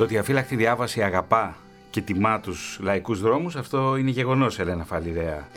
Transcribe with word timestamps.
Το 0.00 0.06
ότι 0.06 0.14
η 0.14 0.18
αφύλακτη 0.18 0.56
διάβαση 0.56 1.02
αγαπά 1.02 1.56
και 1.90 2.00
τιμά 2.00 2.40
τους 2.40 2.78
λαϊκούς 2.82 3.20
δρόμους, 3.20 3.56
αυτό 3.56 3.96
είναι 3.96 4.10
γεγονός, 4.10 4.58
Ελένα 4.58 4.84
Φαλιρέα. 4.84 5.48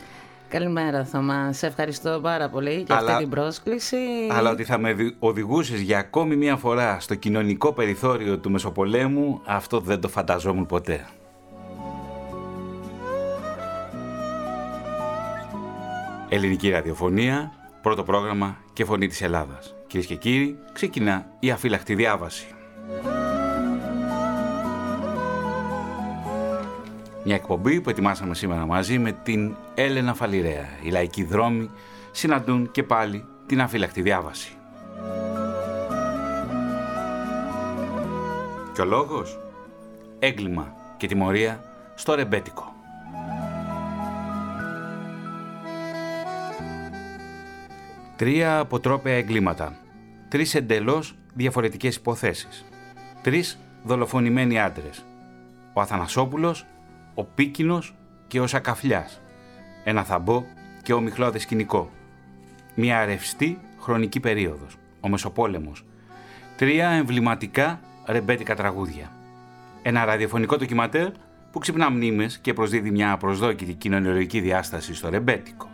Καλημέρα 0.49 1.05
Θωμά, 1.05 1.53
σε 1.53 1.67
ευχαριστώ 1.67 2.19
πάρα 2.21 2.49
πολύ 2.49 2.83
για 2.87 2.95
αυτή 2.95 3.17
την 3.17 3.29
πρόσκληση. 3.29 3.97
Αλλά 4.31 4.51
ότι 4.51 4.63
θα 4.63 4.77
με 4.77 4.95
οδηγούσες 5.19 5.81
για 5.81 5.97
ακόμη 5.97 6.35
μία 6.35 6.55
φορά 6.55 6.99
στο 6.99 7.15
κοινωνικό 7.15 7.73
περιθώριο 7.73 8.37
του 8.37 8.51
Μεσοπολέμου, 8.51 9.41
αυτό 9.45 9.79
δεν 9.79 9.99
το 10.01 10.07
φανταζόμουν 10.07 10.65
ποτέ. 10.65 11.07
Ελληνική 16.29 16.69
ραδιοφωνία, 16.69 17.51
πρώτο 17.81 18.03
πρόγραμμα 18.03 18.57
και 18.73 18.85
φωνή 18.85 19.07
της 19.07 19.21
Ελλάδας. 19.21 19.75
Κυρίες 19.87 20.07
και 20.07 20.15
κύριοι, 20.15 20.57
ξεκινά 20.73 21.25
η 21.39 21.51
αφύλακτη 21.51 21.95
διάβαση. 21.95 22.45
Μια 27.25 27.35
εκπομπή 27.35 27.81
που 27.81 27.89
ετοιμάσαμε 27.89 28.35
σήμερα 28.35 28.65
μαζί 28.65 28.99
με 28.99 29.11
την 29.11 29.55
Έλενα 29.73 30.13
Φαλιρέα. 30.13 30.67
Οι 30.81 30.89
λαϊκοί 30.89 31.23
δρόμοι 31.23 31.69
συναντούν 32.11 32.71
και 32.71 32.83
πάλι 32.83 33.25
την 33.45 33.61
αφύλακτη 33.61 34.01
διάβαση. 34.01 34.51
Και 38.73 38.81
ο 38.81 38.85
λόγος, 38.85 39.39
έγκλημα 40.19 40.75
και 40.97 41.07
τιμωρία 41.07 41.63
στο 41.95 42.13
ρεμπέτικο. 42.13 42.73
Τρία 48.15 48.59
αποτρόπαια 48.59 49.15
εγκλήματα. 49.15 49.75
Τρεις 50.29 50.55
εντελώς 50.55 51.15
διαφορετικές 51.33 51.95
υποθέσεις. 51.95 52.65
Τρεις 53.21 53.59
δολοφονημένοι 53.83 54.59
άντρες. 54.59 55.05
Ο 55.73 55.81
Αθανασόπουλος, 55.81 56.65
ο 57.13 57.23
Πίκινος 57.23 57.95
και 58.27 58.39
ο 58.39 58.47
Σακαφλιάς. 58.47 59.21
Ένα 59.83 60.03
θαμπό 60.03 60.43
και 60.83 60.93
ο 60.93 61.01
Μιχλώδες 61.01 61.41
σκηνικό. 61.41 61.89
Μια 62.75 63.05
ρευστή 63.05 63.59
χρονική 63.79 64.19
περίοδος. 64.19 64.75
Ο 64.99 65.09
Μεσοπόλεμος. 65.09 65.85
Τρία 66.57 66.89
εμβληματικά 66.89 67.79
ρεμπέτικα 68.05 68.55
τραγούδια. 68.55 69.11
Ένα 69.81 70.05
ραδιοφωνικό 70.05 70.57
ντοκιματέρ 70.57 71.09
που 71.51 71.59
ξυπνά 71.59 71.89
μνήμες 71.89 72.37
και 72.37 72.53
προσδίδει 72.53 72.91
μια 72.91 73.11
απροσδόκητη 73.11 73.73
κοινωνιολογική 73.73 74.39
διάσταση 74.39 74.93
στο 74.93 75.09
ρεμπέτικο. 75.09 75.69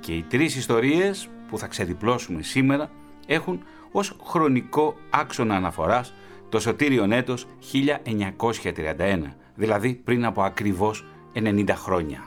Και 0.00 0.12
οι 0.12 0.22
τρεις 0.22 0.56
ιστορίες 0.56 1.28
που 1.48 1.58
θα 1.58 1.66
ξεδιπλώσουμε 1.66 2.42
σήμερα 2.42 2.90
έχουν 3.26 3.62
ως 3.92 4.16
χρονικό 4.24 4.96
άξονα 5.10 5.56
αναφοράς 5.56 6.14
το 6.48 6.60
σωτήριο 6.60 7.06
έτος 7.10 7.46
1931 7.72 9.22
δηλαδή 9.58 9.94
πριν 9.94 10.24
από 10.24 10.42
ακριβώς 10.42 11.04
90 11.34 11.68
χρόνια. 11.74 12.20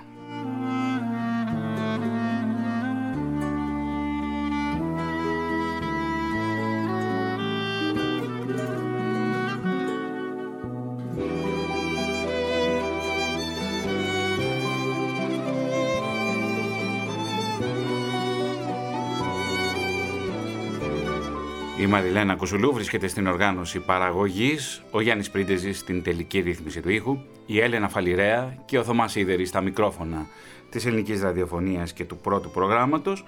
Μαριλένα 21.91 22.35
Κουσουλού 22.35 22.73
βρίσκεται 22.73 23.07
στην 23.07 23.27
οργάνωση 23.27 23.79
παραγωγής, 23.79 24.83
ο 24.91 25.01
Γιάννης 25.01 25.29
Πρίντεζης 25.29 25.77
στην 25.77 26.03
τελική 26.03 26.39
ρύθμιση 26.39 26.81
του 26.81 26.89
ήχου, 26.89 27.17
η 27.45 27.59
Έλενα 27.59 27.89
Φαλιρέα 27.89 28.57
και 28.65 28.77
ο 28.77 28.83
Θωμάς 28.83 29.15
Ιδερής 29.15 29.49
στα 29.49 29.61
μικρόφωνα 29.61 30.27
της 30.69 30.85
ελληνικής 30.85 31.21
ραδιοφωνίας 31.21 31.93
και 31.93 32.05
του 32.05 32.17
πρώτου 32.17 32.49
προγράμματος. 32.51 33.25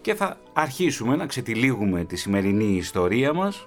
Και 0.00 0.14
θα 0.14 0.38
αρχίσουμε 0.52 1.16
να 1.16 1.26
ξετυλίγουμε 1.26 2.04
τη 2.04 2.16
σημερινή 2.16 2.76
ιστορία 2.76 3.32
μας. 3.32 3.66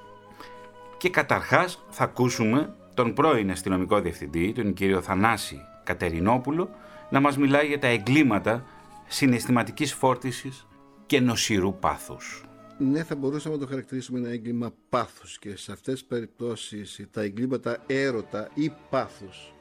Και 0.97 1.09
καταρχάς 1.09 1.85
θα 1.89 2.03
ακούσουμε 2.03 2.73
τον 2.93 3.13
πρώην 3.13 3.51
αστυνομικό 3.51 3.99
διευθυντή, 3.99 4.51
τον 4.51 4.73
κύριο 4.73 5.01
Θανάση 5.01 5.57
Κατερινόπουλο, 5.83 6.69
να 7.09 7.19
μας 7.19 7.37
μιλάει 7.37 7.67
για 7.67 7.79
τα 7.79 7.87
εγκλήματα 7.87 8.65
συναισθηματικής 9.07 9.93
φόρτισης 9.93 10.67
και 11.05 11.19
νοσηρού 11.19 11.75
πάθους 11.79 12.43
ναι, 12.79 13.03
θα 13.03 13.15
μπορούσαμε 13.15 13.55
να 13.55 13.61
το 13.61 13.67
χαρακτηρίσουμε 13.67 14.19
ένα 14.19 14.29
έγκλημα 14.29 14.73
πάθους 14.89 15.39
και 15.39 15.55
σε 15.55 15.71
αυτές 15.71 15.93
τις 15.93 16.05
περιπτώσεις 16.05 17.07
τα 17.11 17.21
εγκλήματα 17.21 17.83
έρωτα 17.87 18.49
ή 18.53 18.71
πάθους 18.89 19.53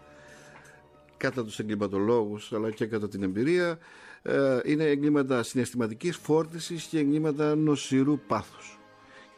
κατά 1.16 1.44
τους 1.44 1.58
εγκληματολόγους 1.58 2.52
αλλά 2.52 2.70
και 2.70 2.86
κατά 2.86 3.08
την 3.08 3.22
εμπειρία 3.22 3.78
ε, 4.22 4.58
είναι 4.64 4.84
εγκλήματα 4.84 5.42
συναισθηματικής 5.42 6.16
φόρτισης 6.16 6.84
και 6.84 6.98
εγκλήματα 6.98 7.54
νοσηρού 7.54 8.18
πάθους. 8.26 8.78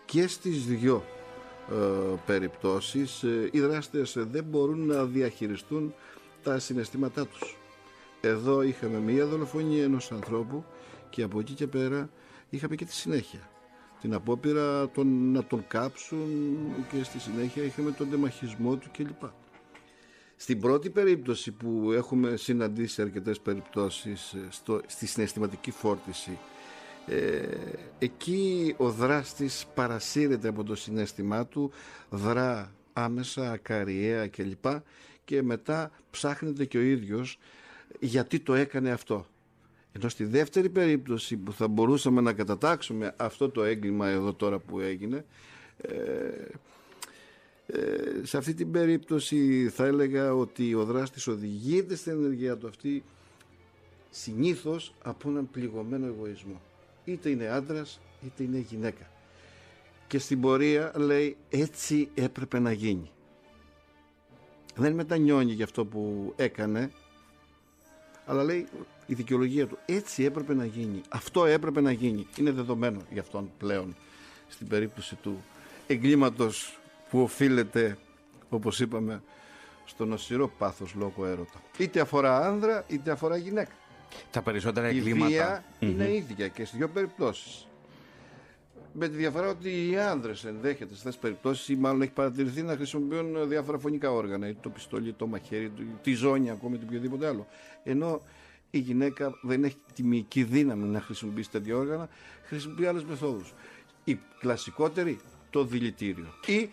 Και 0.05 0.27
στις 0.27 0.65
δυο 0.65 1.05
ε, 1.71 1.75
περιπτώσεις 2.27 3.23
ε, 3.23 3.49
οι 3.53 3.61
δράστες 3.61 4.17
δεν 4.31 4.45
μπορούν 4.45 4.87
να 4.87 5.05
διαχειριστούν 5.05 5.95
τα 6.43 6.59
συναισθήματά 6.59 7.27
τους. 7.27 7.57
Εδώ 8.21 8.63
είχαμε 8.63 8.99
μία 8.99 9.27
δολοφονία 9.27 9.85
ενός 9.85 10.13
ανθρώπου 10.13 10.65
και 11.11 11.23
από 11.23 11.41
εκεί 11.41 11.53
και 11.53 11.67
πέρα 11.67 12.11
είχαμε 12.51 12.75
και 12.75 12.85
τη 12.85 12.95
συνέχεια 12.95 13.50
την 14.01 14.15
απόπειρα 14.15 14.89
τον, 14.89 15.33
να 15.33 15.45
τον 15.45 15.65
κάψουν 15.69 16.29
και 16.93 17.05
στη 17.05 17.19
συνέχεια 17.21 17.63
είχαμε 17.63 17.91
τον 17.91 18.11
τεμαχισμό 18.11 18.77
του 18.77 18.91
κλπ. 18.93 19.23
Στην 20.37 20.61
πρώτη 20.61 20.91
περίπτωση 20.91 21.53
που 21.53 21.93
έχουμε 21.93 22.37
συναντήσει 22.37 23.03
αρκετές 23.03 23.41
περιπτώσεις 23.41 24.33
ε, 24.33 24.47
στο, 24.49 24.81
στη 24.87 25.07
συναισθηματική 25.07 25.71
φόρτιση 25.71 26.39
ε, 27.07 27.43
εκεί 27.99 28.75
ο 28.77 28.91
δράστης 28.91 29.67
παρασύρεται 29.75 30.49
από 30.49 30.65
το 30.65 30.75
συνέστημά 30.75 31.47
του, 31.47 31.71
δρά 32.11 32.75
άμεσα, 32.93 33.51
ακαριέα 33.51 34.29
κλπ. 34.29 34.65
Και 35.25 35.43
μετά 35.43 35.91
ψάχνεται 36.11 36.65
και 36.65 36.79
ο 36.79 36.81
ίδιος 36.81 37.39
γιατί 37.99 38.41
το 38.41 38.55
έκανε 38.55 38.91
αυτό. 38.91 39.27
Ενώ 39.93 40.09
στη 40.09 40.25
δεύτερη 40.25 40.69
περίπτωση 40.69 41.37
που 41.37 41.53
θα 41.53 41.69
μπορούσαμε 41.69 42.21
να 42.21 42.33
κατατάξουμε 42.33 43.15
αυτό 43.17 43.51
το 43.51 43.63
έγκλημα 43.63 44.09
εδώ 44.09 44.35
τώρα 44.35 44.59
που 44.59 44.81
έγινε, 44.81 45.25
ε, 45.81 45.95
ε, 47.67 48.25
σε 48.25 48.37
αυτή 48.37 48.55
την 48.55 48.71
περίπτωση 48.71 49.69
θα 49.69 49.85
έλεγα 49.85 50.35
ότι 50.35 50.75
ο 50.75 50.85
δράστης 50.85 51.27
οδηγείται 51.27 51.95
στην 51.95 52.13
ενεργεία 52.13 52.57
του 52.57 52.67
αυτή 52.67 53.05
συνήθως 54.11 54.95
από 55.03 55.29
έναν 55.29 55.51
πληγωμένο 55.51 56.07
εγωισμό. 56.07 56.61
Είτε 57.05 57.29
είναι 57.29 57.47
άντρας 57.47 58.01
είτε 58.25 58.43
είναι 58.43 58.59
γυναίκα. 58.59 59.11
Και 60.07 60.19
στην 60.19 60.41
πορεία 60.41 60.93
λέει 60.97 61.37
έτσι 61.51 62.09
έπρεπε 62.15 62.59
να 62.59 62.73
γίνει. 62.73 63.11
Δεν 64.75 64.95
μετανιώνει 64.95 65.53
για 65.53 65.65
αυτό 65.65 65.85
που 65.85 66.33
έκανε, 66.37 66.91
αλλά 68.27 68.45
λέει 68.45 68.67
η 69.11 69.15
δικαιολογία 69.15 69.67
του. 69.67 69.79
Έτσι 69.87 70.25
έπρεπε 70.25 70.55
να 70.55 70.65
γίνει. 70.65 71.01
Αυτό 71.09 71.45
έπρεπε 71.45 71.81
να 71.81 71.93
γίνει. 71.93 72.27
Είναι 72.37 72.51
δεδομένο 72.51 73.01
για 73.11 73.21
αυτόν 73.21 73.51
πλέον 73.59 73.97
στην 74.49 74.69
περίπτωση 74.69 75.15
του 75.15 75.43
εγκλήματος 75.87 76.79
που 77.11 77.21
οφείλεται, 77.21 77.99
όπως 78.49 78.81
είπαμε, 78.81 79.23
στο 79.85 80.05
νοσηρό 80.05 80.49
πάθος 80.49 80.95
λόγω 80.95 81.27
έρωτα. 81.27 81.61
Είτε 81.79 82.01
αφορά 82.01 82.47
άνδρα, 82.47 82.85
είτε 82.89 83.11
αφορά 83.11 83.37
γυναίκα. 83.37 83.73
Τα 84.31 84.43
περισσότερα 84.43 84.87
εγκλήματα. 84.87 85.27
Η 85.27 85.29
βία 85.29 85.65
είναι 85.79 86.15
ίδια 86.15 86.49
και 86.49 86.65
στις 86.65 86.79
δύο 86.79 86.89
περιπτώσεις. 86.89 87.67
Με 88.93 89.09
τη 89.09 89.17
διαφορά 89.17 89.49
ότι 89.49 89.91
οι 89.91 89.99
άνδρες 89.99 90.45
ενδέχεται 90.45 90.89
σε 90.89 90.95
αυτές 90.95 91.13
τις 91.13 91.21
περιπτώσεις 91.21 91.69
ή 91.69 91.77
μάλλον 91.77 92.03
έχει 92.03 92.13
παρατηρηθεί 92.13 92.63
να 92.63 92.77
χρησιμοποιούν 92.77 93.49
διάφορα 93.49 93.79
φωνικά 93.79 94.11
όργανα, 94.13 94.49
είτε 94.49 94.59
το 94.63 94.69
πιστόλι, 94.69 95.13
το 95.13 95.27
μαχαίρι, 95.27 95.73
τη 96.03 96.13
ζώνη, 96.13 96.51
ακόμη 96.51 96.79
το 96.79 96.85
οποιοδήποτε 96.87 97.27
άλλο. 97.27 97.47
Ενώ 97.83 98.21
η 98.71 98.79
γυναίκα 98.79 99.39
δεν 99.43 99.65
έχει 99.65 99.77
τη 99.95 100.03
μυϊκή 100.03 100.43
δύναμη 100.43 100.89
να 100.89 101.01
χρησιμοποιήσει 101.01 101.51
τέτοια 101.51 101.77
όργανα, 101.77 102.09
χρησιμοποιεί 102.43 102.87
άλλες 102.87 103.05
μεθόδους. 103.05 103.55
Η 104.05 104.19
κλασικότερη, 104.39 105.19
το 105.51 105.65
δηλητήριο. 105.65 106.27
Ή 106.47 106.71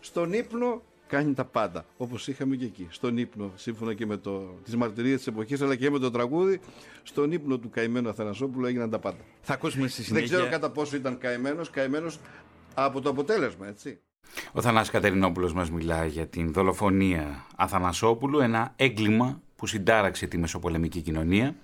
στον 0.00 0.32
ύπνο 0.32 0.82
κάνει 1.06 1.34
τα 1.34 1.44
πάντα, 1.44 1.84
όπως 1.96 2.28
είχαμε 2.28 2.56
και 2.56 2.64
εκεί. 2.64 2.86
Στον 2.90 3.16
ύπνο, 3.16 3.52
σύμφωνα 3.54 3.94
και 3.94 4.06
με 4.06 4.16
το, 4.16 4.40
τις 4.64 4.76
μαρτυρίες 4.76 5.16
της 5.16 5.26
εποχής, 5.26 5.60
αλλά 5.62 5.76
και 5.76 5.90
με 5.90 5.98
το 5.98 6.10
τραγούδι, 6.10 6.60
στον 7.02 7.32
ύπνο 7.32 7.58
του 7.58 7.70
καημένου 7.70 8.08
Αθανασόπουλου 8.08 8.66
έγιναν 8.66 8.90
τα 8.90 8.98
πάντα. 8.98 9.20
Θα 9.40 9.52
ακούσουμε 9.52 9.88
στη 9.88 10.02
συνέχεια... 10.02 10.28
Δεν 10.28 10.36
ξέρω 10.36 10.50
κατά 10.50 10.70
πόσο 10.70 10.96
ήταν 10.96 11.18
καημένος, 11.18 11.70
καημένος 11.70 12.18
από 12.74 13.00
το 13.00 13.10
αποτέλεσμα, 13.10 13.66
έτσι. 13.66 14.00
Ο 14.52 14.60
Θανάσης 14.60 14.90
Κατερινόπουλος 14.92 15.52
μας 15.52 15.70
μιλάει 15.70 16.08
για 16.08 16.26
την 16.26 16.52
δολοφονία 16.52 17.46
Αθανασόπουλου, 17.56 18.38
ένα 18.38 18.72
έγκλημα 18.76 19.40
που 19.56 19.66
συντάραξε 19.66 20.26
τη 20.26 20.38
μεσοπολεμική 20.38 21.00
κοινωνία. 21.00 21.54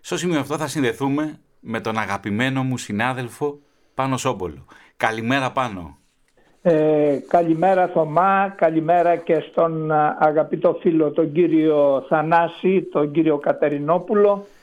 Στο 0.00 0.16
σημείο 0.16 0.40
αυτό 0.40 0.56
θα 0.58 0.66
συνδεθούμε 0.66 1.38
με 1.60 1.80
τον 1.80 1.98
αγαπημένο 1.98 2.62
μου 2.62 2.76
συνάδελφο 2.78 3.58
Πάνο 3.94 4.16
Σόμπολο. 4.16 4.64
Καλημέρα 4.96 5.52
Πάνο. 5.52 5.98
Ε, 6.62 7.18
καλημέρα 7.28 7.88
Θωμά, 7.88 8.54
καλημέρα 8.56 9.16
και 9.16 9.44
στον 9.50 9.92
αγαπητό 10.18 10.78
φίλο 10.80 11.10
τον 11.10 11.32
κύριο 11.32 12.04
Θανάση, 12.08 12.82
τον 12.82 13.10
κύριο 13.10 13.38
Κατερινόπουλο 13.38 14.46
ε, 14.46 14.53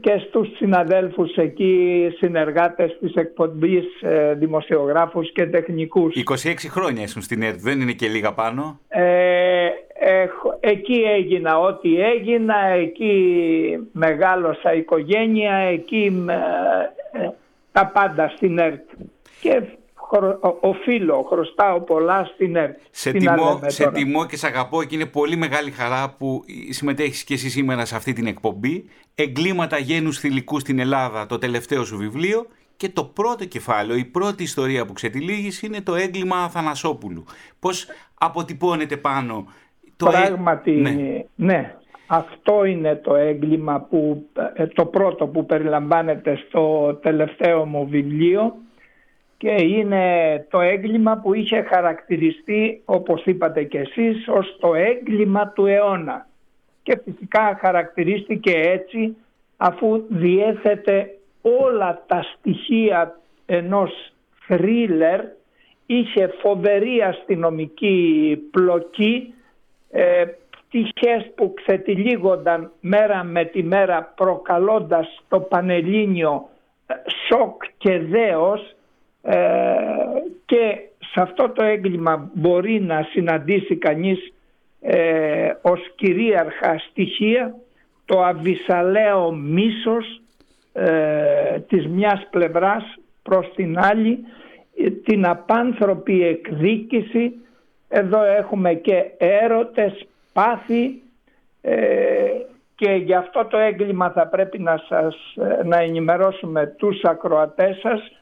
και 0.00 0.18
στους 0.28 0.56
συναδέλφους 0.56 1.36
εκεί, 1.36 2.08
συνεργάτες 2.18 2.96
της 3.00 3.14
εκπομπής, 3.14 3.84
ε, 4.00 4.34
δημοσιογράφους 4.34 5.32
και 5.32 5.46
τεχνικούς. 5.46 6.14
26 6.14 6.68
χρόνια 6.68 7.02
ήσουν 7.02 7.22
στην 7.22 7.42
ΕΡΤ, 7.42 7.60
δεν 7.60 7.80
είναι 7.80 7.92
και 7.92 8.08
λίγα 8.08 8.32
πάνω; 8.32 8.80
Ε, 8.88 9.68
εκεί 10.60 11.02
έγινα 11.16 11.58
ό,τι 11.58 12.00
έγινα, 12.00 12.56
εκεί 12.66 13.88
μεγάλωσα 13.92 14.74
οικογένεια, 14.74 15.54
εκεί 15.54 16.26
ε, 17.12 17.28
τα 17.72 17.86
πάντα 17.86 18.32
στην 18.36 18.58
ΕΡΤ. 18.58 18.90
Και 19.40 19.62
οφείλω, 20.60 21.26
χρωστάω 21.28 21.80
πολλά 21.80 22.30
στην 22.34 22.56
ΕΡΤ. 22.56 22.78
Σε, 22.90 23.12
τιμώ, 23.12 23.60
σε 23.66 23.90
τιμώ 23.90 24.26
και 24.26 24.36
σε 24.36 24.46
αγαπώ 24.46 24.82
και 24.82 24.94
είναι 24.94 25.06
πολύ 25.06 25.36
μεγάλη 25.36 25.70
χαρά 25.70 26.14
που 26.18 26.44
συμμετέχεις 26.68 27.24
και 27.24 27.34
εσύ 27.34 27.50
σήμερα 27.50 27.84
σε 27.84 27.96
αυτή 27.96 28.12
την 28.12 28.26
εκπομπή. 28.26 28.84
Εγκλήματα 29.14 29.78
γένους 29.78 30.18
θηλυκούς 30.18 30.60
στην 30.62 30.78
Ελλάδα, 30.78 31.26
το 31.26 31.38
τελευταίο 31.38 31.84
σου 31.84 31.96
βιβλίο 31.96 32.46
και 32.76 32.88
το 32.88 33.04
πρώτο 33.04 33.44
κεφάλαιο, 33.44 33.98
η 33.98 34.04
πρώτη 34.04 34.42
ιστορία 34.42 34.86
που 34.86 34.92
ξετυλίγεις 34.92 35.62
είναι 35.62 35.80
το 35.80 35.94
έγκλημα 35.94 36.36
Αθανασόπουλου. 36.36 37.24
Πώς 37.58 37.86
αποτυπώνεται 38.18 38.96
πάνω 38.96 39.46
το 39.96 40.06
ε- 40.08 40.10
Πράγματι, 40.10 40.70
ναι. 40.70 41.24
ναι. 41.34 41.74
Αυτό 42.06 42.64
είναι 42.64 42.96
το 42.96 43.14
έγκλημα 43.14 43.80
που, 43.80 44.26
ε, 44.54 44.66
το 44.66 44.84
πρώτο 44.84 45.26
που 45.26 45.46
περιλαμβάνεται 45.46 46.44
στο 46.48 46.94
τελευταίο 47.02 47.64
μου 47.64 47.86
βιβλίο 47.88 48.56
και 49.38 49.50
είναι 49.50 50.46
το 50.50 50.60
έγκλημα 50.60 51.16
που 51.16 51.34
είχε 51.34 51.62
χαρακτηριστεί 51.62 52.82
όπως 52.84 53.24
είπατε 53.24 53.64
και 53.64 53.78
εσείς 53.78 54.28
ως 54.28 54.56
το 54.60 54.74
έγκλημα 54.74 55.48
του 55.48 55.66
αιώνα. 55.66 56.26
Και 56.82 57.00
φυσικά 57.04 57.58
χαρακτηρίστηκε 57.60 58.50
έτσι 58.50 59.16
αφού 59.56 60.02
διέθετε 60.08 61.18
όλα 61.42 62.04
τα 62.06 62.22
στοιχεία 62.22 63.18
ενός 63.46 64.12
θρίλερ 64.46 65.20
είχε 65.86 66.26
φοβερή 66.40 67.02
αστυνομική 67.02 68.38
πλοκή 68.50 69.34
ε, 69.90 70.24
πτυχές 70.50 71.30
που 71.34 71.54
ξετυλίγονταν 71.54 72.70
μέρα 72.80 73.24
με 73.24 73.44
τη 73.44 73.62
μέρα 73.62 74.12
προκαλώντας 74.16 75.22
το 75.28 75.40
Πανελλήνιο 75.40 76.48
ε, 76.86 76.94
σοκ 77.28 77.62
και 77.78 77.98
δέος 77.98 78.76
ε, 79.22 79.36
και 80.46 80.78
σε 80.98 81.20
αυτό 81.20 81.48
το 81.50 81.62
έγκλημα 81.62 82.30
μπορεί 82.34 82.80
να 82.80 83.02
συναντήσει 83.10 83.76
κανείς 83.76 84.32
ε, 84.80 85.50
ως 85.62 85.80
κυρίαρχα 85.96 86.78
στοιχεία 86.78 87.54
το 88.04 88.22
αβυσαλαίο 88.22 89.32
μίσος 89.32 90.20
ε, 90.72 91.58
της 91.68 91.86
μιας 91.86 92.26
πλευράς 92.30 92.84
προς 93.22 93.52
την 93.54 93.78
άλλη 93.78 94.18
την 95.04 95.26
απάνθρωπη 95.26 96.24
εκδίκηση. 96.24 97.32
Εδώ 97.88 98.22
έχουμε 98.22 98.74
και 98.74 99.04
έρωτες, 99.18 100.06
πάθη 100.32 101.02
και 102.74 102.90
γι' 102.90 103.14
αυτό 103.14 103.44
το 103.44 103.56
έγκλημα 103.56 104.10
θα 104.10 104.26
πρέπει 104.26 104.58
να 104.58 104.82
σας 104.88 105.34
να 105.64 105.78
ενημερώσουμε 105.78 106.66
τους 106.66 107.02
ακροατές 107.04 107.78
σας 107.78 108.17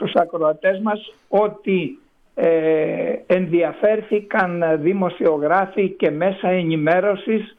τους 0.00 0.14
ακροατές 0.14 0.78
μας 0.78 1.12
ότι 1.28 1.98
ε, 2.34 3.14
ενδιαφέρθηκαν 3.26 4.64
δημοσιογράφοι 4.80 5.88
και 5.88 6.10
μέσα 6.10 6.48
ενημέρωσης 6.48 7.56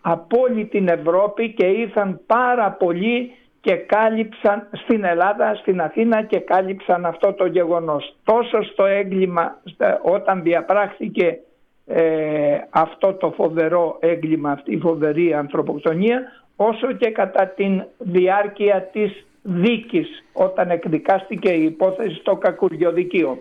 από 0.00 0.40
όλη 0.40 0.64
την 0.64 0.88
Ευρώπη 0.88 1.52
και 1.52 1.66
ήρθαν 1.66 2.20
πάρα 2.26 2.70
πολλοί 2.70 3.30
και 3.60 3.74
κάλυψαν 3.74 4.68
στην 4.72 5.04
Ελλάδα, 5.04 5.54
στην 5.54 5.80
Αθήνα 5.80 6.22
και 6.22 6.38
κάλυψαν 6.38 7.06
αυτό 7.06 7.32
το 7.32 7.46
γεγονός. 7.46 8.16
Τόσο 8.24 8.62
στο 8.62 8.84
έγκλημα 8.84 9.60
όταν 10.02 10.42
διαπράχθηκε 10.42 11.38
ε, 11.86 12.58
αυτό 12.70 13.12
το 13.12 13.30
φοβερό 13.30 13.96
έγκλημα, 14.00 14.50
αυτή 14.50 14.72
η 14.72 14.78
φοβερή 14.78 15.34
ανθρωποκτονία, 15.34 16.22
όσο 16.56 16.92
και 16.92 17.10
κατά 17.10 17.46
την 17.46 17.84
διάρκεια 17.98 18.88
της 18.92 19.26
δίκης 19.46 20.24
όταν 20.32 20.70
εκδικάστηκε 20.70 21.50
η 21.50 21.64
υπόθεση 21.64 22.14
στο 22.14 22.36
Κακουριοδικείο. 22.36 23.38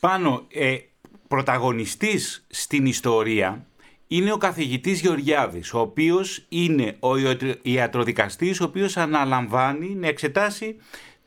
Πάνω, 0.00 0.46
ε, 0.52 0.76
πρωταγωνιστής 1.28 2.46
στην 2.50 2.86
ιστορία 2.86 3.66
είναι 4.08 4.32
ο 4.32 4.36
καθηγητής 4.36 5.00
Γεωργιάδης, 5.00 5.74
ο 5.74 5.80
οποίος 5.80 6.46
είναι 6.48 6.96
ο 7.00 7.16
ιατροδικαστής, 7.62 8.60
ο 8.60 8.64
οποίος 8.64 8.96
αναλαμβάνει 8.96 9.94
να 9.94 10.06
εξετάσει 10.06 10.76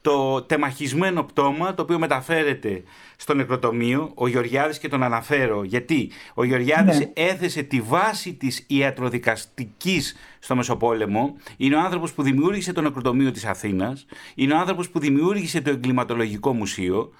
το 0.01 0.41
τεμαχισμένο 0.41 1.23
πτώμα 1.23 1.73
το 1.73 1.81
οποίο 1.81 1.99
μεταφέρεται 1.99 2.83
στο 3.15 3.33
νεκροτομείο, 3.33 4.11
ο 4.13 4.27
Γεωργιάδης 4.27 4.79
και 4.79 4.87
τον 4.87 5.03
αναφέρω 5.03 5.63
γιατί; 5.63 6.11
Ο 6.33 6.43
Γεωργιάδης 6.43 6.99
ναι. 6.99 7.11
έθεσε 7.13 7.61
τη 7.61 7.81
βάση 7.81 8.33
της 8.33 8.65
ιατροδικαστικής 8.67 10.15
στο 10.39 10.55
Μεσοπόλεμο, 10.55 11.35
είναι 11.57 11.75
ο 11.75 11.79
άνθρωπος 11.79 12.13
που 12.13 12.21
δημιούργησε 12.21 12.73
το 12.73 12.81
νεκροτομείο 12.81 13.31
της 13.31 13.45
Αθήνας, 13.45 14.05
είναι 14.35 14.53
ο 14.53 14.57
άνθρωπος 14.57 14.89
που 14.89 14.99
δημιούργησε 14.99 15.61
το 15.61 15.69
εγκληματολογικό 15.69 16.53
μουσείο 16.53 17.11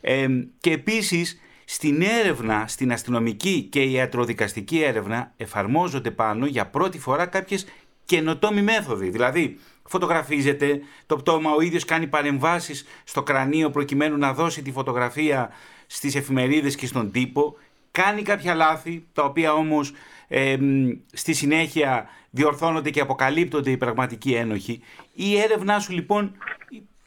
ε, 0.00 0.26
και 0.60 0.70
επίσης 0.70 1.40
στην 1.64 2.02
έρευνα, 2.02 2.64
στην 2.68 2.92
αστυνομική 2.92 3.62
και 3.70 3.82
ιατροδικαστική 3.82 4.82
έρευνα 4.82 5.32
εφαρμόζονται 5.36 6.10
πάνω 6.10 6.46
για 6.46 6.66
πρώτη 6.66 6.98
φορά 6.98 7.26
κάποιες 7.26 7.66
καινοτόμοι 8.04 8.62
μέθοδοι. 8.62 9.08
Δηλαδή, 9.08 9.58
φωτογραφίζεται. 9.92 10.80
Το 11.06 11.16
πτώμα, 11.16 11.50
ο 11.50 11.60
ίδιος 11.60 11.84
κάνει 11.84 12.06
παρεμβάσεις 12.06 12.84
στο 13.04 13.22
κρανίο 13.22 13.70
προκειμένου 13.70 14.16
να 14.16 14.32
δώσει 14.32 14.62
τη 14.62 14.72
φωτογραφία 14.72 15.50
στις 15.86 16.14
εφημερίδες 16.14 16.74
και 16.76 16.86
στον 16.86 17.10
τύπο, 17.10 17.56
κάνει 17.90 18.22
κάποια 18.22 18.54
λάθη, 18.54 19.06
τα 19.12 19.24
οποία 19.24 19.52
όμως 19.52 19.92
στη 21.12 21.32
συνέχεια 21.32 22.08
διορθώνονται 22.30 22.90
και 22.90 23.00
αποκαλύπτονται 23.00 23.70
οι 23.70 23.76
πραγματικοί 23.76 24.32
ένοχοι. 24.34 24.80
Η 25.14 25.38
έρευνά 25.38 25.78
σου 25.78 25.92
λοιπόν, 25.92 26.32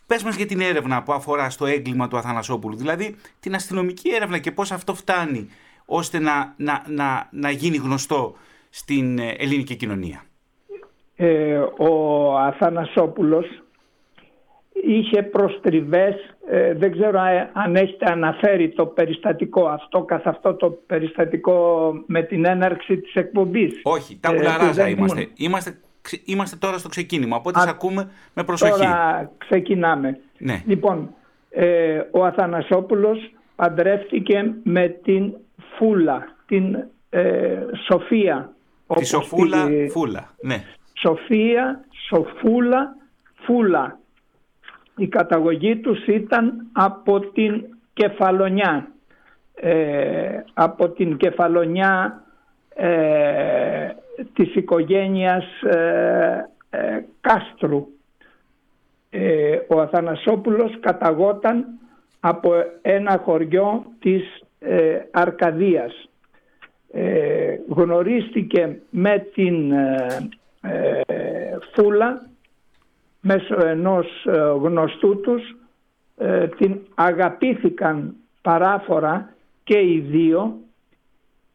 πες 0.06 0.24
μας 0.24 0.36
για 0.36 0.46
την 0.46 0.60
έρευνα 0.62 1.04
που 1.04 1.13
αφορά 1.13 1.50
στο 1.50 1.65
έγκλημα 1.65 2.08
του 2.08 2.18
Αθανασόπουλου, 2.18 2.75
δηλαδή 2.75 3.15
την 3.39 3.56
αστυνομική 3.56 4.10
έρευνα 4.10 4.38
και 4.38 4.51
πώς 4.51 4.72
αυτό 4.72 4.96
φτάνει 4.96 5.50
ώστε 5.86 6.20
να, 6.20 6.54
να, 6.58 6.84
να, 6.88 7.30
να 7.32 7.50
γίνει 7.50 7.77
γνωστό 7.77 8.36
στην 8.70 9.20
ε, 9.20 9.30
ελληνική 9.30 9.75
κοινωνία 9.75 10.25
ε, 11.16 11.58
ο 11.78 12.38
Αθανασόπουλος 12.38 13.46
είχε 14.84 15.24
προστριβές, 15.24 16.16
ε, 16.50 16.74
δεν 16.74 16.92
ξέρω 16.92 17.20
αν 17.54 17.76
έχετε 17.76 18.12
αναφέρει 18.12 18.70
το 18.70 18.86
περιστατικό 18.86 19.66
αυτό, 19.68 20.04
καθ' 20.04 20.28
αυτό 20.28 20.54
το 20.54 20.70
περιστατικό 20.86 21.92
με 22.06 22.22
την 22.24 22.46
έναρξη 22.46 22.98
της 22.98 23.14
εκπομπής. 23.14 23.80
Όχι, 23.84 24.20
τα 24.20 24.34
ε, 24.34 24.90
είμαστε. 24.90 25.30
είμαστε. 25.36 25.78
Είμαστε 26.26 26.56
τώρα 26.56 26.78
στο 26.78 26.90
ξεκίνημα, 26.90 27.36
οπότε 27.36 27.60
σας 27.60 27.70
ακούμε 27.70 28.10
με 28.34 28.44
προσοχή. 28.44 28.72
Τώρα 28.72 29.32
ξεκινάμε. 29.38 30.20
Ναι. 30.38 30.64
Λοιπόν, 30.66 31.14
ε, 31.50 32.02
ο 32.12 32.26
Αθανασόπουλος 32.26 33.32
παντρεύτηκε 33.56 34.54
με 34.64 34.88
την 34.88 35.34
Φούλα, 35.78 36.36
την 36.46 36.78
ε, 37.10 37.58
Σοφία. 37.88 38.54
Τη 38.96 39.06
Σοφούλα 39.06 39.68
Φούλα, 39.90 40.34
ναι. 40.42 40.64
Σοφία, 41.06 41.86
Σοφούλα, 42.08 42.96
Φούλα. 43.34 44.00
Η 44.98 45.08
καταγωγή 45.08 45.76
τους 45.76 46.06
ήταν 46.06 46.68
από 46.74 47.20
την 47.20 47.66
Κεφαλονιά. 47.94 48.88
Ε, 49.56 50.40
από 50.54 50.90
την 50.90 51.18
Κεφαλονιά 51.18 52.24
ε, 52.76 53.90
της 54.34 54.56
οικογένειας 54.56 55.62
ε, 55.62 56.50
ε 56.70 57.00
Κάστρου. 57.22 57.88
Ε, 59.10 59.60
ο 59.68 59.82
Αθανασόπουλος 59.82 60.80
καταγόταν 60.80 61.66
από 62.20 62.54
ένα 62.82 63.22
χωριό 63.24 63.86
της 64.00 64.44
Αρκαδίας. 65.12 66.10
γνωρίστηκε 67.68 68.80
με 68.90 69.28
την 69.34 69.72
ε, 69.72 70.30
φούλα 71.74 72.30
μέσω 73.22 73.66
ενός 73.66 74.26
ε, 74.26 74.38
γνωστού 74.38 75.20
τους 75.22 75.56
ε, 76.18 76.48
την 76.48 76.80
αγαπήθηκαν 76.96 78.16
παράφορα 78.42 79.36
και 79.64 79.80
οι 79.80 80.00
δύο 80.00 80.58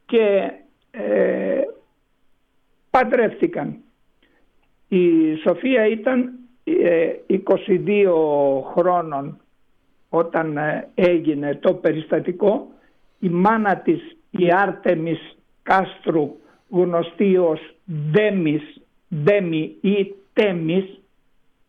και 0.07 0.53
ε, 0.91 1.61
παντρεύτηκαν. 2.91 3.77
Η 4.89 5.35
Σοφία 5.37 5.87
ήταν 5.87 6.33
22 6.67 8.13
χρόνων 8.75 9.41
όταν 10.09 10.57
ε, 10.57 10.89
έγινε 10.95 11.55
το 11.55 11.75
περιστατικό 11.75 12.69
η 13.19 13.29
μάνα 13.29 13.77
της 13.77 14.17
η 14.31 14.53
Άρτεμις 14.53 15.37
Κάστρου 15.63 16.37
γνωστή 16.71 17.37
ως 17.37 17.75
Δέμις, 17.85 18.81
Δέμι 19.11 19.77
ή 19.81 20.15
Τέμις 20.33 21.01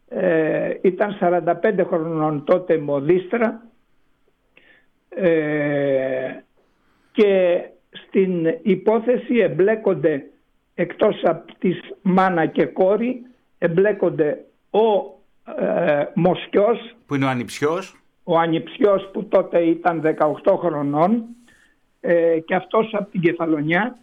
ε, 0.09 0.73
ήταν 0.81 1.17
45 1.21 1.85
χρονών 1.87 2.43
τότε 2.43 2.77
μοδίστρα 2.77 3.61
ε, 5.09 6.43
και 7.11 7.61
στην 7.91 8.45
υπόθεση 8.61 9.37
εμπλέκονται 9.37 10.25
εκτός 10.73 11.21
από 11.23 11.53
της 11.59 11.79
μάνα 12.01 12.45
και 12.45 12.65
κόρη 12.65 13.25
εμπλέκονται 13.57 14.45
ο 14.69 14.87
ε, 15.63 16.05
Μοσκιός 16.13 16.95
που 17.05 17.15
είναι 17.15 17.25
ο 17.25 17.29
Ανιψιός. 17.29 18.03
ο 18.23 18.37
Ανιψιός 18.37 19.09
που 19.13 19.25
τότε 19.25 19.59
ήταν 19.59 20.01
18 20.43 20.55
χρονών 20.57 21.23
ε, 22.01 22.39
και 22.39 22.55
αυτός 22.55 22.89
από 22.93 23.11
την 23.11 23.21
Κεφαλονιά 23.21 23.97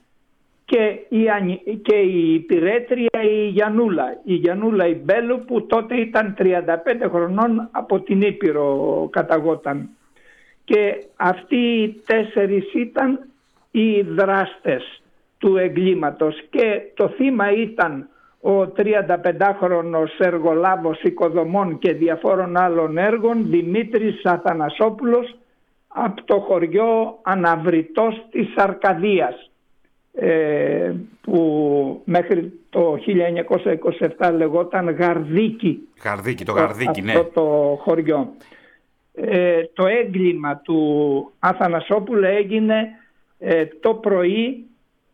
και 0.68 1.00
η, 1.08 1.76
και 1.76 1.96
η 1.96 2.38
πυρέτρια 2.38 3.22
η 3.22 3.48
Γιανούλα. 3.48 4.20
Η 4.25 4.34
Γιανούλα 4.34 4.87
η 4.87 4.94
Μπέλου 4.94 5.44
που 5.46 5.66
τότε 5.66 5.96
ήταν 5.96 6.37
35 6.38 6.44
χρονών 7.10 7.68
από 7.70 8.00
την 8.00 8.20
Ήπειρο 8.20 9.08
καταγόταν. 9.12 9.88
Και 10.64 11.04
αυτοί 11.16 11.56
οι 11.56 12.02
τέσσερις 12.06 12.75
ήταν 12.75 13.20
οι 13.70 14.00
δράστες 14.02 15.02
του 15.38 15.56
εγκλήματος 15.56 16.42
και 16.50 16.82
το 16.94 17.08
θύμα 17.08 17.52
ήταν 17.52 18.08
ο 18.40 18.60
35χρονος 18.60 20.18
εργολάβος 20.18 21.02
οικοδομών 21.02 21.78
και 21.78 21.92
διαφόρων 21.92 22.56
άλλων 22.56 22.98
έργων 22.98 23.50
Δημήτρης 23.50 24.25
Αθανασόπουλος 24.25 25.37
από 25.88 26.25
το 26.25 26.40
χωριό 26.40 27.18
Αναβριτός 27.22 28.26
της 28.30 28.56
Αρκαδίας 28.56 29.47
ε, 30.12 30.92
που 31.20 32.02
μέχρι 32.04 32.52
το 32.70 32.98
1927 34.18 34.32
λεγόταν 34.36 34.90
Γαρδίκη. 34.90 35.88
Γαρδίκη, 36.02 36.44
το 36.44 36.52
Γαρδίκη, 36.52 37.02
ναι. 37.02 37.24
το 37.34 37.78
χωριό. 37.80 38.32
Ε, 39.14 39.62
το 39.72 39.86
έγκλημα 39.86 40.56
του 40.56 41.32
Αθανασόπουλου 41.38 42.24
έγινε 42.24 42.88
ε, 43.38 43.64
το 43.80 43.94
πρωί, 43.94 44.66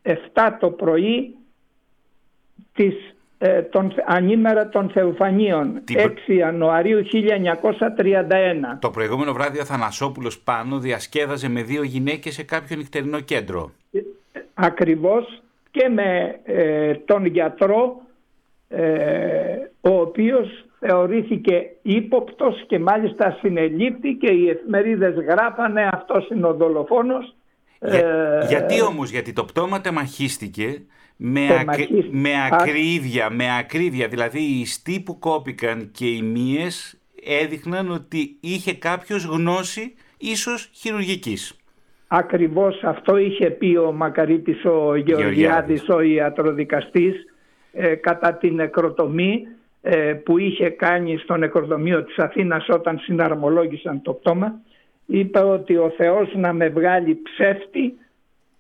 7 0.03 0.13
το 0.61 0.71
πρωί 0.71 1.35
της 2.75 2.95
ε, 3.39 3.63
τον, 3.63 3.95
ανήμερα 4.07 4.69
των 4.69 4.91
Θεοφανίων, 4.91 5.83
6 5.93 6.11
Ιανουαρίου 6.27 7.03
1931. 7.13 7.13
Το 8.79 8.91
προηγούμενο 8.91 9.33
βράδυ 9.33 9.61
ο 9.61 9.65
Θανασόπουλος 9.65 10.41
πάνω 10.41 10.79
διασκέδαζε 10.79 11.49
με 11.49 11.63
δύο 11.63 11.83
γυναίκες 11.83 12.35
σε 12.35 12.43
κάποιο 12.43 12.77
νυχτερινό 12.77 13.21
κέντρο. 13.21 13.73
Ε, 14.35 14.41
ακριβώς 14.55 15.43
και 15.71 15.89
με 15.89 16.41
ε, 16.45 16.95
τον 16.95 17.25
γιατρό 17.25 18.03
ο 19.81 20.01
οποίος 20.01 20.65
θεωρήθηκε 20.79 21.71
ύποπτος 21.83 22.65
και 22.67 22.79
μάλιστα 22.79 23.37
συνελήφθη 23.41 24.15
και 24.15 24.33
οι 24.33 24.49
εφημερίδες 24.49 25.15
γράφανε 25.15 25.89
αυτός 25.93 26.29
είναι 26.29 26.47
ο 26.47 26.55
δολοφόνος. 26.55 27.35
γιατί 28.49 28.83
όμως, 28.83 29.11
γιατί 29.11 29.33
το 29.33 29.45
πτώμα 29.45 29.81
τεμαχίστηκε 29.81 30.83
με, 31.17 31.65
με 32.11 32.31
ακρίβεια, 32.51 33.31
με 33.31 33.59
ακρίβεια, 33.59 34.09
δηλαδή 34.09 34.41
οι 34.41 34.61
ιστοί 34.61 35.01
που 35.01 35.19
κόπηκαν 35.19 35.91
και 35.91 36.07
οι 36.07 36.23
μύες 36.23 37.01
έδειχναν 37.25 37.91
ότι 37.91 38.37
είχε 38.41 38.75
κάποιος 38.75 39.25
γνώση 39.25 39.95
ίσως 40.19 40.71
χειρουργικής. 40.73 41.57
Ακριβώς 42.17 42.83
αυτό 42.83 43.17
είχε 43.17 43.51
πει 43.51 43.77
ο 43.77 43.93
Μακαρίτης 43.93 44.65
ο 44.65 44.95
Γεωργιάδης, 44.95 45.89
ο 45.89 46.01
ιατροδικαστής 46.01 47.15
ε, 47.73 47.95
κατά 47.95 48.35
την 48.35 48.55
νεκροτομή 48.55 49.47
ε, 49.83 50.13
που 50.13 50.39
είχε 50.39 50.69
κάνει 50.69 51.17
στο 51.17 51.37
νεκροτομείο 51.37 52.05
της 52.05 52.19
Αθήνας 52.19 52.69
όταν 52.69 52.99
συναρμολόγησαν 52.99 54.03
το 54.03 54.13
πτώμα. 54.13 54.61
Είπε 55.07 55.39
ότι 55.39 55.77
ο 55.77 55.93
Θεός 55.97 56.35
να 56.35 56.53
με 56.53 56.69
βγάλει 56.69 57.19
ψεύτη 57.23 57.95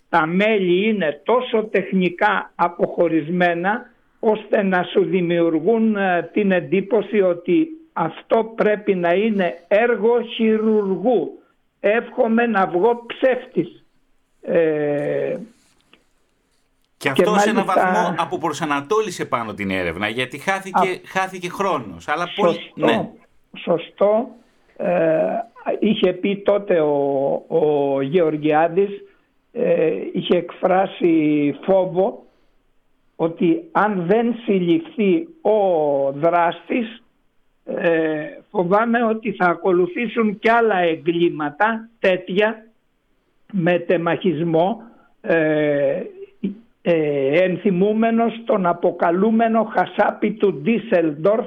τα 0.08 0.26
μέλη 0.26 0.88
είναι 0.88 1.20
τόσο 1.24 1.64
τεχνικά 1.64 2.52
αποχωρισμένα 2.54 3.90
ώστε 4.20 4.62
να 4.62 4.82
σου 4.82 5.04
δημιουργούν 5.04 5.96
ε, 5.96 6.30
την 6.32 6.50
εντύπωση 6.52 7.20
ότι 7.20 7.68
αυτό 7.92 8.52
πρέπει 8.56 8.94
να 8.94 9.12
είναι 9.12 9.54
έργο 9.68 10.22
χειρουργού. 10.22 11.38
Εύχομαι 11.86 12.46
να 12.46 12.66
βγω 12.66 13.06
ψεύτης. 13.06 13.84
Ε, 14.42 15.36
και 16.96 17.08
αυτός 17.08 17.34
και 17.34 17.38
σε 17.40 17.50
έναν 17.50 17.64
βαθμό 17.64 18.14
αποπροσανατόλισε 18.18 19.24
πάνω 19.24 19.54
την 19.54 19.70
έρευνα 19.70 20.08
γιατί 20.08 20.38
χάθηκε, 20.38 21.00
χάθηκε 21.04 21.48
χρόνος. 21.48 22.08
Αλλά 22.08 22.26
σωστό, 22.26 22.60
ναι. 22.74 23.10
σωστό. 23.58 24.28
Ε, 24.76 24.86
είχε 25.78 26.12
πει 26.12 26.42
τότε 26.44 26.80
ο, 26.80 27.32
ο 27.48 28.00
Γεωργιάδης 28.00 28.90
ε, 29.52 29.90
είχε 30.12 30.36
εκφράσει 30.36 31.54
φόβο 31.64 32.24
ότι 33.16 33.68
αν 33.72 34.06
δεν 34.06 34.34
συλληφθεί 34.44 35.28
ο 35.42 35.58
δράστης 36.12 37.03
ε, 37.64 38.26
φοβάμαι 38.50 39.04
ότι 39.04 39.32
θα 39.32 39.46
ακολουθήσουν 39.46 40.38
και 40.38 40.50
άλλα 40.50 40.78
εγκλήματα 40.78 41.88
τέτοια 41.98 42.66
με 43.52 43.78
τεμαχισμό 43.78 44.82
ε, 45.20 46.02
ε, 46.82 47.42
ενθυμούμενος 47.42 48.42
τον 48.44 48.66
αποκαλούμενο 48.66 49.64
χασάπι 49.64 50.32
του 50.32 50.54
Ντίσελντορφ 50.54 51.46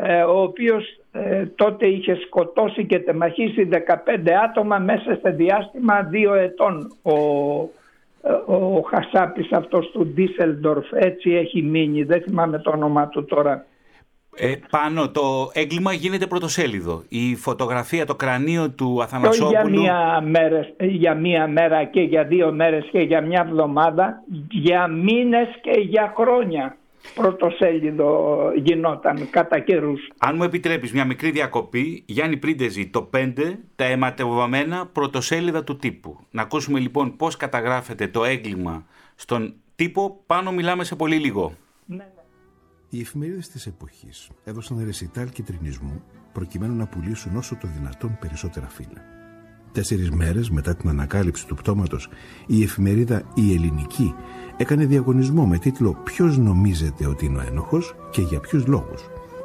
ε, 0.00 0.22
ο 0.22 0.42
οποίος 0.42 1.00
ε, 1.12 1.46
τότε 1.46 1.86
είχε 1.86 2.14
σκοτώσει 2.14 2.86
και 2.86 2.98
τεμαχίσει 2.98 3.68
15 3.72 4.30
άτομα 4.44 4.78
μέσα 4.78 5.18
σε 5.22 5.30
διάστημα 5.30 6.02
δύο 6.02 6.34
ετών. 6.34 6.92
Ο, 7.02 7.12
ε, 8.22 8.32
ο 8.46 8.80
Χασάπης 8.80 9.52
αυτός 9.52 9.90
του 9.90 10.06
Ντίσελντορφ 10.06 10.86
έτσι 10.92 11.30
έχει 11.30 11.62
μείνει. 11.62 12.02
Δεν 12.02 12.22
θυμάμαι 12.22 12.58
το 12.58 12.70
όνομά 12.70 13.08
του 13.08 13.24
τώρα 13.24 13.66
ε, 14.38 14.54
πάνω 14.70 15.10
το 15.10 15.50
έγκλημα 15.52 15.92
γίνεται 15.92 16.26
πρωτοσέλιδο. 16.26 17.02
Η 17.08 17.36
φωτογραφία, 17.36 18.06
το 18.06 18.14
κρανίο 18.14 18.70
του 18.70 19.02
Αθανασόπουλου... 19.02 19.50
Για 19.50 19.64
μία, 19.68 20.20
μέρα, 20.20 20.66
για 20.80 21.14
μία 21.14 21.48
μέρα 21.48 21.84
και 21.84 22.00
για 22.00 22.24
δύο 22.24 22.52
μέρες 22.52 22.88
και 22.92 23.00
για 23.00 23.20
μια 23.20 23.46
εβδομάδα, 23.48 24.22
για 24.50 24.86
μήνες 24.86 25.48
και 25.60 25.80
για 25.80 26.14
χρόνια 26.16 26.76
πρωτοσέλιδο 27.14 28.38
γινόταν 28.56 29.30
κατά 29.30 29.58
καιρούς. 29.58 30.08
Αν 30.18 30.36
μου 30.36 30.42
επιτρέπεις 30.42 30.92
μια 30.92 31.04
μικρή 31.04 31.30
διακοπή, 31.30 32.02
Γιάννη 32.06 32.36
Πρίντεζη, 32.36 32.86
το 32.86 33.10
5, 33.16 33.32
τα 33.76 33.84
αιματευομένα 33.84 34.86
πρωτοσέλιδα 34.86 35.64
του 35.64 35.76
τύπου. 35.76 36.18
Να 36.30 36.42
ακούσουμε 36.42 36.78
λοιπόν 36.78 37.16
πώς 37.16 37.36
καταγράφεται 37.36 38.06
το 38.06 38.24
έγκλημα 38.24 38.84
στον 39.14 39.54
τύπο, 39.76 40.20
πάνω 40.26 40.52
μιλάμε 40.52 40.84
σε 40.84 40.96
πολύ 40.96 41.16
λίγο. 41.16 41.52
Ναι, 41.86 41.96
ναι. 41.96 42.17
Οι 42.90 43.00
εφημερίδες 43.00 43.48
της 43.48 43.66
εποχής 43.66 44.30
έδωσαν 44.44 44.84
ρεσιτάλ 44.84 45.28
κυτρινισμού 45.28 46.02
προκειμένου 46.32 46.74
να 46.74 46.86
πουλήσουν 46.86 47.36
όσο 47.36 47.56
το 47.56 47.68
δυνατόν 47.76 48.18
περισσότερα 48.20 48.68
φύλλα. 48.68 49.04
Τέσσερις 49.72 50.10
μέρες 50.10 50.50
μετά 50.50 50.76
την 50.76 50.88
ανακάλυψη 50.88 51.46
του 51.46 51.54
πτώματος, 51.54 52.08
η 52.46 52.62
εφημερίδα 52.62 53.22
Η 53.34 53.54
Ελληνική 53.54 54.14
έκανε 54.56 54.86
διαγωνισμό 54.86 55.46
με 55.46 55.58
τίτλο 55.58 55.94
Ποιος 56.04 56.38
νομίζετε 56.38 57.06
ότι 57.06 57.24
είναι 57.24 57.38
ο 57.38 57.46
ένοχος 57.46 57.94
και 58.10 58.22
για 58.22 58.40
ποιους 58.40 58.66
λόγους. 58.66 59.02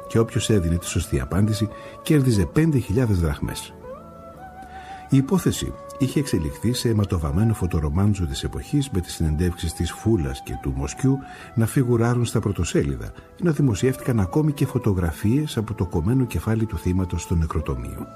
Και 0.08 0.18
όποιος 0.18 0.50
έδινε 0.50 0.78
τη 0.78 0.86
σωστή 0.86 1.20
απάντηση 1.20 1.68
κέρδιζε 2.02 2.48
5.000 2.54 2.80
δραχμές. 3.06 3.74
Η 5.10 5.16
υπόθεση 5.16 5.72
είχε 5.98 6.18
εξελιχθεί 6.18 6.72
σε 6.72 6.88
αιματοβαμένο 6.88 7.54
φωτορομάντζο 7.54 8.26
της 8.26 8.44
εποχής 8.44 8.90
με 8.90 9.00
τις 9.00 9.14
συνεντεύξεις 9.14 9.72
της 9.72 9.92
Φούλας 9.92 10.42
και 10.42 10.58
του 10.62 10.72
Μοσκιού 10.76 11.18
να 11.54 11.66
φιγουράρουν 11.66 12.24
στα 12.24 12.40
πρωτοσέλιδα, 12.40 13.12
ενώ 13.40 13.52
δημοσιεύτηκαν 13.52 14.20
ακόμη 14.20 14.52
και 14.52 14.66
φωτογραφίες 14.66 15.56
από 15.56 15.74
το 15.74 15.86
κομμένο 15.86 16.24
κεφάλι 16.24 16.66
του 16.66 16.78
θύματος 16.78 17.22
στο 17.22 17.34
νεκροτομείο. 17.34 18.06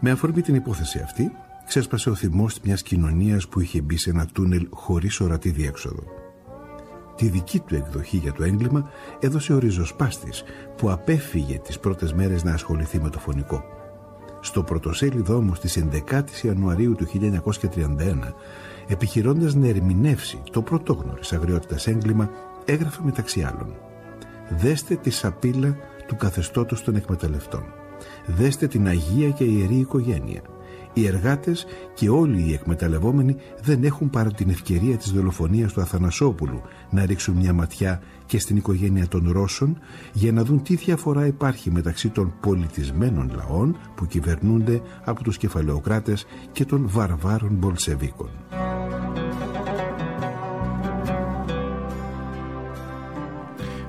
Με 0.00 0.10
αφορμή 0.10 0.40
την 0.40 0.54
υπόθεση 0.54 0.98
αυτή, 0.98 1.32
ξέσπασε 1.66 2.10
ο 2.10 2.14
θυμός 2.14 2.60
μιας 2.60 2.82
κοινωνίας 2.82 3.48
που 3.48 3.60
είχε 3.60 3.80
μπει 3.80 3.96
σε 3.96 4.10
ένα 4.10 4.26
τούνελ 4.32 4.66
χωρίς 4.70 5.20
ορατή 5.20 5.50
διέξοδο. 5.50 6.02
Τη 7.16 7.28
δική 7.28 7.58
του 7.58 7.74
εκδοχή 7.74 8.16
για 8.16 8.32
το 8.32 8.44
έγκλημα 8.44 8.90
έδωσε 9.20 9.52
ο 9.52 9.58
ριζοσπάστης 9.58 10.42
που 10.76 10.90
απέφυγε 10.90 11.58
τις 11.58 11.78
πρώτες 11.78 12.12
μέρες 12.12 12.44
να 12.44 12.52
ασχοληθεί 12.52 13.00
με 13.00 13.08
το 13.08 13.18
φωνικό. 13.18 13.64
Στο 14.40 14.62
πρωτοσέλιδο 14.62 15.36
όμως 15.36 15.60
της 15.60 15.76
11 15.76 16.24
η 16.42 16.46
Ιανουαρίου 16.46 16.94
του 16.94 17.06
1931, 17.06 18.34
επιχειρώντας 18.88 19.54
να 19.54 19.68
ερμηνεύσει 19.68 20.42
το 20.50 20.62
πρωτόγνωρης 20.62 21.32
αγριότητας 21.32 21.86
έγκλημα, 21.86 22.30
έγραφε 22.64 23.00
μεταξύ 23.04 23.42
άλλων 23.42 23.74
«Δέστε 24.48 24.94
τη 24.94 25.10
σαπίλα 25.10 25.76
του 26.06 26.16
καθεστώτος 26.16 26.82
των 26.82 26.96
εκμεταλλευτών. 26.96 27.64
Δέστε 28.26 28.66
την 28.66 28.86
Αγία 28.86 29.30
και 29.30 29.44
Ιερή 29.44 29.76
Οικογένεια. 29.76 30.42
Οι 30.92 31.06
εργάτες 31.06 31.66
και 31.94 32.08
όλοι 32.08 32.42
οι 32.42 32.52
εκμεταλλευόμενοι 32.52 33.36
δεν 33.62 33.84
έχουν 33.84 34.10
παρά 34.10 34.32
την 34.32 34.50
ευκαιρία 34.50 34.96
της 34.96 35.10
δολοφονίας 35.10 35.72
του 35.72 35.80
Αθανασόπουλου 35.80 36.62
να 36.90 37.06
ρίξουν 37.06 37.36
μια 37.36 37.52
ματιά 37.52 38.02
και 38.26 38.38
στην 38.38 38.56
οικογένεια 38.56 39.08
των 39.08 39.30
Ρώσων 39.32 39.78
για 40.12 40.32
να 40.32 40.44
δουν 40.44 40.62
τι 40.62 40.74
διαφορά 40.74 41.26
υπάρχει 41.26 41.70
μεταξύ 41.70 42.08
των 42.08 42.34
πολιτισμένων 42.40 43.32
λαών 43.34 43.76
που 43.94 44.06
κυβερνούνται 44.06 44.82
από 45.04 45.22
τους 45.22 45.36
κεφαλαιοκράτες 45.36 46.26
και 46.52 46.64
των 46.64 46.88
βαρβάρων 46.88 47.50
Μπολσεβίκων. 47.52 48.30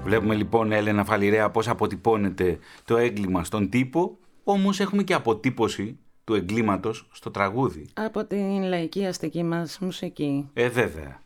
Βλέπουμε 0.04 0.36
λοιπόν, 0.36 0.72
Έλενα 0.72 1.06
Φαλιρέα, 1.06 1.50
πώς 1.50 1.68
αποτυπώνεται 1.68 2.58
το 2.86 2.98
έγκλημα 2.98 3.44
στον 3.44 3.70
τύπο, 3.70 4.18
όμως 4.44 4.80
έχουμε 4.80 5.04
και 5.04 5.14
αποτύπωση 5.14 5.98
του 6.32 6.38
εγκλήματος 6.38 7.08
στο 7.12 7.32
τραγούδι. 7.32 7.90
Από 7.94 8.26
την 8.26 8.64
λαϊκή 8.64 9.06
αστική 9.06 9.44
μας 9.44 9.80
μουσική. 9.80 10.50
Ε, 10.54 10.70
βέβαια. 10.70 11.22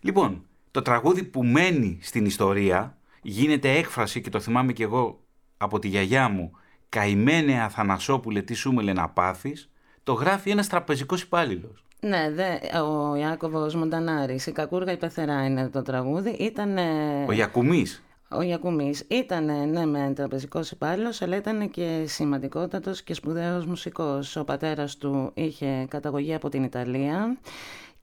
Λοιπόν, 0.00 0.42
το 0.70 0.82
τραγούδι 0.82 1.24
που 1.24 1.44
μένει 1.44 1.98
στην 2.02 2.24
ιστορία 2.24 2.96
γίνεται 3.22 3.70
έκφραση 3.70 4.20
και 4.20 4.30
το 4.30 4.40
θυμάμαι 4.40 4.72
κι 4.72 4.82
εγώ 4.82 5.20
από 5.56 5.78
τη 5.78 5.88
γιαγιά 5.88 6.28
μου 6.28 6.50
«Καημένε 6.88 7.62
Αθανασόπουλε 7.62 8.42
τι 8.42 8.54
σου 8.54 8.72
να 8.72 9.08
πάθεις» 9.08 9.70
το 10.02 10.12
γράφει 10.12 10.50
ένας 10.50 10.68
τραπεζικός 10.68 11.22
υπάλληλος. 11.22 11.84
Ναι, 12.00 12.30
δε, 12.30 12.78
ο 12.78 13.14
Ιάκωβος 13.14 13.74
Μοντανάρης, 13.74 14.46
η 14.46 14.52
Κακούργα 14.52 14.92
η 14.92 14.96
Πεθερά 14.96 15.44
είναι 15.44 15.68
το 15.68 15.82
τραγούδι, 15.82 16.30
ήταν... 16.30 16.76
Ο 17.28 17.32
Γιακουμής. 17.32 18.03
Ο 18.36 18.42
Γιακουμής 18.42 19.04
ήταν 19.08 19.70
ναι 19.70 19.86
με 19.86 20.12
τραπεζικός 20.14 20.70
υπάλληλος, 20.70 21.22
αλλά 21.22 21.36
ήταν 21.36 21.70
και 21.70 22.04
σημαντικότατος 22.06 23.02
και 23.02 23.14
σπουδαίος 23.14 23.66
μουσικός. 23.66 24.36
Ο 24.36 24.44
πατέρας 24.44 24.96
του 24.96 25.30
είχε 25.34 25.86
καταγωγή 25.88 26.34
από 26.34 26.48
την 26.48 26.64
Ιταλία 26.64 27.36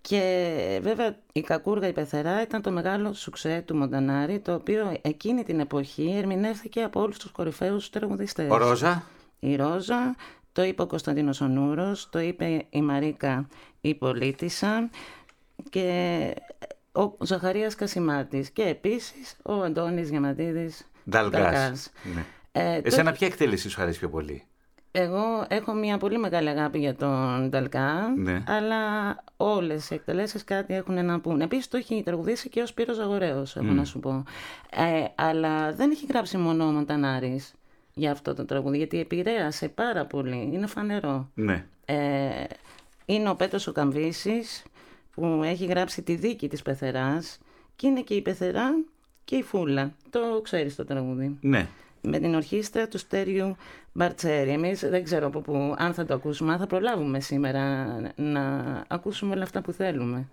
και 0.01 0.79
βέβαια 0.81 1.17
η 1.31 1.41
Κακούργα 1.41 1.87
η 1.87 1.91
Πεθερά 1.91 2.41
ήταν 2.41 2.61
το 2.61 2.71
μεγάλο 2.71 3.13
σουξέ 3.13 3.63
του 3.65 3.75
Μοντανάρη, 3.75 4.39
το 4.39 4.53
οποίο 4.53 4.97
εκείνη 5.01 5.43
την 5.43 5.59
εποχή 5.59 6.13
ερμηνεύθηκε 6.17 6.81
από 6.81 7.01
όλους 7.01 7.17
τους 7.17 7.31
κορυφαίους 7.31 7.89
τραγουδιστές. 7.89 8.49
Ο 8.49 8.57
Ρόζα; 8.57 9.03
Η 9.39 9.55
Ρόζα, 9.55 10.15
το 10.51 10.63
είπε 10.63 10.81
ο 10.81 10.87
Κωνσταντίνος 10.87 11.41
Ονούρος, 11.41 12.09
το 12.09 12.19
είπε 12.19 12.65
η 12.69 12.81
Μαρίκα 12.81 13.47
η 13.81 13.95
Πολίτησα 13.95 14.89
και 15.69 16.33
ο 16.91 17.25
Ζαχαρίας 17.25 17.75
Κασιμάτης 17.75 18.49
και 18.49 18.63
επίσης 18.63 19.37
ο 19.43 19.53
Αντώνης 19.53 20.09
Γιαματίδης 20.09 20.89
Νταλγκάς. 21.09 21.91
Ναι. 22.15 22.25
Ε, 22.51 22.79
Εσένα 22.83 23.11
ποια 23.11 23.27
εκτέλεση 23.27 23.69
σου 23.69 23.81
αρέσει 23.81 23.99
πιο 23.99 24.09
πολύ; 24.09 24.43
Εγώ 24.91 25.45
έχω 25.47 25.73
μια 25.73 25.97
πολύ 25.97 26.17
μεγάλη 26.17 26.49
αγάπη 26.49 26.79
για 26.79 26.95
τον 26.95 27.49
Νταλκά, 27.49 28.13
ναι. 28.17 28.43
αλλά 28.47 28.77
όλες 29.37 29.89
οι 29.89 29.93
εκτελέσεις 29.93 30.43
κάτι 30.43 30.73
έχουν 30.73 31.05
να 31.05 31.19
πούν. 31.19 31.41
Επίσης 31.41 31.67
το 31.67 31.77
έχει 31.77 32.01
τραγουδήσει 32.05 32.49
και 32.49 32.61
ο 32.61 32.65
Σπύρος 32.65 32.95
Ζαγορέος, 32.95 33.55
έχω 33.55 33.65
να 33.71 33.85
σου 33.85 33.99
πω. 33.99 34.23
Ε, 34.69 35.05
αλλά 35.15 35.73
δεν 35.73 35.91
έχει 35.91 36.05
γράψει 36.09 36.37
μόνο 36.37 36.67
ο 36.67 36.71
Μοντανάρης 36.71 37.53
για 37.93 38.11
αυτό 38.11 38.33
το 38.33 38.45
τραγούδι, 38.45 38.77
γιατί 38.77 38.99
επηρέασε 38.99 39.67
πάρα 39.67 40.05
πολύ, 40.05 40.49
είναι 40.53 40.67
φανερό. 40.67 41.29
Ναι. 41.33 41.65
Ε, 41.85 42.29
είναι 43.05 43.29
ο 43.29 43.35
Πέτρος 43.35 43.67
ο 43.67 43.71
Καμβίσης, 43.71 44.63
που 45.13 45.41
έχει 45.43 45.65
γράψει 45.65 46.01
τη 46.01 46.15
δίκη 46.15 46.47
της 46.47 46.61
Πεθεράς 46.61 47.37
και 47.75 47.87
είναι 47.87 48.01
και 48.01 48.13
η 48.13 48.21
Πεθερά 48.21 48.69
και 49.25 49.35
η 49.35 49.43
Φούλα. 49.43 49.93
Το 50.09 50.19
ξέρεις 50.43 50.75
το 50.75 50.85
τραγούδι. 50.85 51.37
Ναι. 51.41 51.67
Με 52.01 52.19
την 52.19 52.35
ορχήστρα 52.35 52.87
του 52.87 52.97
Στέριου 52.97 53.55
Μπαρτσέρη. 53.93 54.49
Εμείς 54.49 54.79
δεν 54.79 55.03
ξέρω 55.03 55.27
από 55.27 55.39
πού, 55.41 55.75
αν 55.77 55.93
θα 55.93 56.05
το 56.05 56.13
ακούσουμε, 56.13 56.53
αν 56.53 56.59
θα 56.59 56.67
προλάβουμε 56.67 57.19
σήμερα 57.19 57.85
να 58.15 58.63
ακούσουμε 58.87 59.33
όλα 59.33 59.43
αυτά 59.43 59.61
που 59.61 59.71
θέλουμε. 59.71 60.27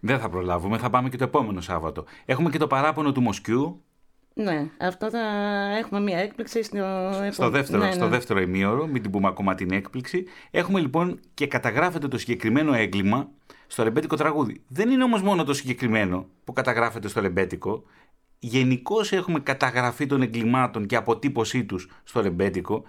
Δεν 0.00 0.18
θα 0.18 0.28
προλάβουμε, 0.28 0.78
θα 0.78 0.90
πάμε 0.90 1.08
και 1.08 1.16
το 1.16 1.24
επόμενο 1.24 1.60
Σάββατο. 1.60 2.04
Έχουμε 2.24 2.50
και 2.50 2.58
το 2.58 2.66
παράπονο 2.66 3.12
του 3.12 3.20
Μοσκιού. 3.20 3.82
Ναι, 4.34 4.70
αυτό 4.78 5.10
θα 5.10 5.20
έχουμε 5.78 6.00
μια 6.00 6.18
έκπληξη 6.18 6.62
στο, 6.62 7.10
στο 7.30 7.50
δεύτερο, 7.50 7.84
ναι, 7.84 7.92
στο 7.92 8.04
ναι. 8.04 8.10
δεύτερο 8.10 8.40
ημίωρο, 8.40 8.86
μην 8.86 9.02
την 9.02 9.10
πούμε 9.10 9.28
ακόμα 9.28 9.54
την 9.54 9.72
έκπληξη. 9.72 10.24
Έχουμε 10.50 10.80
λοιπόν 10.80 11.20
και 11.34 11.46
καταγράφεται 11.46 12.08
το 12.08 12.18
συγκεκριμένο 12.18 12.74
έγκλημα 12.74 13.28
στο 13.74 13.82
ρεμπέτικο 13.82 14.16
τραγούδι. 14.16 14.62
Δεν 14.68 14.90
είναι 14.90 15.04
όμως 15.04 15.22
μόνο 15.22 15.44
το 15.44 15.54
συγκεκριμένο 15.54 16.26
που 16.44 16.52
καταγράφεται 16.52 17.08
στο 17.08 17.20
ρεμπέτικο. 17.20 17.82
Γενικώς 18.38 19.12
έχουμε 19.12 19.40
καταγραφή 19.40 20.06
των 20.06 20.22
εγκλημάτων 20.22 20.86
και 20.86 20.96
αποτύπωσή 20.96 21.64
τους 21.64 21.88
στο 22.04 22.20
ρεμπέτικο 22.20 22.82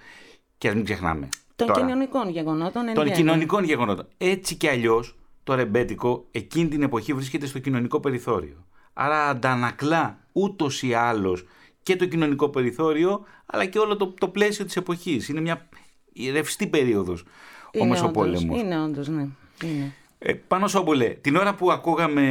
και 0.58 0.68
ας 0.68 0.76
μην 0.76 0.84
ξεχνάμε. 0.84 1.30
Των 1.56 1.72
κοινωνικών 1.74 2.30
γεγονότων. 2.30 2.94
Των 2.94 3.12
κοινωνικών 3.12 3.64
γεγονότων. 3.64 4.08
Έτσι 4.18 4.56
κι 4.56 4.68
αλλιώς 4.68 5.18
το 5.44 5.56
ρεμπέτικο 5.56 6.26
εκείνη 6.32 6.68
την 6.68 6.84
εποχή 6.84 7.14
βρίσκεται 7.14 7.46
στο 7.46 7.60
κοινωνικό 7.60 8.00
περιθώριο. 8.00 8.66
Άρα 8.94 9.30
αντανακλά 9.30 10.20
ούτως 10.32 10.84
ή 10.84 10.94
άλλως 10.94 11.46
και 11.84 11.96
το 11.96 12.06
κοινωνικό 12.06 12.50
περιθώριο, 12.50 13.26
αλλά 13.46 13.66
και 13.66 13.80
όλο 13.80 13.96
το, 13.96 14.08
το 14.08 14.28
πλαίσιο 14.28 14.66
της 14.66 14.76
εποχής. 14.76 15.30
Είναι 15.30 15.42
μια 15.42 15.70
ρευστή 16.32 16.68
περίοδος 16.68 17.24
ο 17.80 17.86
Μεσοπόλεμος. 17.86 18.60
Είναι 18.60 18.84
όντως, 18.84 19.08
ναι. 19.08 19.28
Είναι. 19.64 19.94
Ε, 20.28 20.34
πάνω 20.48 20.68
Σόμπολε, 20.68 21.06
την 21.06 21.36
ώρα 21.36 21.56
που 21.56 21.72
ακούγαμε 21.72 22.24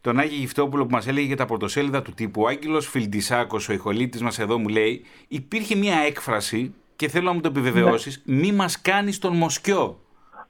τον 0.00 0.18
Άγιο 0.18 0.38
Γυφτόπουλο 0.38 0.86
που 0.86 0.90
μας 0.90 1.08
έλεγε 1.08 1.26
για 1.26 1.36
τα 1.36 1.46
πρωτοσέλιδα 1.46 2.02
του 2.02 2.12
τύπου, 2.12 2.42
ο 2.42 2.46
Άγγελος 2.46 2.88
Φιλντισάκος, 2.88 3.68
ο 3.68 3.72
ηχολήτη 3.72 4.22
μας 4.22 4.38
εδώ, 4.38 4.58
μου 4.58 4.68
λέει: 4.68 5.02
Υπήρχε 5.28 5.76
μια 5.76 5.96
έκφραση 6.06 6.74
και 6.96 7.08
θέλω 7.08 7.24
να 7.24 7.32
μου 7.32 7.40
το 7.40 7.48
επιβεβαιώσεις, 7.48 8.22
ναι. 8.24 8.36
μη 8.36 8.52
μας 8.52 8.80
κάνεις 8.80 9.18
τον 9.18 9.36
Μοσκιό. 9.36 9.98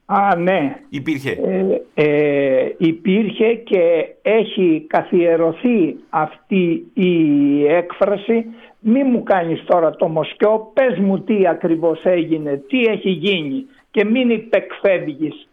Α, 0.05 0.35
ναι. 0.35 0.79
Υπήρχε. 0.89 1.31
Ε, 1.31 2.03
ε, 2.03 2.73
υπήρχε 2.77 3.53
και 3.53 4.05
έχει 4.21 4.85
καθιερωθεί 4.87 5.95
αυτή 6.09 6.85
η 6.93 7.65
έκφραση 7.67 8.45
μη 8.79 9.03
μου 9.03 9.23
κάνεις 9.23 9.63
τώρα 9.65 9.95
το 9.95 10.07
Μοσκιό, 10.07 10.71
πες 10.73 10.99
μου 10.99 11.19
τι 11.19 11.47
ακριβώς 11.47 12.01
έγινε, 12.03 12.63
τι 12.67 12.81
έχει 12.81 13.09
γίνει 13.09 13.65
και 13.91 14.05
μην 14.05 14.29
υπεκφεύγεις 14.29 15.44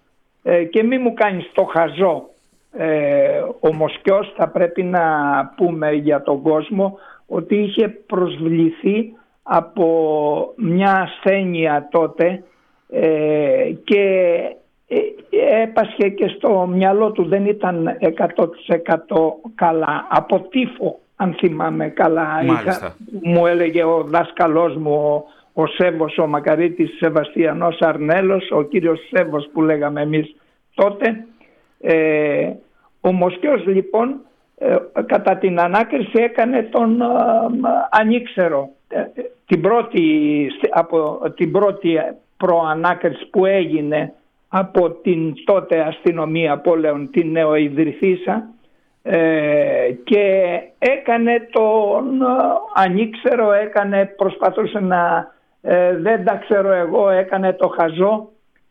ε, 0.43 0.65
και 0.65 0.83
μη 0.83 0.99
μου 0.99 1.15
κάνεις 1.15 1.51
το 1.55 1.65
χαζό. 1.65 2.27
Ε, 2.73 3.43
ο 3.61 3.75
Μοσκιός 3.75 4.33
θα 4.37 4.49
πρέπει 4.49 4.83
να 4.83 5.03
πούμε 5.57 5.93
για 5.93 6.23
τον 6.23 6.43
κόσμο 6.43 6.99
ότι 7.27 7.57
είχε 7.57 7.89
προσβληθεί 7.89 9.13
από 9.43 10.55
μια 10.57 10.93
ασθένεια 11.01 11.89
τότε 11.91 12.43
ε, 12.91 13.73
και 13.85 14.35
έπασχε 15.63 16.09
και 16.09 16.29
στο 16.29 16.67
μυαλό 16.67 17.13
του 17.13 17.25
δεν 17.25 17.47
ήταν 17.47 17.99
100% 18.01 18.07
καλά 19.55 20.07
από 20.11 20.41
τύφο 20.41 20.99
αν 21.17 21.35
θυμάμαι 21.39 21.89
καλά 21.89 22.29
μου 23.23 23.47
έλεγε 23.47 23.85
ο 23.85 24.03
δάσκαλός 24.03 24.77
μου 24.77 25.25
ο 25.53 25.67
Σέβος, 25.67 26.19
ο 26.19 26.27
Μακαρίτης 26.27 26.97
Σεβαστιανός 26.97 27.79
Αρνέλος, 27.81 28.51
ο 28.51 28.63
κύριος 28.63 29.01
Σέβος 29.11 29.49
που 29.53 29.63
λέγαμε 29.63 30.01
εμείς 30.01 30.37
τότε. 30.75 31.27
Ε, 31.81 32.53
ο 33.01 33.13
Μοσκιός 33.13 33.67
λοιπόν 33.67 34.21
ε, 34.59 34.77
κατά 35.07 35.37
την 35.37 35.61
ανάκριση 35.61 36.13
έκανε 36.13 36.63
τον 36.63 37.01
ε, 37.01 37.07
ανήξερο. 37.91 38.69
Ε, 38.89 39.03
την 39.47 39.61
πρώτη, 39.61 40.47
από 40.71 41.21
την 41.37 41.53
πρώτη 41.53 41.99
προανάκριση 42.37 43.27
που 43.27 43.47
έγινε 43.47 44.13
από 44.49 44.91
την 44.91 45.35
τότε 45.45 45.81
αστυνομία 45.81 46.59
πόλεων 46.59 47.11
την 47.11 47.31
νεοειδρυθήσα 47.31 48.47
και 50.05 50.59
έκανε 50.79 51.49
τον 51.51 52.23
ανήξερο, 52.75 53.53
έκανε, 53.53 54.07
προσπαθούσε 54.17 54.81
να 54.81 55.33
ε, 55.63 55.97
δεν 55.97 56.25
τα 56.25 56.37
ξέρω 56.37 56.73
εγώ, 56.73 57.09
έκανε 57.09 57.53
το 57.53 57.69
χαζό 57.69 58.29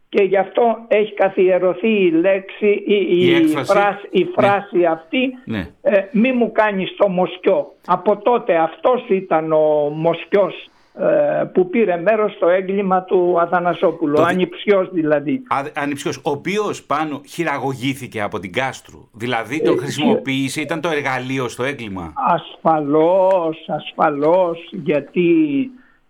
και 0.10 0.23
γι' 0.23 0.38
αυτό 0.38 0.77
έχει 0.88 1.13
καθιερωθεί 1.13 1.88
η 1.88 2.12
λέξη, 2.12 2.84
η, 2.86 3.27
η, 3.27 3.47
φράση, 3.47 4.08
η 4.10 4.23
φράση 4.36 4.77
ναι. 4.77 4.88
αυτή 4.88 5.38
ναι. 5.45 5.67
Ε, 5.82 6.06
μη 6.12 6.32
μου 6.32 6.51
κάνεις 6.51 6.95
το 6.97 7.08
Μοσκιό. 7.08 7.73
Από 7.86 8.17
τότε 8.17 8.56
αυτός 8.56 9.06
ήταν 9.10 9.51
ο 9.51 9.91
Μοσκιός 9.95 10.69
ε, 10.93 11.43
που 11.54 11.69
πήρε 11.69 11.97
μέρος 11.97 12.34
στο 12.34 12.47
έγκλημα 12.47 13.04
του 13.04 13.38
Αθανασόπουλου, 13.39 14.15
το... 14.15 14.21
ανιψιός 14.21 14.89
δηλαδή. 14.91 15.43
Α, 15.47 15.62
ανιψιός, 15.75 16.17
ο 16.17 16.30
οποίος 16.30 16.84
πάνω 16.84 17.21
χειραγωγήθηκε 17.27 18.21
από 18.21 18.39
την 18.39 18.54
Κάστρου, 18.54 19.10
δηλαδή 19.13 19.62
τον 19.62 19.73
ε, 19.73 19.77
χρησιμοποίησε, 19.77 20.62
ήταν 20.62 20.82
το 20.82 20.89
εργαλείο 20.89 21.47
στο 21.47 21.63
έγκλημα. 21.63 22.13
Ασφαλώς, 22.15 23.58
ασφαλώς, 23.67 24.69
γιατί 24.71 25.30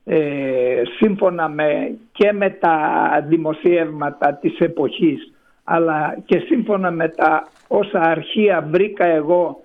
ε, 0.06 0.82
σύμφωνα 0.98 1.50
με, 1.50 1.98
και 2.12 2.32
με 2.32 2.50
τα 2.50 3.26
δημοσίευματα 3.28 4.34
της 4.34 4.60
εποχής 4.60 5.34
αλλά 5.64 6.18
και 6.26 6.40
σύμφωνα 6.40 6.92
με 6.92 7.08
τα 7.10 7.48
όσα 7.68 8.00
αρχεία 8.00 8.68
βρήκα 8.70 9.06
εγώ 9.06 9.64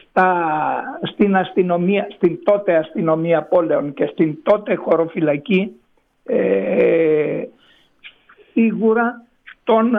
στα, 0.00 0.82
στην 1.12 1.36
αστυνομία, 1.36 2.06
στην 2.16 2.44
τότε 2.44 2.76
αστυνομία 2.76 3.42
πόλεων 3.42 3.94
και 3.94 4.06
στην 4.06 4.42
τότε 4.42 4.74
χωροφυλακή 4.74 5.72
σίγουρα 8.52 9.24
τον 9.64 9.96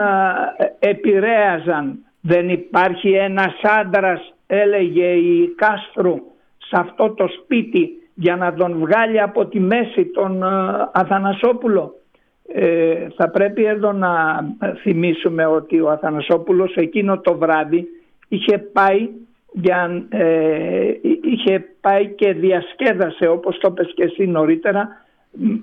επηρέαζαν. 0.78 2.04
Δεν 2.20 2.48
υπάρχει 2.48 3.10
ένας 3.10 3.52
άντρας, 3.62 4.34
έλεγε 4.46 5.06
η 5.06 5.54
Κάστρου, 5.56 6.16
σε 6.58 6.76
αυτό 6.76 7.10
το 7.10 7.28
σπίτι 7.28 7.99
για 8.20 8.36
να 8.36 8.54
τον 8.54 8.78
βγάλει 8.78 9.20
από 9.20 9.46
τη 9.46 9.60
μέση 9.60 10.04
τον 10.04 10.42
Αθανασόπουλο. 10.92 11.94
Ε, 12.52 13.06
θα 13.16 13.30
πρέπει 13.30 13.64
εδώ 13.64 13.92
να 13.92 14.44
θυμίσουμε 14.82 15.46
ότι 15.46 15.80
ο 15.80 15.90
Αθανασόπουλος 15.90 16.74
εκείνο 16.74 17.18
το 17.18 17.36
βράδυ 17.36 17.86
είχε 18.28 18.58
πάει, 18.58 19.08
για, 19.52 20.04
ε, 20.08 20.92
είχε 21.22 21.64
πάει 21.80 22.08
και 22.08 22.32
διασκέδασε 22.32 23.26
όπως 23.26 23.58
το 23.58 23.70
πες 23.70 23.92
και 23.94 24.02
εσύ 24.02 24.26
νωρίτερα 24.26 24.88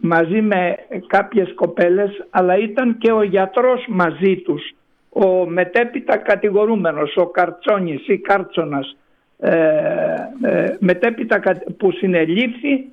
μαζί 0.02 0.42
με 0.42 0.76
κάποιες 1.08 1.54
κοπέλες 1.56 2.26
αλλά 2.30 2.58
ήταν 2.58 2.98
και 2.98 3.12
ο 3.12 3.24
γιατρός 3.24 3.86
μαζί 3.90 4.36
τους 4.36 4.72
ο 5.10 5.46
μετέπειτα 5.46 6.18
κατηγορούμενος, 6.18 7.16
ο 7.16 7.26
Καρτσόνης 7.28 8.08
ή 8.08 8.18
Κάρτσονας 8.18 8.88
ε, 8.88 8.96
ε, 8.96 9.07
μετέπειτα 10.80 11.42
που 11.78 11.92
συνελήφθη 11.92 12.86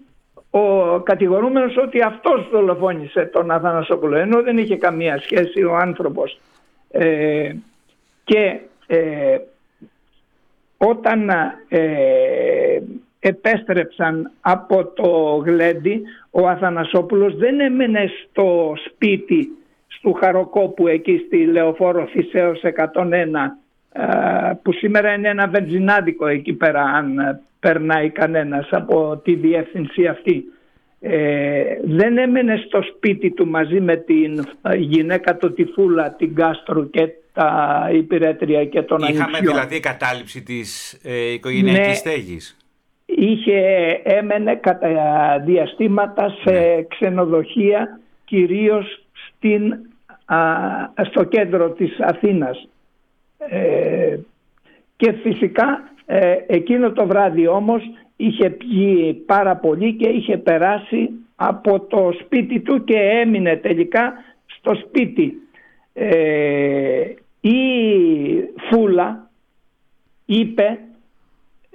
ο 0.50 1.00
κατηγορούμενος 1.00 1.76
ότι 1.76 2.00
αυτός 2.00 2.48
δολοφόνησε 2.52 3.24
τον 3.32 3.50
Αθανασόπουλο 3.50 4.16
ενώ 4.16 4.42
δεν 4.42 4.58
είχε 4.58 4.76
καμία 4.76 5.18
σχέση 5.18 5.62
ο 5.64 5.76
άνθρωπος. 5.76 6.40
Ε, 6.90 7.52
και 8.24 8.60
ε, 8.86 9.38
όταν 10.76 11.30
ε, 11.68 12.80
επέστρεψαν 13.18 14.30
από 14.40 14.84
το 14.84 15.42
Γλέντι 15.44 16.02
ο 16.30 16.48
Αθανασόπουλος 16.48 17.36
δεν 17.36 17.60
έμενε 17.60 18.10
στο 18.22 18.74
σπίτι 18.86 19.48
του 20.02 20.12
Χαροκόπου 20.12 20.88
εκεί 20.88 21.22
στη 21.26 21.44
Λεωφόρο 21.44 22.06
Θησέως 22.06 22.60
101 22.62 22.70
που 24.62 24.72
σήμερα 24.72 25.14
είναι 25.14 25.28
ένα 25.28 25.48
βενζινάδικο 25.48 26.26
εκεί 26.26 26.52
πέρα 26.52 26.82
αν 26.82 27.40
περνάει 27.60 28.10
κανένας 28.10 28.68
από 28.70 29.20
τη 29.24 29.34
διεύθυνση 29.34 30.06
αυτή. 30.06 30.44
Ε, 31.00 31.62
δεν 31.84 32.18
έμενε 32.18 32.62
στο 32.66 32.82
σπίτι 32.82 33.30
του 33.30 33.46
μαζί 33.46 33.80
με 33.80 33.96
την 33.96 34.46
γυναίκα 34.76 35.36
του 35.36 35.52
Τυφούλα, 35.52 36.10
την 36.10 36.34
Κάστρου 36.34 36.90
και 36.90 37.08
τα 37.32 37.88
υπηρέτρια 37.92 38.64
και 38.64 38.82
τον 38.82 38.98
Είχαμε 38.98 39.14
Είχαμε 39.14 39.38
δηλαδή 39.38 39.80
κατάληψη 39.80 40.42
της 40.42 41.00
ε, 41.02 41.32
οικογενειακής 41.32 41.86
ναι, 41.86 41.94
στέγης. 41.94 42.56
Είχε, 43.06 43.60
έμενε 44.02 44.54
κατά 44.54 44.88
διαστήματα 45.44 46.36
σε 46.42 46.50
ναι. 46.50 46.82
ξενοδοχεία 46.88 48.00
κυρίως 48.24 49.04
στην, 49.12 49.74
στο 51.10 51.24
κέντρο 51.24 51.70
της 51.70 52.00
Αθήνας. 52.00 52.68
Ε, 53.38 54.18
και 54.96 55.12
φυσικά 55.12 55.92
ε, 56.06 56.36
εκείνο 56.46 56.92
το 56.92 57.06
βράδυ 57.06 57.46
όμως 57.46 57.82
είχε 58.16 58.50
πιει 58.50 59.12
πάρα 59.14 59.56
πολύ 59.56 59.94
και 59.94 60.08
είχε 60.08 60.36
περάσει 60.36 61.10
από 61.36 61.80
το 61.80 62.10
σπίτι 62.20 62.60
του 62.60 62.84
και 62.84 62.98
έμεινε 62.98 63.56
τελικά 63.56 64.14
στο 64.46 64.74
σπίτι. 64.74 65.34
Ε, 65.92 67.14
η 67.40 67.58
Φούλα 68.70 69.30
είπε 70.24 70.78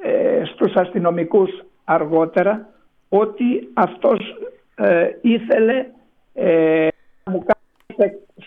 ε, 0.02 0.42
στους 0.46 0.74
αστυνομικούς 0.74 1.50
αργότερα 1.84 2.70
ότι 3.10 3.70
αυτός 3.74 4.20
ε, 4.76 5.10
ήθελε 5.22 5.86
ε, 6.34 6.88
να 7.24 7.32
μου 7.32 7.44
κάνει 7.44 7.59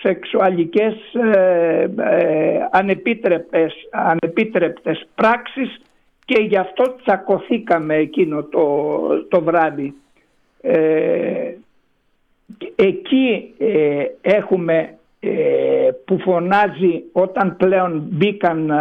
σεξουαλικές 0.00 0.94
ε, 1.34 1.90
ε, 1.98 2.68
ανεπίτρεπτες, 2.70 3.74
ανεπίτρεπτες 3.90 5.06
πράξεις 5.14 5.80
και 6.24 6.42
γι' 6.42 6.56
αυτό 6.56 6.96
τσακωθήκαμε 7.02 7.94
εκείνο 7.94 8.42
το, 8.42 8.98
το 9.28 9.42
βράδυ. 9.42 9.94
Ε, 10.60 11.54
εκεί 12.74 13.54
ε, 13.58 14.04
έχουμε 14.20 14.96
που 16.04 16.18
φωνάζει 16.18 17.02
όταν 17.12 17.56
πλέον 17.56 18.06
μπήκαν 18.10 18.72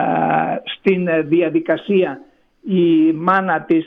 στην 0.63 1.09
διαδικασία 1.27 2.21
η 2.61 3.11
μάνα 3.11 3.61
της 3.61 3.85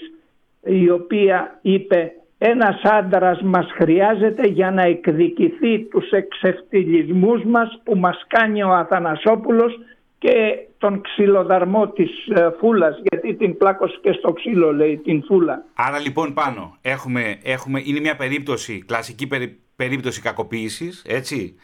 η 0.64 0.90
οποία 0.90 1.58
είπε 1.62 2.12
ένας 2.46 2.80
άντρας 2.82 3.42
μας 3.42 3.66
χρειάζεται 3.74 4.46
για 4.46 4.70
να 4.70 4.82
εκδικηθεί 4.82 5.78
τους 5.90 6.10
εξευτυλισμούς 6.10 7.42
μας 7.44 7.80
που 7.84 7.96
μας 7.96 8.24
κάνει 8.26 8.62
ο 8.62 8.72
Αθανασόπουλος 8.72 9.78
και 10.18 10.66
τον 10.78 11.00
ξυλοδαρμό 11.00 11.88
της 11.88 12.10
ε, 12.34 12.50
φούλας 12.58 13.00
γιατί 13.02 13.34
την 13.34 13.56
πλάκωσε 13.56 13.98
και 14.02 14.12
στο 14.12 14.32
ξύλο 14.32 14.72
λέει 14.72 14.96
την 14.96 15.24
φούλα. 15.24 15.64
Άρα 15.74 15.98
λοιπόν 15.98 16.34
πάνω 16.34 16.76
έχουμε, 16.80 17.38
έχουμε, 17.42 17.82
είναι 17.84 18.00
μια 18.00 18.16
περίπτωση, 18.16 18.84
κλασική 18.86 19.28
περίπτωση 19.76 20.20
κακοποίησης 20.20 21.04
έτσι 21.06 21.54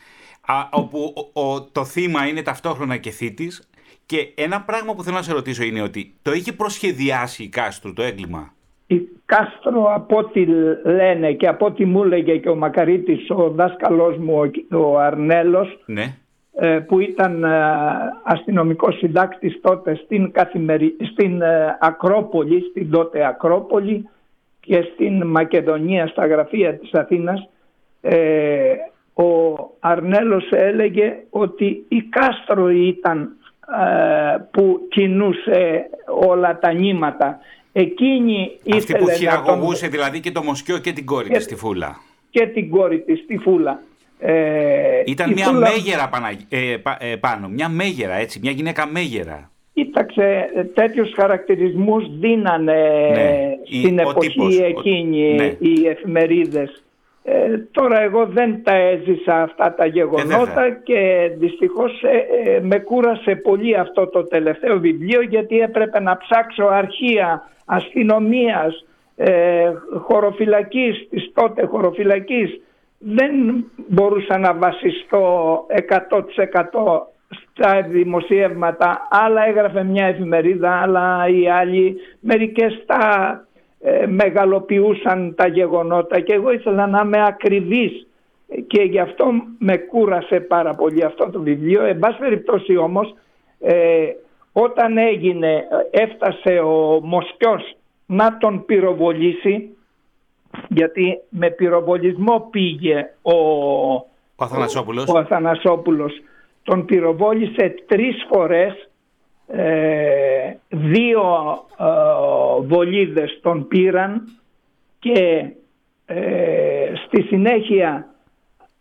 α, 0.40 0.54
όπου 0.70 1.12
ο, 1.32 1.62
το 1.62 1.84
θύμα 1.84 2.26
είναι 2.26 2.42
ταυτόχρονα 2.42 2.96
και 2.96 3.10
θήτης 3.10 3.70
και 4.06 4.32
ένα 4.34 4.62
πράγμα 4.62 4.94
που 4.94 5.02
θέλω 5.02 5.16
να 5.16 5.22
σε 5.22 5.32
ρωτήσω 5.32 5.62
είναι 5.62 5.82
ότι 5.82 6.14
το 6.22 6.32
είχε 6.32 6.52
προσχεδιάσει 6.52 7.42
η 7.42 7.48
Κάστρου 7.48 7.92
το 7.92 8.02
έγκλημα; 8.02 8.54
Η 8.90 9.09
Κάστρο 9.24 9.94
από 9.94 10.16
ό,τι 10.16 10.46
λένε 10.85 11.33
και 11.33 11.48
από 11.48 11.66
ό,τι 11.66 11.85
μου 11.85 12.03
έλεγε 12.03 12.37
και 12.37 12.48
ο 12.48 12.57
Μακαρίτης 12.57 13.31
ο 13.31 13.50
δάσκαλός 13.50 14.16
μου 14.16 14.50
ο 14.70 14.98
Αρνέλος 14.98 15.79
ναι. 15.87 16.14
Ε, 16.55 16.79
που 16.79 16.98
ήταν 16.98 17.44
ε, 17.44 17.48
αστυνομικός 18.22 18.96
συντάκτης 18.96 19.61
τότε 19.61 19.94
στην, 19.94 20.33
καθημερι... 20.33 20.96
στην 21.12 21.42
ε, 21.42 21.76
Ακρόπολη, 21.81 22.61
στην 22.70 22.90
τότε 22.90 23.26
Ακρόπολη 23.26 24.09
και 24.61 24.88
στην 24.92 25.26
Μακεδονία 25.26 26.07
στα 26.07 26.26
γραφεία 26.26 26.74
της 26.74 26.92
Αθήνας 26.92 27.48
ο 29.14 29.24
Αρνέλος 29.81 30.50
έλεγε 30.50 31.16
ότι 31.31 31.85
η 31.88 32.03
Κάστρο 32.03 32.70
ήταν 32.70 33.29
που 34.50 34.87
κινούσε 34.88 35.90
όλα 36.26 36.59
τα 36.59 36.72
νήματα 36.72 37.38
Εκείνη 37.72 38.50
Αυτή 38.74 38.94
που 38.94 39.09
χειραγωγούσε 39.09 39.83
τον... 39.83 39.90
δηλαδή 39.90 40.20
και 40.20 40.30
το 40.30 40.42
Μοσκιό 40.42 40.78
και 40.78 40.92
την 40.92 41.04
κόρη 41.04 41.28
της 41.28 41.44
στη 41.44 41.54
Φούλα. 41.54 42.00
Και 42.30 42.46
την 42.46 42.70
κόρη 42.70 43.00
της 43.00 43.18
στη 43.18 43.38
Φούλα. 43.38 43.83
Ε, 44.18 45.02
Ήταν 45.06 45.33
μια 45.33 45.46
φούλα... 45.46 45.70
μέγερα 45.70 46.11
ε, 46.48 46.72
ε, 46.98 47.16
πάνω, 47.16 47.48
μια 47.48 47.68
μέγερα 47.68 48.14
έτσι, 48.14 48.38
μια 48.42 48.50
γυναίκα 48.50 48.87
μέγερα. 48.87 49.50
Κοίταξε, 49.72 50.50
τέτοιους 50.74 51.12
χαρακτηρισμούς 51.16 52.18
δίνανε 52.18 52.72
ναι, 53.14 53.78
στην 53.78 53.98
εποχή 53.98 54.62
εκείνη 54.62 55.35
ναι. 55.35 55.56
οι 55.59 55.87
εφημερίδες. 55.88 56.83
Ε, 57.22 57.59
τώρα 57.70 58.00
εγώ 58.00 58.26
δεν 58.26 58.62
τα 58.62 58.74
έζησα 58.74 59.42
αυτά 59.42 59.74
τα 59.74 59.87
γεγονότα 59.87 60.64
ε, 60.64 60.80
και 60.83 61.30
δυστυχώς 61.38 62.02
με 62.62 62.78
κούρασε 62.78 63.35
πολύ 63.35 63.76
αυτό 63.76 64.06
το 64.06 64.24
τελευταίο 64.24 64.78
βιβλίο 64.78 65.22
γιατί 65.22 65.59
έπρεπε 65.59 66.00
να 66.00 66.16
ψάξω 66.16 66.64
αρχεία 66.64 67.50
αστυνομίας, 67.70 68.85
ε, 69.16 69.72
χωροφυλακής, 69.98 71.09
της 71.11 71.30
τότε 71.35 71.66
χωροφυλακής 71.66 72.61
δεν 72.98 73.33
μπορούσα 73.88 74.38
να 74.38 74.54
βασιστώ 74.54 75.66
100% 75.68 77.06
στα 77.33 77.83
δημοσιεύματα. 77.83 79.09
Άλλα 79.11 79.46
έγραφε 79.46 79.83
μια 79.83 80.06
εφημερίδα, 80.06 80.80
άλλα 80.80 81.28
οι 81.28 81.48
άλλοι. 81.48 81.96
Μερικές 82.20 82.83
τα 82.87 83.00
ε, 83.80 84.06
μεγαλοποιούσαν 84.06 85.35
τα 85.37 85.46
γεγονότα 85.46 86.20
και 86.20 86.33
εγώ 86.33 86.52
ήθελα 86.52 86.87
να 86.87 87.02
είμαι 87.04 87.26
ακριβής 87.26 88.06
και 88.66 88.83
γι' 88.83 88.98
αυτό 88.98 89.26
με 89.59 89.76
κούρασε 89.76 90.40
πάρα 90.40 90.74
πολύ 90.74 91.04
αυτό 91.04 91.30
το 91.30 91.40
βιβλίο. 91.40 91.85
Εν 91.85 91.98
πάση 91.98 92.18
περιπτώσει 92.18 92.76
όμως 92.76 93.14
ε, 93.61 94.06
όταν 94.52 94.98
έγινε, 94.98 95.64
έφτασε 95.90 96.58
ο 96.58 97.00
Μοσκιός 97.02 97.76
να 98.06 98.38
τον 98.38 98.64
πυροβολήσει 98.64 99.76
γιατί 100.68 101.20
με 101.28 101.50
πυροβολισμό 101.50 102.48
πήγε 102.50 103.14
ο, 103.22 103.34
ο 103.94 104.44
Αθανασόπουλος. 104.44 105.08
Ο, 105.08 105.18
Αθανασόπουλος. 105.18 106.12
Τον 106.62 106.84
πυροβόλησε 106.84 107.74
τρεις 107.86 108.26
φορές, 108.28 108.88
ε, 109.46 110.54
δύο 110.68 111.22
ε, 111.78 111.84
βολίδες 112.66 113.38
τον 113.42 113.68
πήραν 113.68 114.22
και 114.98 115.50
ε, 116.06 116.92
στη 117.06 117.22
συνέχεια 117.22 118.14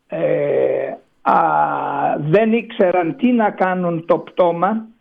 ε, 0.08 0.94
δεν 2.18 2.54
ήξεραν 2.54 3.16
τι 3.16 3.32
να 3.32 3.50
κάνουν 3.50 4.06
το 4.06 4.18
πτώμα 4.18 4.70
ε, 4.70 4.99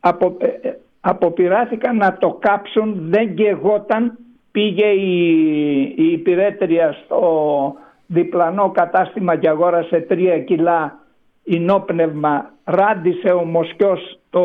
απο, 0.00 0.36
ε, 0.38 0.70
αποπειράθηκαν 1.00 1.96
να 1.96 2.16
το 2.16 2.36
κάψουν, 2.40 2.96
δεν 2.98 3.32
γεγόταν, 3.32 4.18
πήγε 4.50 4.86
η, 4.86 5.80
η 5.96 6.12
υπηρέτρια 6.12 6.92
στο 7.04 7.74
διπλανό 8.06 8.70
κατάστημα 8.70 9.36
και 9.36 9.48
αγόρασε 9.48 10.00
τρία 10.00 10.38
κιλά 10.40 10.98
ινόπνευμα, 11.44 12.50
ράντισε 12.64 13.28
ο 13.28 13.44
Μοσκιός 13.44 14.18
το 14.30 14.44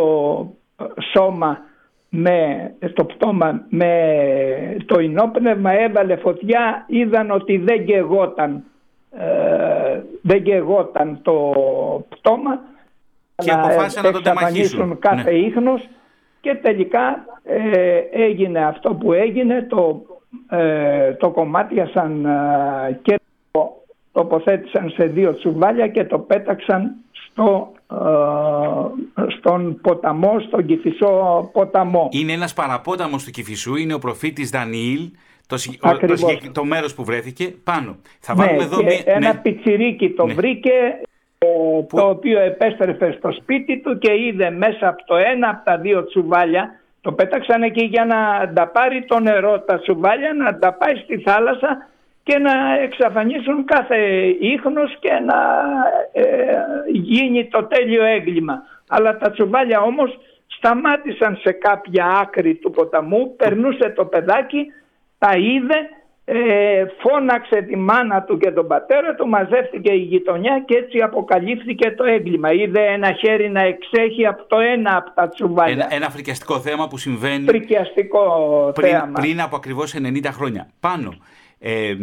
σώμα 1.14 1.58
με, 2.10 2.72
στο 2.90 3.06
πτώμα 3.06 3.66
με 3.70 3.92
το 4.86 5.00
ινόπνευμα, 5.00 5.72
έβαλε 5.72 6.16
φωτιά, 6.16 6.86
είδαν 6.88 7.32
ότι 7.32 7.58
δεν 7.58 7.82
γεγόταν, 7.82 8.64
ε, 9.12 10.02
δεν 10.22 10.42
γεγόταν 10.42 11.20
το 11.22 11.54
πτώμα 12.10 12.60
και 13.36 13.52
αποφάσισαν 13.52 14.04
να 14.04 14.12
το 14.12 14.22
τεμαχίσουν 14.22 15.00
κάθε 15.00 15.32
ναι. 15.32 15.38
ίχνος 15.38 15.88
και 16.42 16.56
τελικά 16.56 17.26
ε, 17.44 17.98
έγινε 18.12 18.66
αυτό 18.66 18.94
που 18.94 19.14
έγινε, 19.14 19.66
το, 19.70 20.02
ε, 20.50 21.14
το 21.14 21.30
κομμάτιασαν 21.30 22.26
ε, 22.26 23.00
και 23.02 23.20
το 23.52 23.84
τοποθέτησαν 24.12 24.90
σε 24.90 25.04
δύο 25.06 25.34
τσουβάλια 25.34 25.88
και 25.88 26.04
το 26.04 26.20
πέταξαν 26.20 26.96
στο, 27.12 27.72
ε, 27.92 29.38
στον 29.38 29.82
ποταμό, 29.82 30.40
στον 30.40 30.66
Κηφισό 30.66 31.50
ποταμό. 31.54 32.10
Είναι 32.12 32.32
ένας 32.32 32.54
παραπόταμος 32.54 33.24
του 33.24 33.32
Κηφισού, 33.32 33.76
είναι 33.76 33.94
ο 33.94 34.00
προφήτης 34.00 34.50
Δανιήλ, 34.50 35.10
το, 35.48 35.58
το, 35.80 36.52
το, 36.52 36.66
μέρος 36.66 36.94
που 36.94 37.04
βρέθηκε 37.04 37.56
πάνω. 37.64 37.98
Θα 38.20 38.36
βάλουμε 38.36 38.58
ναι, 38.58 38.64
εδώ 38.64 38.78
ένα 39.06 39.34
ναι. 39.34 39.40
πιτσιρίκι 39.40 40.10
το 40.10 40.26
ναι. 40.26 40.34
βρήκε 40.34 40.72
το 41.90 42.10
οποίο 42.10 42.40
επέστρεφε 42.40 43.12
στο 43.12 43.32
σπίτι 43.32 43.82
του 43.82 43.98
και 43.98 44.12
είδε 44.14 44.50
μέσα 44.50 44.88
από 44.88 45.06
το 45.06 45.16
ένα 45.16 45.50
από 45.50 45.66
τα 45.66 45.78
δύο 45.78 46.06
τσουβάλια 46.06 46.80
το 47.02 47.12
πέταξαν 47.12 47.64
εκεί 47.64 47.86
για 47.86 48.06
να 48.06 48.52
τα 48.54 48.68
πάρει 48.68 49.06
το 49.06 49.20
νερό 49.20 49.60
τα 49.60 49.80
τσουβάλια 49.80 50.34
να 50.34 50.60
τα 50.60 50.74
πάει 50.74 50.96
στη 50.96 51.18
θάλασσα 51.18 51.88
και 52.24 52.38
να 52.38 52.80
εξαφανίσουν 52.82 53.66
κάθε 53.66 53.98
ίχνος 54.40 54.98
και 55.00 55.12
να 55.12 55.38
ε, 56.12 56.24
γίνει 56.92 57.48
το 57.48 57.64
τέλειο 57.64 58.04
έγκλημα. 58.04 58.64
Αλλά 58.88 59.18
τα 59.18 59.32
τσουβάλια 59.32 59.80
όμως 59.80 60.18
σταμάτησαν 60.48 61.40
σε 61.42 61.52
κάποια 61.52 62.06
άκρη 62.06 62.56
του 62.56 62.72
ποταμού, 62.72 63.36
περνούσε 63.36 63.90
το 63.96 64.06
παιδάκι, 64.06 64.66
τα 65.18 65.32
είδε 65.38 65.90
ε, 66.28 66.86
φώναξε 67.00 67.62
τη 67.62 67.76
μάνα 67.78 68.24
του 68.24 68.38
και 68.38 68.52
τον 68.52 68.68
πατέρα 68.68 69.16
του, 69.16 69.28
μαζεύτηκε 69.28 69.92
η 69.92 69.98
γειτονιά 69.98 70.64
και 70.66 70.76
έτσι 70.76 71.02
αποκαλύφθηκε 71.02 71.92
το 71.92 72.04
έγκλημα. 72.04 72.52
Είδε 72.52 72.86
ένα 72.86 73.12
χέρι 73.14 73.50
να 73.50 73.62
εξέχει 73.62 74.26
από 74.26 74.44
το 74.44 74.60
ένα 74.60 74.98
από 74.98 75.12
τα 75.12 75.28
τσουβάλια. 75.28 75.74
Ένα, 75.74 75.94
ένα 75.94 76.10
φρικιαστικό 76.10 76.60
θέμα 76.60 76.88
που 76.88 76.98
συμβαίνει 76.98 77.48
φρικιαστικό 77.48 78.22
πριν, 78.76 78.90
θέαμα. 78.90 79.20
πριν 79.20 79.42
από 79.42 79.56
ακριβώς 79.56 79.94
90 79.98 80.26
χρόνια. 80.32 80.70
Πάνω, 80.80 81.14
ε, 81.60 81.96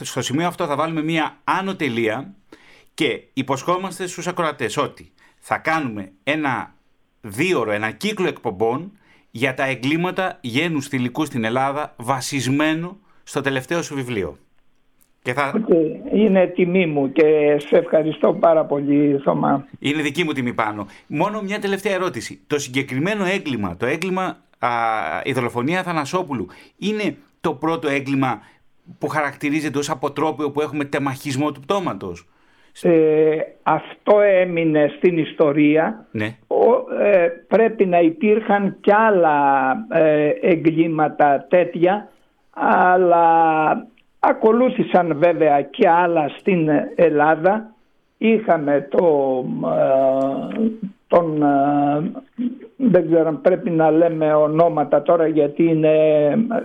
στο 0.00 0.22
σημείο 0.22 0.46
αυτό 0.46 0.66
θα 0.66 0.76
βάλουμε 0.76 1.02
μία 1.02 1.36
άνω 1.44 1.74
τελεία 1.74 2.34
και 2.94 3.22
υποσχόμαστε 3.32 4.06
στους 4.06 4.26
ακροατές 4.26 4.76
ότι 4.76 5.12
θα 5.38 5.58
κάνουμε 5.58 6.12
ένα 6.24 6.74
δίωρο, 7.20 7.70
ένα 7.70 7.90
κύκλο 7.90 8.28
εκπομπών 8.28 8.92
για 9.30 9.54
τα 9.54 9.64
εγκλήματα 9.64 10.38
γένους 10.40 10.88
θηλυκού 10.88 11.24
στην 11.24 11.44
Ελλάδα 11.44 11.94
βασισμένο 11.96 13.00
στο 13.24 13.40
τελευταίο 13.40 13.82
σου 13.82 13.94
βιβλίο. 13.94 14.38
Και 15.22 15.32
θα... 15.32 15.52
Είναι 16.12 16.46
τιμή 16.46 16.86
μου 16.86 17.12
και 17.12 17.56
σε 17.58 17.76
ευχαριστώ 17.76 18.32
πάρα 18.34 18.64
πολύ 18.64 19.20
Θωμά. 19.24 19.66
Είναι 19.78 20.02
δική 20.02 20.24
μου 20.24 20.32
τιμή 20.32 20.52
πάνω. 20.52 20.86
Μόνο 21.06 21.42
μια 21.42 21.58
τελευταία 21.58 21.92
ερώτηση. 21.94 22.40
Το 22.46 22.58
συγκεκριμένο 22.58 23.24
έγκλημα, 23.24 23.76
το 23.76 23.86
έγκλημα 23.86 24.36
α, 24.58 24.68
η 25.24 25.32
δολοφονία 25.32 25.82
Θανασόπουλου, 25.82 26.46
είναι 26.78 27.16
το 27.40 27.54
πρώτο 27.54 27.88
έγκλημα 27.88 28.40
που 28.98 29.08
χαρακτηρίζεται 29.08 29.78
ως 29.78 29.90
αποτρόπαιο 29.90 30.50
που 30.50 30.60
έχουμε 30.60 30.84
τεμαχισμό 30.84 31.52
του 31.52 31.60
πτώματος; 31.60 32.26
Ε, 32.82 33.36
αυτό 33.62 34.20
έμεινε 34.20 34.92
στην 34.96 35.18
ιστορία. 35.18 36.06
Ναι. 36.10 36.36
ε, 37.02 37.28
πρέπει 37.48 37.86
να 37.86 38.00
υπήρχαν 38.00 38.76
κι 38.80 38.92
άλλα 38.92 39.70
ε, 39.90 40.28
εγκλήματα 40.40 41.46
τέτοια 41.50 42.12
αλλά 42.54 43.86
ακολούθησαν 44.18 45.16
βέβαια 45.18 45.62
και 45.62 45.88
άλλα 45.88 46.28
στην 46.38 46.68
Ελλάδα. 46.94 47.66
Είχαμε 48.18 48.88
το, 48.90 49.04
ε, 49.64 50.70
τον, 51.06 51.42
ε, 51.42 52.10
δεν 52.76 53.06
ξέρω 53.06 53.28
αν 53.28 53.40
πρέπει 53.40 53.70
να 53.70 53.90
λέμε 53.90 54.34
ονόματα 54.34 55.02
τώρα 55.02 55.26
γιατί 55.26 55.64
είναι 55.64 55.96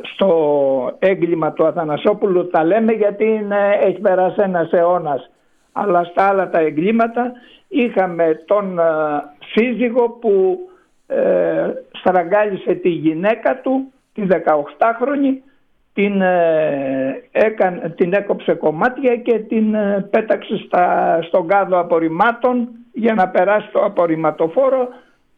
στο 0.01 0.95
έγκλημα 0.99 1.51
του 1.51 1.65
Αθανασόπουλου 1.65 2.47
τα 2.47 2.63
λέμε 2.63 2.91
γιατί 2.91 3.25
είναι, 3.25 3.77
έχει 3.81 3.99
περάσει 3.99 4.41
ένας 4.41 4.71
αιώνας. 4.71 5.29
Αλλά 5.71 6.03
στα 6.03 6.27
άλλα 6.27 6.49
τα 6.49 6.59
εγκλήματα 6.59 7.31
είχαμε 7.67 8.43
τον 8.45 8.79
ε, 8.79 8.83
σύζυγο 9.51 10.09
που 10.09 10.59
ε, 11.07 11.69
στραγγάλισε 11.91 12.73
τη 12.73 12.89
γυναίκα 12.89 13.61
του, 13.61 13.91
τη 14.13 14.21
18χρονη 14.29 15.46
την, 15.97 16.21
ε, 16.21 17.23
έκανε, 17.31 17.93
την 17.97 18.13
έκοψε 18.13 18.53
κομμάτια 18.53 19.15
και 19.15 19.39
την 19.39 19.73
ε, 19.73 20.07
πέταξε 20.09 20.57
στα, 20.65 21.19
στον 21.27 21.47
κάδο 21.47 21.79
απορριμμάτων 21.79 22.67
για 22.93 23.13
να 23.13 23.27
περάσει 23.27 23.69
το 23.71 23.79
απορριμματοφόρο 23.83 24.87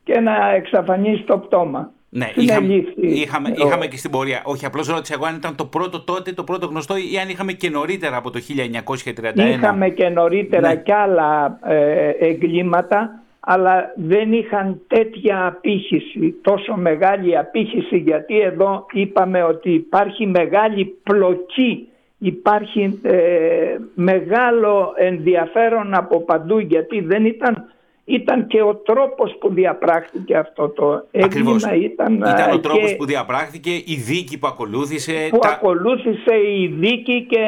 και 0.03 0.19
να 0.19 0.51
εξαφανίσει 0.53 1.23
το 1.23 1.37
πτώμα. 1.37 1.91
Ναι, 2.09 2.31
είχαμε, 2.35 2.73
είχαμε, 2.95 3.53
είχαμε, 3.55 3.87
και 3.87 3.97
στην 3.97 4.11
πορεία. 4.11 4.41
Όχι, 4.43 4.65
απλώς 4.65 4.87
ρώτησα 4.87 5.13
εγώ 5.13 5.25
αν 5.25 5.35
ήταν 5.35 5.55
το 5.55 5.65
πρώτο 5.65 6.01
τότε, 6.01 6.31
το 6.31 6.43
πρώτο 6.43 6.65
γνωστό, 6.67 6.95
ή 6.97 7.17
αν 7.21 7.29
είχαμε 7.29 7.51
και 7.51 7.69
νωρίτερα 7.69 8.17
από 8.17 8.29
το 8.29 8.39
1931. 9.35 9.37
Είχαμε 9.37 9.89
και 9.89 10.09
νωρίτερα 10.09 10.67
ναι. 10.67 10.75
και 10.75 10.93
άλλα 10.93 11.59
ε, 11.63 12.09
εγκλήματα 12.09 13.21
αλλά 13.51 13.93
δεν 13.95 14.33
είχαν 14.33 14.81
τέτοια 14.87 15.45
απήχηση, 15.45 16.35
τόσο 16.41 16.75
μεγάλη 16.75 17.37
απήχηση 17.37 17.97
γιατί 17.97 18.39
εδώ 18.39 18.85
είπαμε 18.91 19.43
ότι 19.43 19.71
υπάρχει 19.73 20.27
μεγάλη 20.27 20.85
πλοκή, 21.03 21.87
υπάρχει 22.17 22.99
ε, 23.03 23.75
μεγάλο 23.93 24.93
ενδιαφέρον 24.95 25.93
από 25.93 26.21
παντού 26.21 26.59
γιατί 26.59 27.01
δεν 27.01 27.25
ήταν, 27.25 27.65
ήταν 28.05 28.47
και 28.47 28.61
ο 28.61 28.75
τρόπος 28.75 29.37
που 29.39 29.53
διαπράχθηκε 29.53 30.35
αυτό 30.37 30.69
το 30.69 31.03
έγκλημα. 31.11 31.75
Ήταν, 31.75 32.13
ήταν 32.13 32.51
ο 32.51 32.55
ε, 32.55 32.59
τρόπος 32.59 32.95
που 32.95 33.05
διαπράχθηκε, 33.05 33.71
η 33.71 33.95
δίκη 34.07 34.39
που 34.39 34.47
ακολούθησε. 34.47 35.27
Που 35.29 35.39
ακολούθησε 35.43 36.35
η 36.57 36.67
δίκη 36.79 37.25
και 37.29 37.45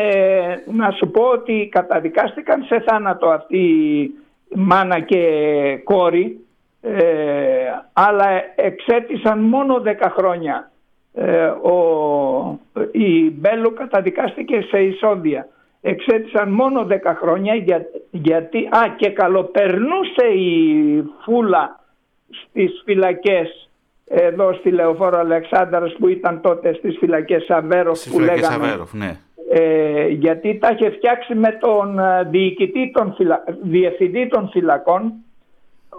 να 0.74 0.92
σου 0.92 1.12
πω 1.12 1.24
ότι 1.24 1.70
καταδικάστηκαν 1.72 2.64
σε 2.64 2.84
θάνατο 2.88 3.28
αυτοί 3.28 3.60
μάνα 4.56 5.00
και 5.00 5.22
κόρη 5.84 6.46
ε, 6.82 7.02
αλλά 7.94 8.26
εξέτησαν 8.56 9.40
μόνο 9.40 9.82
10 9.86 9.92
χρόνια. 10.18 10.72
Ε, 11.14 11.46
ο, 11.46 12.60
η 12.92 13.32
Μπέλο 13.32 13.72
καταδικάστηκε 13.72 14.62
σε 14.62 14.80
εισόδια. 14.80 15.48
Εξέτησαν 15.82 16.52
μόνο 16.52 16.88
10 16.90 16.96
χρόνια 17.22 17.56
για, 17.56 17.86
γιατί... 18.12 18.58
Α, 18.58 18.96
και 18.98 19.10
καλοπερνούσε 19.10 20.26
η 20.36 21.04
Φούλα 21.24 21.80
στις 22.30 22.82
φυλακές 22.86 23.70
εδώ 24.06 24.54
στη 24.54 24.72
Λεωφόρο 24.72 25.20
Αλεξάνδρας 25.20 25.96
που 26.00 26.08
ήταν 26.08 26.42
τότε 26.42 26.74
στις 26.74 26.98
φυλακές 26.98 27.44
Σαβέροφ 27.44 28.10
που 28.12 28.20
λέγανε. 28.20 28.86
ναι. 28.92 29.18
Ε, 29.54 30.08
γιατί 30.08 30.58
τα 30.58 30.70
είχε 30.70 30.90
φτιάξει 30.90 31.36
με 31.36 31.58
τον 31.60 32.00
ε, 32.00 32.24
διοικητή 32.24 32.92
των 32.94 33.14
φυλα... 33.14 33.44
διευθυντή 33.62 34.28
των 34.28 34.50
φυλακών 34.50 35.14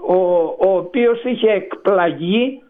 ο, 0.07 0.15
ο 0.59 0.77
οποίος 0.77 1.25
είχε 1.25 1.51
εκπλαγεί 1.51 2.63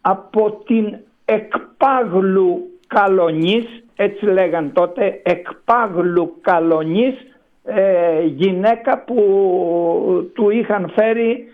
από 0.00 0.62
την 0.66 0.96
εκπάγλου 1.24 2.70
καλονής 2.86 3.84
έτσι 3.96 4.24
λέγαν 4.24 4.72
τότε 4.72 5.20
εκπάγλου 5.22 6.36
καλονής 6.40 7.14
ε, 7.64 8.22
γυναίκα 8.22 8.98
που 8.98 9.20
του 10.34 10.50
είχαν 10.50 10.92
φέρει 10.94 11.44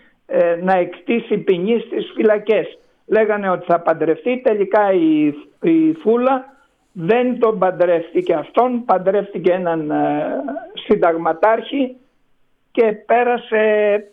να 0.61 0.77
εκτίσει 0.77 1.37
ποινή 1.37 1.79
στις 1.79 2.11
φυλακές. 2.15 2.79
Λέγανε 3.05 3.49
ότι 3.49 3.65
θα 3.65 3.79
παντρευτεί 3.79 4.41
τελικά 4.43 4.91
η, 4.93 5.25
η 5.61 5.93
Φούλα 6.01 6.52
δεν 6.93 7.39
τον 7.39 7.59
παντρεύτηκε 7.59 8.33
αυτόν, 8.33 8.85
παντρεύτηκε 8.85 9.51
έναν 9.51 9.91
ε, 9.91 10.25
συνταγματάρχη 10.85 11.95
και 12.71 12.83
πέρασε 12.91 14.03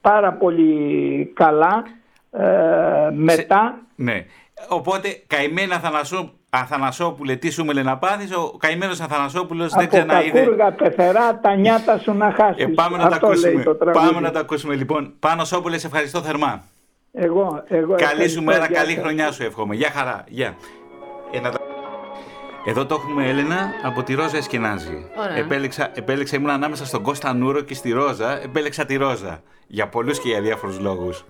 πάρα 0.00 0.32
πολύ 0.32 1.32
καλά 1.34 1.82
ε, 2.30 3.10
μετά. 3.12 3.78
ναι. 3.94 4.24
Οπότε 4.68 5.22
καημένα 5.26 5.74
Αθανασό, 5.74 6.32
Αθανασόπουλε 6.50 7.36
τι 7.36 7.50
σου 7.50 7.64
με 7.64 7.82
να 7.82 7.98
πάθεις, 7.98 8.34
ο 8.36 8.56
καημένος 8.58 9.00
Αθανασόπουλος 9.00 9.72
δεν 9.72 9.88
ξαναείδε. 9.88 10.42
Από 10.42 10.56
τα 10.56 10.72
πεθερά 10.72 11.38
τα 11.40 11.54
νιάτα 11.54 11.98
σου 11.98 12.12
να 12.12 12.30
χάσεις. 12.30 12.64
Ε, 12.64 12.66
πάμε, 12.66 12.96
να 12.96 13.08
το 13.08 13.14
ακούσουμε. 13.14 13.62
πάμε 13.92 14.20
να 14.20 14.30
το 14.30 14.38
ακούσουμε 14.38 14.74
λοιπόν. 14.74 15.14
Πάνω 15.18 15.44
Σόπουλε, 15.44 15.78
σε 15.78 15.86
ευχαριστώ 15.86 16.20
θερμά. 16.20 16.62
Εγώ, 17.12 17.62
εγώ 17.68 17.94
καλή 17.94 18.28
σου 18.28 18.42
μέρα, 18.42 18.68
καλή 18.68 18.94
χρονιά 18.94 19.32
σου 19.32 19.42
εύχομαι. 19.42 19.74
Γεια 19.74 19.90
χαρά. 19.90 20.24
Γεια. 20.28 20.54
Εδώ 22.64 22.86
το 22.86 22.94
έχουμε 22.94 23.28
Έλενα 23.28 23.70
από 23.82 24.02
τη 24.02 24.14
Ρόζα 24.14 24.36
Εσκενάζη. 24.36 25.04
Επέλεξα, 25.36 25.90
επέλεξα, 25.94 26.36
ήμουν 26.36 26.50
ανάμεσα 26.50 26.86
στον 26.86 27.02
Κώστα 27.02 27.34
Νούρο 27.34 27.60
και 27.60 27.74
στη 27.74 27.90
Ρόζα. 27.90 28.42
Επέλεξα 28.42 28.84
τη 28.84 28.96
Ρόζα. 28.96 29.42
Για 29.66 29.88
πολλούς 29.88 30.18
και 30.18 30.28
για 30.28 30.40
διάφορους 30.40 30.78
λόγους. 30.78 31.24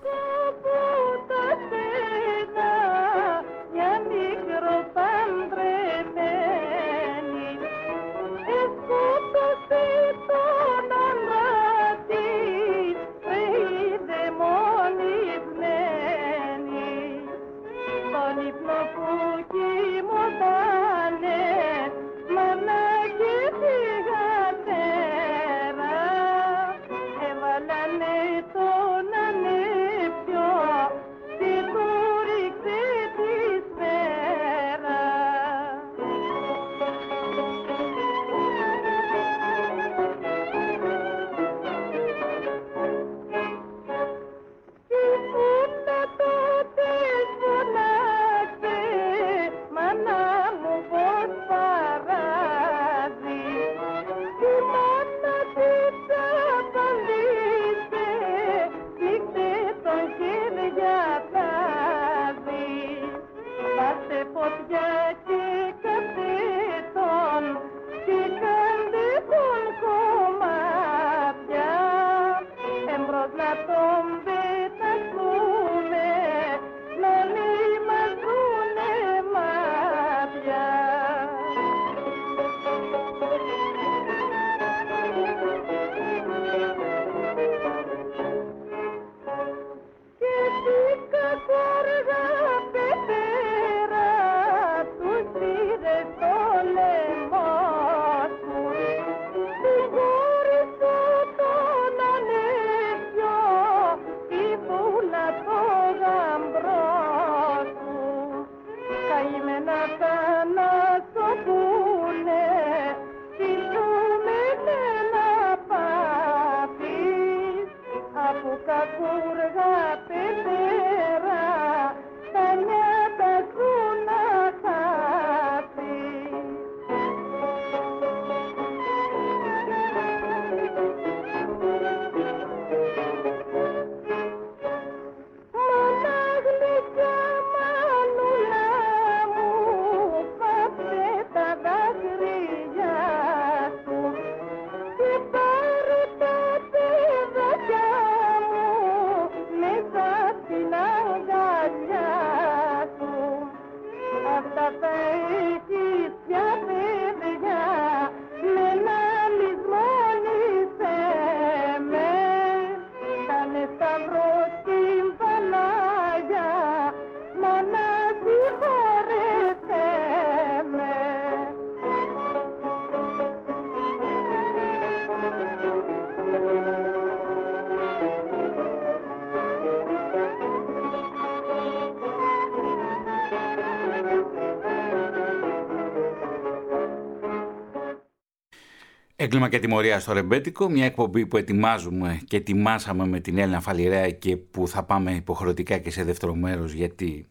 Έγκλημα 189.23 189.49
και 189.49 189.59
τιμωρία 189.59 189.99
στο 189.99 190.13
Ρεμπέτικο, 190.13 190.69
μια 190.69 190.85
εκπομπή 190.85 191.25
που 191.25 191.37
ετοιμάζουμε 191.37 192.21
και 192.27 192.37
ετοιμάσαμε 192.37 193.05
με 193.07 193.19
την 193.19 193.37
Έλληνα 193.37 193.59
Φαλιρέα 193.59 194.11
και 194.11 194.37
που 194.37 194.67
θα 194.67 194.83
πάμε 194.83 195.11
υποχρεωτικά 195.15 195.77
και 195.77 195.91
σε 195.91 196.03
δεύτερο 196.03 196.35
μέρος 196.35 196.71
γιατί... 196.71 197.27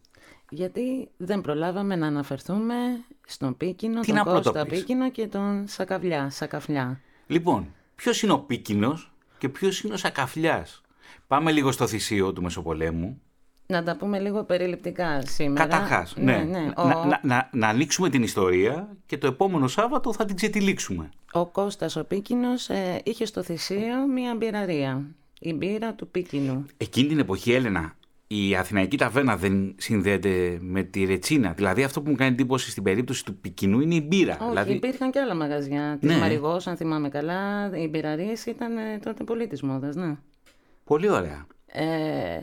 Γιατί 0.50 1.08
δεν 1.16 1.40
προλάβαμε 1.40 1.96
να 1.96 2.06
αναφερθούμε 2.06 2.74
στον 3.26 3.56
Πίκινο, 3.56 4.00
Τι 4.00 4.12
τον 4.12 4.22
Κώστα 4.24 4.66
Πίκινο 4.66 5.10
και 5.10 5.26
τον 5.26 5.64
Σακαβλιά, 5.68 6.30
Σακαφλιά. 6.30 7.00
Λοιπόν, 7.26 7.74
ποιος 7.94 8.22
είναι 8.22 8.32
ο 8.32 8.38
Πίκινος 8.38 9.12
και 9.38 9.48
ποιος 9.48 9.82
είναι 9.82 9.94
ο 9.94 9.96
Σακαφλιάς; 9.96 10.82
Πάμε 11.26 11.52
λίγο 11.52 11.72
στο 11.72 11.86
θυσίο 11.86 12.32
του 12.32 12.42
Μεσοπολέμου, 12.42 13.20
να 13.66 13.82
τα 13.82 13.96
πούμε 13.96 14.18
λίγο 14.18 14.44
περιληπτικά 14.44 15.22
σήμερα. 15.26 15.66
Καταρχάς, 15.66 16.14
ναι. 16.16 16.36
ναι, 16.36 16.42
ναι. 16.42 16.72
Να, 16.76 17.20
να, 17.22 17.48
να, 17.52 17.68
ανοίξουμε 17.68 18.08
την 18.08 18.22
ιστορία 18.22 18.96
και 19.06 19.18
το 19.18 19.26
επόμενο 19.26 19.68
Σάββατο 19.68 20.12
θα 20.12 20.24
την 20.24 20.36
ξετυλίξουμε. 20.36 21.10
Ο 21.32 21.46
Κώστας 21.46 21.96
ο 21.96 22.04
Πίκινος 22.04 22.68
ε, 22.68 23.00
είχε 23.04 23.24
στο 23.24 23.42
θυσίο 23.42 24.06
μία 24.14 24.34
μπειραρία. 24.34 25.06
Η 25.40 25.52
μπύρα 25.52 25.94
του 25.94 26.08
Πίκινου. 26.08 26.66
Εκείνη 26.76 27.08
την 27.08 27.18
εποχή, 27.18 27.52
Έλενα, 27.52 27.94
η 28.26 28.56
Αθηναϊκή 28.56 28.96
ταβέρνα 28.96 29.36
δεν 29.36 29.74
συνδέεται 29.78 30.58
με 30.60 30.82
τη 30.82 31.04
ρετσίνα. 31.04 31.52
Δηλαδή, 31.52 31.82
αυτό 31.82 32.02
που 32.02 32.10
μου 32.10 32.16
κάνει 32.16 32.30
εντύπωση 32.30 32.70
στην 32.70 32.82
περίπτωση 32.82 33.24
του 33.24 33.36
Πικινού 33.36 33.80
είναι 33.80 33.94
η 33.94 34.04
μπύρα. 34.08 34.36
Όχι, 34.40 34.48
δηλαδή... 34.48 34.72
υπήρχαν 34.72 35.10
και 35.10 35.20
άλλα 35.20 35.34
μαγαζιά. 35.34 35.98
Ναι. 36.00 36.12
Τη 36.12 36.20
Μαριγός, 36.20 36.66
αν 36.66 36.76
θυμάμαι 36.76 37.08
καλά, 37.08 37.70
οι 37.74 37.88
μπειραρίες 37.88 38.46
ήταν 38.46 38.76
ε, 38.76 38.98
τότε 39.04 39.24
πολύ 39.24 39.46
της 39.46 39.62
μόδας, 39.62 39.94
ναι. 39.94 40.16
Πολύ 40.84 41.08
ωραία. 41.10 41.46
Ε, 41.66 42.40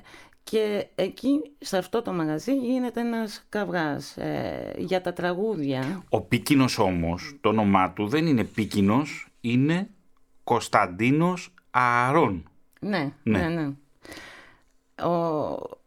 και 0.49 0.87
εκεί, 0.95 1.41
σε 1.57 1.77
αυτό 1.77 2.01
το 2.01 2.13
μαγαζί, 2.13 2.55
γίνεται 2.55 2.99
ένας 2.99 3.45
καυγάς 3.49 4.17
ε, 4.17 4.73
για 4.77 5.01
τα 5.01 5.13
τραγούδια. 5.13 6.03
Ο 6.09 6.21
Πίκινος 6.21 6.77
όμως, 6.77 7.37
το 7.41 7.49
όνομά 7.49 7.91
του 7.91 8.07
δεν 8.07 8.25
είναι 8.25 8.43
Πίκινος, 8.43 9.27
είναι 9.41 9.89
Κωνσταντίνος 10.43 11.53
Ααρών. 11.71 12.49
Ναι, 12.79 13.11
ναι, 13.23 13.39
ναι. 13.39 13.47
ναι. 13.47 13.67
Ο, 15.07 15.78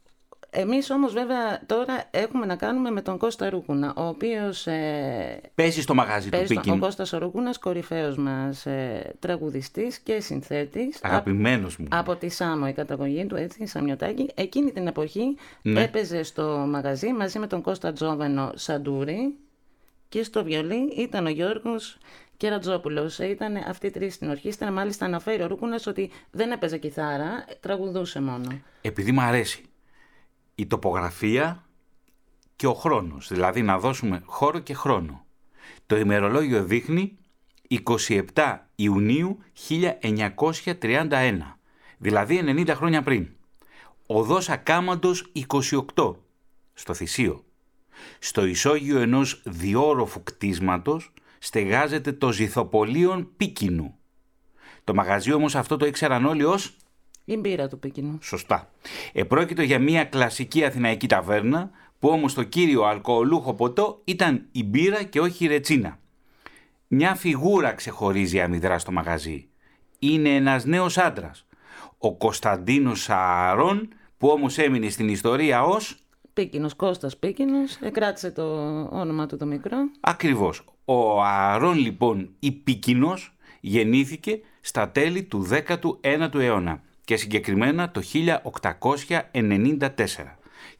εμείς 0.54 0.90
όμως 0.90 1.12
βέβαια 1.12 1.60
τώρα 1.66 2.04
έχουμε 2.10 2.46
να 2.46 2.56
κάνουμε 2.56 2.90
με 2.90 3.02
τον 3.02 3.18
Κώστα 3.18 3.50
Ρούκουνα, 3.50 3.92
ο 3.96 4.06
οποίος... 4.06 4.66
Ε, 4.66 5.40
παίζει 5.54 5.80
στο 5.82 5.94
μαγάζι 5.94 6.30
του 6.30 6.44
Πίκιν. 6.48 6.72
Ο 6.72 6.78
Κώστας 6.78 7.10
Ρούκουνας, 7.10 7.58
κορυφαίος 7.58 8.16
μας 8.16 8.66
ε, 8.66 9.14
τραγουδιστής 9.18 9.98
και 9.98 10.20
συνθέτης. 10.20 10.98
Αγαπημένος 11.02 11.76
μου. 11.76 11.86
Από 11.90 12.16
τη 12.16 12.28
Σάμο 12.28 12.66
η 12.68 12.72
καταγωγή 12.72 13.26
του, 13.26 13.36
έτσι, 13.36 13.66
Σαμιωτάκη. 13.66 14.30
Εκείνη 14.34 14.72
την 14.72 14.86
εποχή 14.86 15.36
ναι. 15.62 15.82
έπαιζε 15.82 16.22
στο 16.22 16.66
μαγαζί 16.68 17.12
μαζί 17.12 17.38
με 17.38 17.46
τον 17.46 17.62
Κώστα 17.62 17.92
Τζόβενο 17.92 18.52
Σαντούρη 18.54 19.34
και 20.08 20.22
στο 20.22 20.44
βιολί 20.44 20.92
ήταν 20.96 21.26
ο 21.26 21.30
Γιώργος 21.30 21.98
Κερατζόπουλος. 22.36 23.18
Ήταν 23.18 23.56
αυτοί 23.68 23.86
οι 23.86 23.90
τρεις 23.90 24.14
στην 24.14 24.30
ορχήστρα. 24.30 24.70
Μάλιστα, 24.70 25.04
αναφέρει 25.04 25.42
ο 25.42 25.46
Ρούκουνας 25.46 25.86
ότι 25.86 26.10
δεν 26.30 26.50
έπαιζε 26.50 26.78
κιθάρα, 26.78 27.44
τραγουδούσε 27.60 28.20
μόνο. 28.20 28.60
Επειδή 28.80 29.12
μου 29.12 29.20
αρέσει 29.20 29.62
η 30.54 30.66
τοπογραφία 30.66 31.66
και 32.56 32.66
ο 32.66 32.74
χρόνος, 32.74 33.28
δηλαδή 33.28 33.62
να 33.62 33.78
δώσουμε 33.78 34.22
χώρο 34.24 34.58
και 34.58 34.74
χρόνο. 34.74 35.26
Το 35.86 35.96
ημερολόγιο 35.96 36.64
δείχνει 36.64 37.18
27 38.34 38.58
Ιουνίου 38.74 39.38
1931, 39.68 41.56
δηλαδή 41.98 42.42
90 42.44 42.68
χρόνια 42.68 43.02
πριν. 43.02 43.28
Οδός 44.06 44.48
Ακάμαντος 44.48 45.32
28, 45.94 46.14
στο 46.74 46.94
Θησίο. 46.94 47.44
Στο 48.18 48.44
ισόγειο 48.44 48.98
ενός 48.98 49.42
διόροφου 49.44 50.22
κτίσματος 50.22 51.12
στεγάζεται 51.38 52.12
το 52.12 52.32
ζηθοπολίον 52.32 53.30
Πίκινου. 53.36 53.94
Το 54.84 54.94
μαγαζί 54.94 55.32
όμως 55.32 55.54
αυτό 55.54 55.76
το 55.76 55.86
ήξεραν 55.86 56.24
όλοι 56.24 56.44
ως... 56.44 56.76
Η 57.24 57.36
μπύρα 57.36 57.68
του 57.68 57.78
Πίκινου. 57.78 58.18
Σωστά. 58.22 58.70
Επρόκειτο 59.12 59.62
για 59.62 59.78
μια 59.78 60.04
κλασική 60.04 60.64
αθηναϊκή 60.64 61.06
ταβέρνα 61.06 61.70
που 61.98 62.08
όμως 62.08 62.34
το 62.34 62.42
κύριο 62.42 62.82
αλκοολούχο 62.82 63.54
ποτό 63.54 64.00
ήταν 64.04 64.46
η 64.52 64.64
μπύρα 64.64 65.02
και 65.02 65.20
όχι 65.20 65.44
η 65.44 65.46
ρετσίνα. 65.48 65.98
Μια 66.86 67.14
φιγούρα 67.14 67.72
ξεχωρίζει 67.72 68.40
αμυδρά 68.40 68.78
στο 68.78 68.92
μαγαζί. 68.92 69.48
Είναι 69.98 70.34
ένας 70.34 70.64
νέος 70.64 70.98
άντρας. 70.98 71.46
Ο 71.98 72.14
Κωνσταντίνος 72.14 73.02
Σαρών 73.02 73.88
που 74.18 74.28
όμως 74.28 74.58
έμεινε 74.58 74.88
στην 74.88 75.08
ιστορία 75.08 75.64
ως... 75.64 75.96
Πίκινος, 76.32 76.74
Κώστας 76.74 77.16
Πίκινος, 77.16 77.78
εκράτησε 77.80 78.30
το 78.30 78.42
όνομα 78.90 79.26
του 79.26 79.36
το 79.36 79.46
μικρό. 79.46 79.76
Ακριβώς. 80.00 80.64
Ο 80.84 81.22
Αρών 81.22 81.78
λοιπόν 81.78 82.34
η 82.38 82.52
Πίκινος 82.52 83.34
γεννήθηκε 83.60 84.40
στα 84.60 84.90
τέλη 84.90 85.22
του 85.22 85.48
19ου 85.50 86.34
αιώνα 86.34 86.82
και 87.12 87.18
συγκεκριμένα 87.18 87.90
το 87.90 88.02
1894 89.32 89.96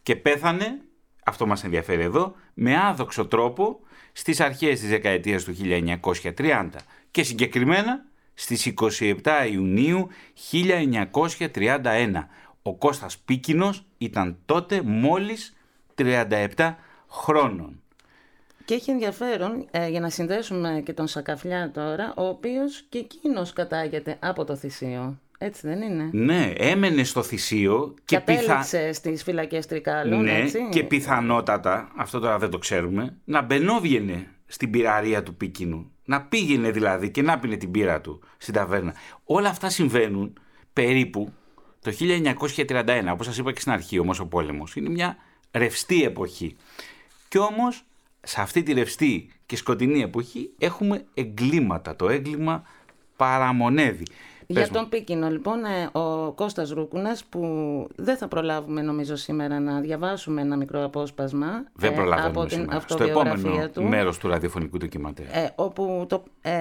και 0.03 0.17
πέθανε, 0.17 0.81
αυτό 1.25 1.47
μας 1.47 1.65
ενδιαφέρει 1.65 2.03
εδώ, 2.03 2.35
με 2.55 2.77
άδοξο 2.77 3.27
τρόπο 3.27 3.81
στις 4.13 4.41
αρχές 4.41 4.81
της 4.81 4.89
δεκαετίας 4.89 5.45
του 5.45 5.55
1930 6.37 6.69
και 7.11 7.23
συγκεκριμένα 7.23 8.05
στις 8.35 8.73
27 8.81 9.21
Ιουνίου 9.53 10.09
1931. 10.51 12.29
Ο 12.63 12.75
Κώστας 12.75 13.19
Πίκινος 13.19 13.85
ήταν 13.99 14.39
τότε 14.47 14.83
μόλις 14.83 15.57
37 15.95 16.75
χρόνων. 17.11 17.83
Και 18.65 18.75
έχει 18.75 18.91
ενδιαφέρον 18.91 19.67
ε, 19.71 19.89
για 19.89 20.01
να 20.01 20.11
συνδέσουμε 20.11 20.83
και 20.85 20.93
τον 20.93 21.07
Σακαφλιά 21.07 21.71
τώρα, 21.71 22.15
ο 22.17 22.27
οποίος 22.27 22.85
και 22.89 22.99
εκείνος 22.99 23.53
κατάγεται 23.53 24.17
από 24.21 24.45
το 24.45 24.57
Θησίο. 24.57 25.19
Έτσι 25.45 25.67
δεν 25.67 25.83
είναι; 25.83 26.09
Ναι, 26.13 26.53
έμενε 26.57 27.05
στο 27.05 27.23
Θησίο 27.23 27.95
και 28.05 28.21
πιθα... 28.21 28.63
στις 28.93 29.23
φυλακές 29.23 29.67
Τρικάλων, 29.67 30.23
ναι, 30.23 30.39
έτσι; 30.39 30.69
και 30.71 30.83
πιθανότατα, 30.85 31.93
αυτό 31.97 32.19
τώρα 32.19 32.39
δεν 32.39 32.51
το 32.51 32.59
ξέρουμε, 32.59 33.17
να 33.25 33.43
μπαινόβγαινε 33.43 34.27
στην 34.47 34.71
πυραρία 34.71 35.23
του 35.23 35.35
Πίκινου. 35.35 35.91
Να 36.05 36.23
πήγαινε 36.23 36.71
δηλαδή 36.71 37.11
και 37.11 37.23
να 37.23 37.39
πίνε 37.39 37.57
την 37.57 37.71
πύρα 37.71 38.01
του 38.01 38.23
στην 38.37 38.55
ταβέρνα. 38.55 38.95
Όλα 39.25 39.49
αυτά 39.49 39.69
συμβαίνουν 39.69 40.39
περίπου 40.73 41.33
το 41.81 41.93
1931, 42.67 42.85
όπως 43.13 43.27
σας 43.27 43.39
είπα 43.39 43.53
και 43.53 43.61
στην 43.61 43.73
αρχή 43.73 43.99
όμως 43.99 44.21
ο 44.21 44.27
πόλεμος. 44.27 44.77
Είναι 44.77 44.89
μια 44.89 45.17
ρευστή 45.53 46.03
εποχή. 46.03 46.57
Κι 47.29 47.39
όμως 47.39 47.85
σε 48.21 48.41
αυτή 48.41 48.63
τη 48.63 48.73
ρευστή 48.73 49.31
και 49.47 49.57
σκοτεινή 49.57 50.01
εποχή 50.01 50.51
έχουμε 50.59 51.05
εγκλήματα. 51.15 51.97
Το 51.97 52.09
έγκλημα 52.09 52.63
παραμονεύει. 53.17 54.07
Για 54.53 54.69
τον 54.69 54.89
Πίκινο 54.89 55.29
λοιπόν 55.29 55.65
ε, 55.65 55.99
ο 55.99 56.33
Κώστας 56.33 56.71
Ρούκουνας 56.71 57.25
που 57.25 57.41
δεν 57.97 58.17
θα 58.17 58.29
προλάβουμε 58.29 58.83
νομίζω 58.83 59.17
σήμερα 59.17 59.61
να 59.61 59.81
διαβάσουμε 59.81 60.41
ένα 60.41 60.57
μικρό 60.57 60.85
απόσπασμα 60.85 61.65
δεν 61.73 61.93
ε, 61.93 61.97
από 62.25 62.41
την 62.41 62.59
σήμερα. 62.59 62.77
αυτοβιογραφία 62.77 63.35
Στο 63.37 63.45
επόμενο 63.45 63.69
του 63.69 63.83
μέρος 63.83 64.19
του 64.19 64.29
ραδιοφωνικού 64.29 64.79
ντοκιμαντέρ. 64.79 65.27
ε, 65.27 65.53
όπου 65.55 66.07
το 66.09 66.23
ε, 66.41 66.53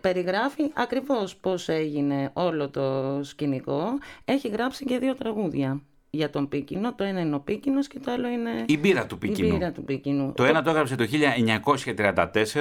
περιγράφει 0.00 0.62
ακριβώς 0.74 1.36
πώς 1.36 1.68
έγινε 1.68 2.30
όλο 2.32 2.68
το 2.68 3.18
σκηνικό 3.22 3.84
έχει 4.24 4.48
γράψει 4.48 4.84
και 4.84 4.98
δύο 4.98 5.14
τραγούδια 5.14 5.80
για 6.10 6.30
τον 6.30 6.48
Πίκινο. 6.48 6.94
Το 6.94 7.04
ένα 7.04 7.20
είναι 7.20 7.34
ο 7.34 7.40
Πίκινος 7.40 7.86
και 7.86 7.98
το 7.98 8.10
άλλο 8.10 8.28
είναι. 8.28 8.64
Η 8.66 8.78
μπύρα 8.78 9.06
του 9.06 9.18
Πίκινου. 9.18 9.48
Η 9.48 9.52
μπύρα 9.52 9.72
του 9.72 9.84
Πίκινου. 9.84 10.32
Το 10.32 10.44
ένα 10.44 10.62
το 10.62 10.70
έγραψε 10.70 10.94
το 10.94 11.06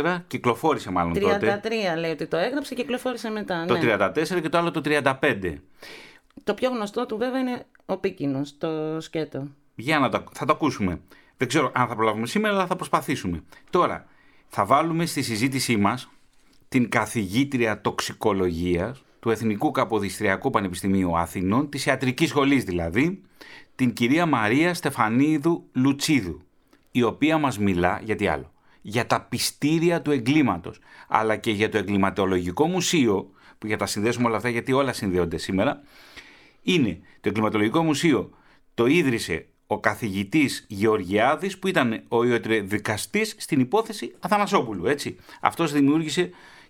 1934, 0.04 0.22
κυκλοφόρησε 0.28 0.92
μάλλον 0.92 1.14
33 1.16 1.20
τότε. 1.22 1.62
33 1.96 2.00
λέει 2.00 2.12
ότι 2.12 2.28
το 2.28 2.38
έγραψε 2.38 2.76
και 2.76 2.82
κυκλοφόρησε 2.82 3.30
μετά. 3.30 3.66
Το 3.68 3.78
ναι. 3.78 3.96
34 3.98 4.42
και 4.42 4.50
το 4.50 4.58
άλλο 4.58 4.72
το 4.72 4.82
35. 4.84 5.56
Το 6.44 6.54
πιο 6.54 6.70
γνωστό 6.70 7.06
του 7.06 7.18
βέβαια 7.18 7.40
είναι 7.40 7.66
ο 7.86 7.98
Πίκινος, 7.98 8.58
το 8.58 9.02
σκέτο. 9.02 9.48
Για 9.76 10.00
να 10.00 10.10
το, 10.10 10.24
θα 10.32 10.46
το 10.46 10.54
ακούσουμε. 10.54 11.02
Δεν 11.38 11.48
ξέρω 11.48 11.72
αν 11.74 11.88
θα 11.88 11.96
προλάβουμε 11.96 12.28
σήμερα, 12.28 12.54
αλλά 12.54 12.66
θα 12.66 12.76
προσπαθήσουμε. 12.76 13.44
Τώρα, 13.70 14.06
θα 14.48 14.66
βάλουμε 14.66 15.06
στη 15.06 15.22
συζήτησή 15.22 15.78
μας 15.78 16.10
την 16.68 16.90
καθηγήτρια 16.90 17.82
τοξικολογίας 17.82 19.05
του 19.26 19.32
Εθνικού 19.32 19.72
Καποδιστριακού 19.72 20.50
Πανεπιστημίου 20.50 21.18
Αθηνών, 21.18 21.70
της 21.70 21.86
ιατρικής 21.86 22.30
σχολής 22.30 22.64
δηλαδή, 22.64 23.22
την 23.76 23.94
κυρία 23.94 24.26
Μαρία 24.26 24.74
Στεφανίδου 24.74 25.70
Λουτσίδου, 25.74 26.42
η 26.92 27.04
οποία 27.04 27.38
μας 27.38 27.60
μιλά, 27.60 28.02
γιατί 28.04 28.28
άλλο, 28.28 28.52
για 28.82 29.06
τα 29.06 29.22
πιστήρια 29.22 30.02
του 30.02 30.12
εγκλήματος, 30.12 30.80
αλλά 31.08 31.36
και 31.36 31.52
για 31.52 31.70
το 31.70 31.78
εγκληματολογικό 31.78 32.68
μουσείο, 32.68 33.32
που 33.58 33.68
για 33.68 33.78
τα 33.78 33.86
συνδέσουμε 33.86 34.28
όλα 34.28 34.38
αυτά 34.38 34.50
γιατί 34.50 34.72
όλα 34.72 34.94
συνδέονται 34.94 35.38
σήμερα, 35.38 35.82
είναι 36.62 37.00
το 37.22 37.30
εγκληματολογικό 37.30 37.84
μουσείο, 37.84 38.30
το 38.74 38.86
ίδρυσε 38.86 39.48
ο 39.68 39.80
καθηγητής 39.80 40.66
Γεωργιάδης 40.68 41.60
που 41.60 41.68
ήταν 41.68 42.04
ο 42.08 42.24
ιατροδικαστής 42.24 43.36
στην 43.38 43.60
υπόθεση 43.60 44.16
Αθανασόπουλου, 44.20 44.86
έτσι. 44.86 45.16
Αυτός 45.42 45.72
δημιούργησε 45.72 46.30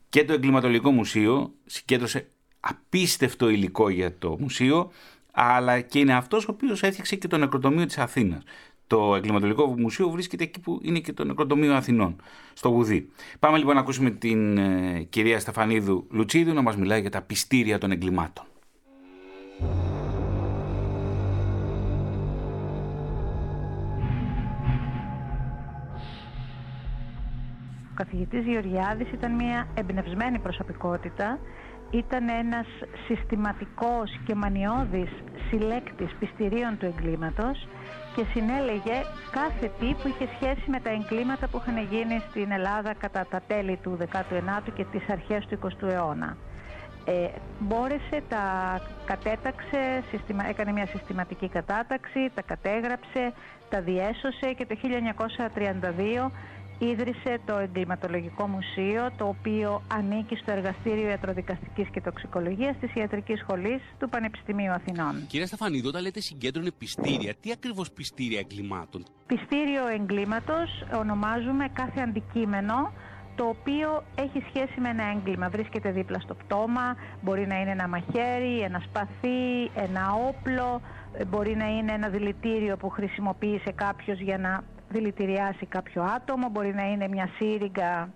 και 0.10 0.26
το 0.26 0.34
εγκληματολογικό 0.34 0.92
μουσείο, 0.92 1.54
συγκέντρωσε 1.66 2.30
απίστευτο 2.70 3.50
υλικό 3.50 3.90
για 3.90 4.18
το 4.18 4.38
μουσείο, 4.40 4.92
αλλά 5.32 5.82
και 5.82 6.00
είναι 6.00 6.14
αυτός 6.14 6.48
ο 6.48 6.52
οποίος 6.52 6.84
έφτιαξε 6.84 7.16
και 7.16 7.28
το 7.28 7.38
νεκροτομείο 7.38 7.86
της 7.86 7.98
Αθήνας. 7.98 8.44
Το 8.88 9.16
εγκληματολογικό 9.16 9.76
μουσείο 9.78 10.10
βρίσκεται 10.10 10.44
εκεί 10.44 10.60
που 10.60 10.80
είναι 10.84 11.00
και 11.00 11.14
το 11.14 11.24
νεκροτομείο 11.24 11.74
Αθηνών, 11.74 12.16
στο 12.54 12.70
Γουδί. 12.70 13.10
Πάμε 13.40 13.58
λοιπόν 13.58 13.76
να 13.76 13.82
ακούσουμε 13.82 14.10
την 14.10 14.58
ε, 14.58 15.06
κυρία 15.10 15.40
Στεφανίδου 15.40 16.08
Λουτσίδου 16.10 16.54
να 16.54 16.62
μας 16.62 16.76
μιλάει 16.76 17.02
για 17.02 17.10
τα 17.10 17.22
πιστήρια 17.22 17.78
των 17.78 17.92
εγκλημάτων. 17.92 18.46
Ο 27.92 27.98
καθηγητής 27.98 28.46
Γεωργιάδης 28.46 29.12
ήταν 29.12 29.36
μια 29.36 29.68
εμπνευσμένη 29.74 30.40
προσωπικότητα 30.40 31.40
ήταν 31.92 32.30
ένας 32.30 32.68
συστηματικός 33.08 34.20
και 34.26 34.36
μανιώδης 34.36 35.10
συλλέκτης 35.50 36.16
πιστηρίων 36.20 36.78
του 36.78 36.86
εγκλήματος 36.86 37.68
και 38.16 38.26
συνέλεγε 38.34 38.98
κάθε 39.32 39.72
τι 39.80 39.86
που 39.86 40.08
είχε 40.08 40.30
σχέση 40.36 40.70
με 40.70 40.80
τα 40.80 40.90
εγκλήματα 40.90 41.48
που 41.48 41.58
είχαν 41.62 41.78
γίνει 41.78 42.22
στην 42.30 42.52
Ελλάδα 42.52 42.94
κατά 42.94 43.26
τα 43.30 43.42
τέλη 43.48 43.80
του 43.84 43.98
19ου 44.12 44.72
και 44.76 44.86
τις 44.92 45.10
αρχές 45.10 45.46
του 45.46 45.60
20ου 45.62 45.88
αιώνα. 45.88 46.38
Ε, 47.08 47.28
μπόρεσε, 47.60 48.24
τα 48.30 48.44
κατέταξε, 49.06 50.04
έκανε 50.50 50.72
μια 50.72 50.86
συστηματική 50.86 51.50
κατάταξη, 51.50 52.32
τα 52.36 52.42
κατέγραψε, 52.42 53.34
τα 53.70 53.82
διέσωσε 53.82 54.54
και 54.58 54.66
το 54.66 54.76
1932 56.28 56.32
ίδρυσε 56.80 57.40
το 57.46 57.58
Εγκληματολογικό 57.58 58.48
Μουσείο, 58.48 59.12
το 59.18 59.28
οποίο 59.28 59.82
ανήκει 59.94 60.36
στο 60.36 60.52
Εργαστήριο 60.52 61.08
Ιατροδικαστικής 61.08 61.88
και 61.92 62.02
Τοξικολογίας 62.02 62.76
της 62.80 62.94
Ιατρικής 62.94 63.40
Σχολής 63.40 63.82
του 64.00 64.10
Πανεπιστημίου 64.10 64.72
Αθηνών. 64.72 65.28
Κύριε 65.28 65.46
Σταφανίδη, 65.46 65.88
όταν 65.88 66.02
λέτε 66.02 66.20
συγκέντρωνε 66.20 66.72
πιστήρια, 66.78 67.36
τι 67.36 67.52
ακριβώς 67.52 67.92
πιστήρια 67.92 68.40
εγκλημάτων; 68.40 69.04
Πιστήριο 69.28 69.88
εγκλήματος 69.88 70.70
ονομάζουμε 71.00 71.70
κάθε 71.74 72.02
αντικείμενο 72.02 72.92
το 73.36 73.44
οποίο 73.44 74.04
έχει 74.16 74.44
σχέση 74.48 74.80
με 74.82 74.90
ένα 74.90 75.04
έγκλημα. 75.04 75.50
Βρίσκεται 75.50 75.92
δίπλα 75.92 76.20
στο 76.20 76.34
πτώμα, 76.36 76.96
μπορεί 77.22 77.48
να 77.48 77.62
είναι 77.62 77.72
ένα 77.72 77.88
μαχαίρι, 77.88 78.60
ένα 78.60 78.82
σπαθί, 78.88 79.72
ένα 79.76 80.14
όπλο, 80.14 80.82
μπορεί 81.28 81.56
να 81.56 81.66
είναι 81.66 81.92
ένα 81.92 82.10
δηλητήριο 82.10 82.78
που 82.78 82.90
χρησιμοποίησε 82.90 83.72
κάποιος 83.72 84.20
για 84.20 84.38
να 84.38 84.64
δηλητηριάσει 84.96 85.66
κάποιο 85.66 86.04
άτομο, 86.04 86.50
μπορεί 86.50 86.74
να 86.74 86.86
είναι 86.92 87.08
μια 87.08 87.30
σύριγγα 87.38 88.10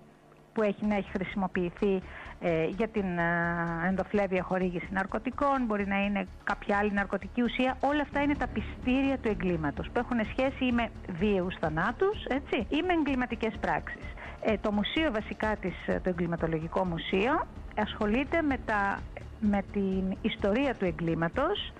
που 0.53 0.61
έχει 0.61 0.85
να 0.85 0.95
έχει 0.95 1.09
χρησιμοποιηθεί 1.11 2.01
ε, 2.39 2.65
για 2.65 2.87
την 2.87 3.17
ε, 3.17 3.87
ενδοφλέβια 3.87 4.43
χορήγηση 4.43 4.87
ναρκωτικών, 4.91 5.65
μπορεί 5.65 5.87
να 5.87 6.03
είναι 6.03 6.27
κάποια 6.43 6.77
άλλη 6.77 6.91
ναρκωτική 6.91 7.41
ουσία. 7.41 7.77
Όλα 7.79 8.01
αυτά 8.01 8.21
είναι 8.21 8.35
τα 8.35 8.47
πιστήρια 8.47 9.17
του 9.17 9.27
εγκλήματος 9.27 9.87
που 9.93 9.99
έχουν 9.99 10.19
σχέση 10.31 10.71
με 10.71 10.89
βίαιους 11.19 11.55
θανάτους 11.59 12.25
έτσι, 12.27 12.55
ή 12.69 12.81
με 12.87 12.93
εγκληματικές 12.93 13.53
πράξεις. 13.61 14.05
Ε, 14.41 14.57
το 14.57 14.71
μουσείο 14.71 15.11
βασικά 15.11 15.55
της, 15.55 15.75
το 15.85 16.09
εγκληματολογικό 16.09 16.85
μουσείο 16.85 17.47
ασχολείται 17.75 18.41
με, 18.41 18.57
τα, 18.65 18.99
με 19.39 19.63
την 19.71 20.17
ιστορία 20.21 20.75
του 20.75 20.85
εγκλήματος 20.85 21.73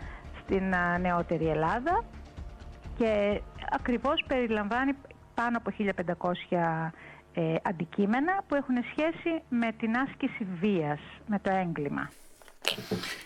στην 0.44 0.64
νεότερη 1.02 1.48
Ελλάδα 1.48 2.04
και 2.98 3.42
ακριβώς 3.72 4.24
περιλαμβάνει 4.28 4.94
πάνω 5.34 5.58
από 5.58 5.72
1500 6.22 6.92
ε, 7.34 7.56
αντικείμενα 7.62 8.44
που 8.48 8.56
έχουν 8.56 8.76
σχέση 8.92 9.42
με 9.50 9.72
την 9.72 9.96
άσκηση 9.96 10.48
βίας, 10.60 11.00
με 11.28 11.40
το 11.40 11.52
έγκλημα. 11.52 12.10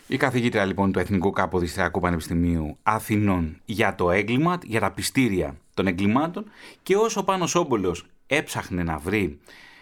Η 0.07 0.17
καθηγήτρια 0.17 0.65
λοιπόν 0.65 0.91
του 0.91 0.99
Εθνικού 0.99 1.31
Καποδιστριακού 1.31 1.99
Πανεπιστημίου 1.99 2.77
Αθηνών 2.83 3.61
για 3.65 3.95
το 3.95 4.11
έγκλημα, 4.11 4.57
για 4.63 4.79
τα 4.79 4.91
πιστήρια 4.91 5.55
των 5.73 5.87
εγκλημάτων 5.87 6.45
και 6.83 6.95
όσο 6.95 7.23
πάνω 7.23 7.47
Σόμπολος 7.47 8.05
έψαχνε 8.27 8.83
να 8.83 8.97
βρει 8.97 9.39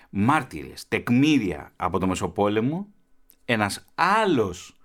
μάρτυρες, 0.09 0.87
τεκμήρια 0.87 1.71
από 1.75 1.99
το 1.99 2.07
Μεσοπόλεμο, 2.07 2.87
ένας 3.45 3.85
άλλος 3.95 4.75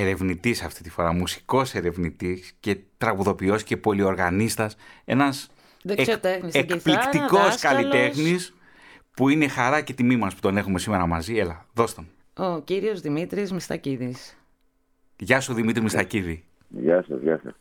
ερευνητής 0.00 0.62
αυτή 0.62 0.82
τη 0.82 0.90
φορά, 0.90 1.12
μουσικός 1.12 1.74
ερευνητής 1.74 2.52
και 2.60 2.78
τραγουδοποιός 2.98 3.62
και 3.62 3.76
πολυοργανίστας, 3.76 4.76
ένας 5.04 5.50
εκ, 5.84 6.08
εκπληκτικός 6.52 7.56
καλλιτέχνης 7.60 8.54
που 9.14 9.28
είναι 9.28 9.48
χαρά 9.48 9.80
και 9.80 9.92
τιμή 9.92 10.16
μας 10.16 10.34
που 10.34 10.40
τον 10.40 10.56
έχουμε 10.56 10.78
σήμερα 10.78 11.06
μαζί. 11.06 11.36
Έλα, 11.36 11.66
δώσ' 11.74 11.94
τον. 11.94 12.06
Ο 12.36 12.60
κύριος 12.60 13.00
Δημήτρης 13.00 13.52
Μιστακίδης. 13.52 14.38
Γεια 15.18 15.40
σου 15.40 15.54
Δημήτρη 15.54 15.82
Μιστακίδη. 15.82 16.44
Γεια 16.68 17.04
σας, 17.08 17.20
γεια 17.20 17.40
σας. 17.42 17.54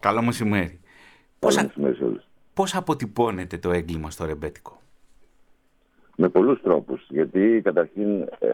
Καλό 0.00 0.22
μεσημέρι. 0.22 0.80
Πώς, 1.38 1.56
μεσημέρι 1.56 1.94
σε 1.94 2.04
όλους. 2.04 2.24
πώς 2.54 2.74
αποτυπώνεται 2.74 3.58
το 3.58 3.70
έγκλημα 3.70 4.10
στο 4.10 4.24
ρεμπέτικο; 4.24 4.80
Με 6.16 6.28
πολλούς 6.28 6.62
τρόπους. 6.62 7.06
Γιατί 7.08 7.60
καταρχήν 7.64 8.20
ε, 8.20 8.50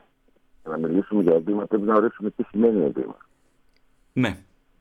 να 0.65 0.77
μιλήσουμε 0.79 1.23
για 1.23 1.35
έγκλημα 1.35 1.67
πρέπει 1.67 1.85
να 1.85 1.95
ορίσουμε 1.95 2.31
τι 2.31 2.43
σημαίνει 2.43 2.85
έγκλημα. 2.85 3.17
Ναι. 4.19 4.37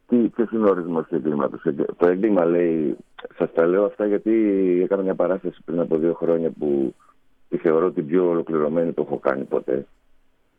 Τι, 0.08 0.18
ποιος 0.18 0.52
είναι 0.52 0.66
ο 0.66 0.70
ορισμός 0.70 1.08
του 1.08 1.16
εγκλήματος; 1.16 1.62
Το 1.98 2.08
έγκλημα 2.08 2.46
λέει, 2.46 2.98
σας 3.38 3.54
τα 3.54 3.66
λέω 3.66 3.86
αυτά 3.86 4.06
γιατί 4.06 4.32
έκανα 4.84 5.02
μια 5.02 5.16
παράσταση 5.16 5.62
πριν 5.66 5.80
από 5.80 5.98
δύο 5.98 6.14
χρόνια 6.14 6.50
που 6.50 6.96
τη 7.50 7.58
θεωρώ 7.58 7.92
την 7.92 8.08
πιο 8.08 8.30
ολοκληρωμένη 8.30 8.92
που 8.92 9.02
έχω 9.02 9.18
κάνει 9.18 9.44
ποτέ. 9.44 9.86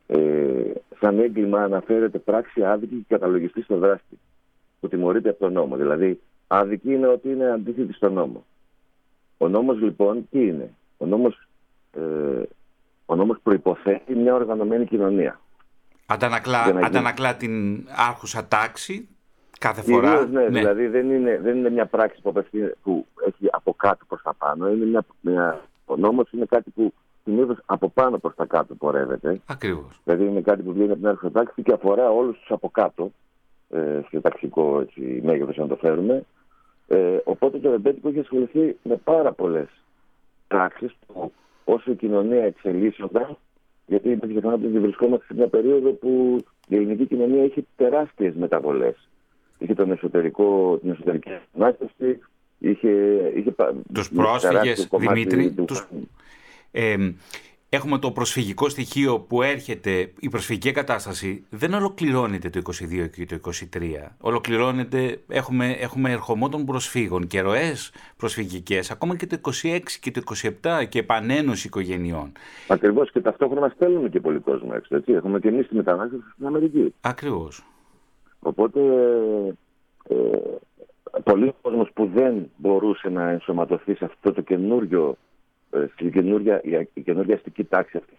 Ε, 0.07 0.73
σαν 1.01 1.19
έγκλημα 1.19 1.63
αναφέρεται 1.63 2.19
πράξη 2.19 2.65
άδικη 2.65 2.95
και 2.95 3.05
καταλογιστή 3.15 3.63
στο 3.63 3.77
δράστη 3.79 4.19
που 4.81 4.89
τιμωρείται 4.89 5.29
από 5.29 5.39
τον 5.39 5.53
νόμο. 5.53 5.77
Δηλαδή, 5.77 6.21
άδικη 6.47 6.93
είναι 6.93 7.07
ότι 7.07 7.31
είναι 7.31 7.51
αντίθετη 7.51 7.93
στον 7.93 8.13
νόμο. 8.13 8.45
Ο 9.39 9.49
νόμος 9.49 9.81
λοιπόν 9.81 10.29
τι 10.31 10.47
είναι; 10.47 10.71
Ο 10.97 11.07
νόμος, 11.07 11.49
ε, 11.93 12.43
ο 13.07 13.15
νόμος 13.15 13.39
προϋποθέτει 13.43 14.15
μια 14.15 14.35
οργανωμένη 14.35 14.87
κοινωνία. 14.87 15.41
Αντανακλά, 16.11 16.63
αντανακλά 16.63 17.37
την 17.37 17.87
άρχουσα 18.09 18.47
τάξη 18.47 19.09
κάθε 19.59 19.83
φορά. 19.83 20.27
ναι, 20.27 20.41
ναι, 20.41 20.49
δηλαδή 20.49 20.87
δεν 20.87 21.11
είναι, 21.11 21.39
δεν 21.43 21.57
είναι 21.57 21.71
μια 21.71 21.87
πράξη 21.87 22.21
που, 22.23 22.33
που 22.83 23.07
έχει 23.27 23.49
από 23.51 23.75
κάτω 23.75 24.05
προς 24.09 24.23
τα 24.23 24.35
πάνω. 24.35 24.69
Είναι 24.69 24.85
μια, 24.85 25.05
μια, 25.21 25.61
ο 25.85 25.97
νόμος 25.97 26.33
είναι 26.33 26.45
κάτι 26.45 26.71
που 26.71 26.93
συνήθως 27.25 27.59
από 27.67 27.89
πάνω 27.89 28.19
προς 28.19 28.35
τα 28.35 28.47
κάτω 28.47 28.75
πορεύεται. 28.75 29.41
Ακριβώς. 29.47 30.01
Δηλαδή 30.05 30.25
είναι 30.25 30.41
κάτι 30.41 30.63
που 30.63 30.73
βγαίνει 30.73 30.91
από 30.91 30.99
την 30.99 31.09
άρχουσα 31.09 31.31
τάξη 31.31 31.63
και 31.63 31.73
αφορά 31.73 32.11
όλους 32.11 32.39
τους 32.39 32.51
από 32.51 32.71
κάτω, 32.71 33.13
ε, 33.71 34.01
στο 34.07 34.21
ταξικό 34.21 34.87
μέγεθος, 35.23 35.59
αν 35.59 35.69
το 35.69 35.77
φέρουμε. 35.77 36.25
Ε, 36.87 37.17
οπότε 37.25 37.59
το 37.59 37.71
ρεμπέτικο 37.71 38.09
έχει 38.09 38.19
ασχοληθεί 38.19 38.77
με 38.83 38.97
πάρα 38.97 39.33
πολλές 39.33 39.69
πράξεις 40.49 40.97
που 41.07 41.33
όσο 41.65 41.91
η 41.91 41.95
κοινωνία 41.95 42.45
εξελίσσονταν, 42.45 43.37
γιατί 43.89 44.15
δεν 44.15 44.31
ξεχνάτε 44.31 44.67
ότι 44.67 44.79
βρισκόμαστε 44.79 45.25
σε 45.25 45.35
μια 45.35 45.49
περίοδο 45.49 45.91
που 45.91 46.39
η 46.69 46.77
ελληνική 46.77 47.07
κοινωνία 47.07 47.43
έχει 47.43 47.67
τεράστιες 47.77 48.35
μεταβολές. 48.35 49.09
Είχε 49.59 49.75
τον 49.75 49.91
εσωτερικό, 49.91 50.79
την 50.81 50.91
εσωτερική 50.91 51.31
ανάσταση, 51.57 52.19
είχε, 52.59 52.91
είχε 53.37 53.55
τους 53.93 54.11
πρόσφυγες, 54.11 54.89
Δημήτρη, 54.99 55.51
του... 55.51 55.65
τους, 55.65 55.89
έχουμε 57.69 57.99
το 57.99 58.11
προσφυγικό 58.11 58.69
στοιχείο 58.69 59.19
που 59.19 59.43
έρχεται, 59.43 60.13
η 60.21 60.29
προσφυγική 60.29 60.73
κατάσταση 60.73 61.45
δεν 61.51 61.75
ολοκληρώνεται 61.75 62.51
το 62.51 62.61
22 62.67 63.11
και 63.11 63.27
το 63.27 63.51
23. 63.75 63.83
Ολοκληρώνεται, 64.21 65.21
έχουμε, 65.29 65.71
έχουμε 65.71 66.11
ερχομό 66.11 66.49
των 66.49 66.65
προσφύγων 66.65 67.27
και 67.27 67.41
ροές 67.41 67.93
προσφυγικές, 68.17 68.91
ακόμα 68.91 69.17
και 69.17 69.27
το 69.27 69.37
26 69.63 69.79
και 70.01 70.11
το 70.11 70.21
27 70.63 70.85
και 70.89 70.99
επανένωση 70.99 71.67
οικογενειών. 71.67 72.33
Ακριβώς 72.69 73.11
και 73.13 73.21
ταυτόχρονα 73.21 73.69
στέλνουμε 73.69 74.09
και 74.09 74.21
πολύ 74.21 74.39
κόσμο 74.39 74.71
έξω. 74.75 74.97
Έτσι. 74.97 75.13
Έχουμε 75.13 75.39
και 75.41 75.49
εμείς 75.49 75.69
τη 75.69 75.75
μετανάστευση 75.75 76.31
στην 76.33 76.47
Αμερική. 76.47 76.95
Ακριβώς. 77.01 77.65
Οπότε 78.41 78.81
ε, 80.09 80.17
πολλοί 81.25 81.55
κόσμος 81.63 81.91
που 81.95 82.11
δεν 82.15 82.51
μπορούσε 82.57 83.09
να 83.09 83.31
ενσωματωθεί 83.31 83.95
σε 83.95 84.05
αυτό 84.05 84.33
το 84.33 84.41
καινούριο 84.41 85.09
ε, 85.11 85.28
στην 85.93 86.13
καινούργια, 86.13 86.61
η 86.95 87.01
καινούργια 87.01 87.35
αστική 87.35 87.65
τάξη 87.65 87.97
αυτή. 87.97 88.19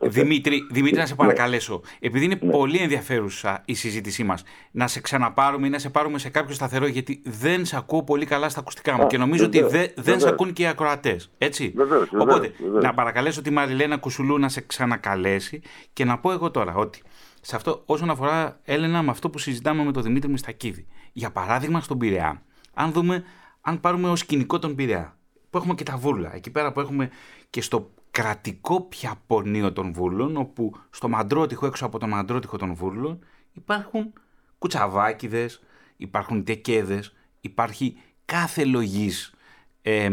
Δημήτρη, 0.00 0.66
Δημήτρη, 0.70 0.98
να 0.98 1.06
σε 1.06 1.14
παρακαλέσω, 1.14 1.80
επειδή 2.00 2.24
είναι 2.24 2.38
ναι. 2.42 2.50
πολύ 2.50 2.78
ενδιαφέρουσα 2.78 3.62
η 3.64 3.74
συζήτησή 3.74 4.24
μας, 4.24 4.42
να 4.70 4.86
σε 4.86 5.00
ξαναπάρουμε 5.00 5.66
ή 5.66 5.70
να 5.70 5.78
σε 5.78 5.90
πάρουμε 5.90 6.18
σε 6.18 6.30
κάποιο 6.30 6.54
σταθερό, 6.54 6.86
γιατί 6.86 7.22
δεν 7.24 7.64
σε 7.64 7.76
ακούω 7.76 8.02
πολύ 8.02 8.26
καλά 8.26 8.48
στα 8.48 8.60
ακουστικά 8.60 8.96
μου 8.96 9.06
και 9.06 9.18
νομίζω 9.18 9.44
ότι 9.44 9.64
δεν 9.96 10.20
σε 10.20 10.28
ακούν 10.28 10.52
και 10.52 10.62
οι 10.62 10.66
ακροατές. 10.66 11.30
Έτσι. 11.38 11.74
Οπότε, 12.18 12.52
να 12.82 12.94
παρακαλέσω 12.94 13.42
τη 13.42 13.50
Μαριλένα 13.50 13.96
Κουσουλού 13.96 14.38
να 14.38 14.48
σε 14.48 14.60
ξανακαλέσει 14.60 15.60
και 15.92 16.04
να 16.04 16.18
πω 16.18 16.32
εγώ 16.32 16.50
τώρα 16.50 16.74
ότι 16.74 17.02
σε 17.40 17.56
αυτό, 17.56 17.82
όσον 17.86 18.10
αφορά, 18.10 18.60
Έλενα, 18.64 19.02
με 19.02 19.10
αυτό 19.10 19.30
που 19.30 19.38
συζητάμε 19.38 19.84
με 19.84 19.92
τον 19.92 20.02
Δημήτρη 20.02 20.30
Μιστακίδη. 20.30 20.86
Για 21.12 21.30
παράδειγμα, 21.30 21.80
στον 21.80 21.98
Πειραιά, 21.98 22.42
αν 22.74 22.92
δούμε, 22.92 23.24
αν 23.60 23.80
πάρουμε 23.80 24.08
ως 24.08 24.18
σκηνικό 24.18 24.58
τον 24.58 24.74
Πειραιά, 24.74 25.17
που 25.50 25.58
έχουμε 25.58 25.74
και 25.74 25.84
τα 25.84 25.96
βούλα. 25.96 26.34
Εκεί 26.34 26.50
πέρα 26.50 26.72
που 26.72 26.80
έχουμε 26.80 27.10
και 27.50 27.60
στο 27.60 27.90
κρατικό 28.10 28.80
πια 28.80 29.14
πονείο 29.26 29.72
των 29.72 29.92
βούλων, 29.92 30.36
όπου 30.36 30.74
στο 30.90 31.08
μαντρότυχο, 31.08 31.66
έξω 31.66 31.86
από 31.86 31.98
το 31.98 32.06
μαντρότυχο 32.06 32.56
των 32.56 32.74
βούλων, 32.74 33.18
υπάρχουν 33.52 34.12
κουτσαβάκιδες, 34.58 35.62
υπάρχουν 35.96 36.44
τεκέδες, 36.44 37.14
υπάρχει 37.40 37.96
κάθε 38.24 38.64
λογής 38.64 39.34
ε, 39.82 40.08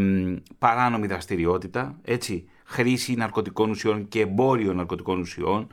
παράνομη 0.58 1.06
δραστηριότητα, 1.06 1.98
έτσι, 2.02 2.48
χρήση 2.64 3.14
ναρκωτικών 3.14 3.70
ουσιών 3.70 4.08
και 4.08 4.20
εμπόριο 4.20 4.72
ναρκωτικών 4.72 5.20
ουσιών. 5.20 5.66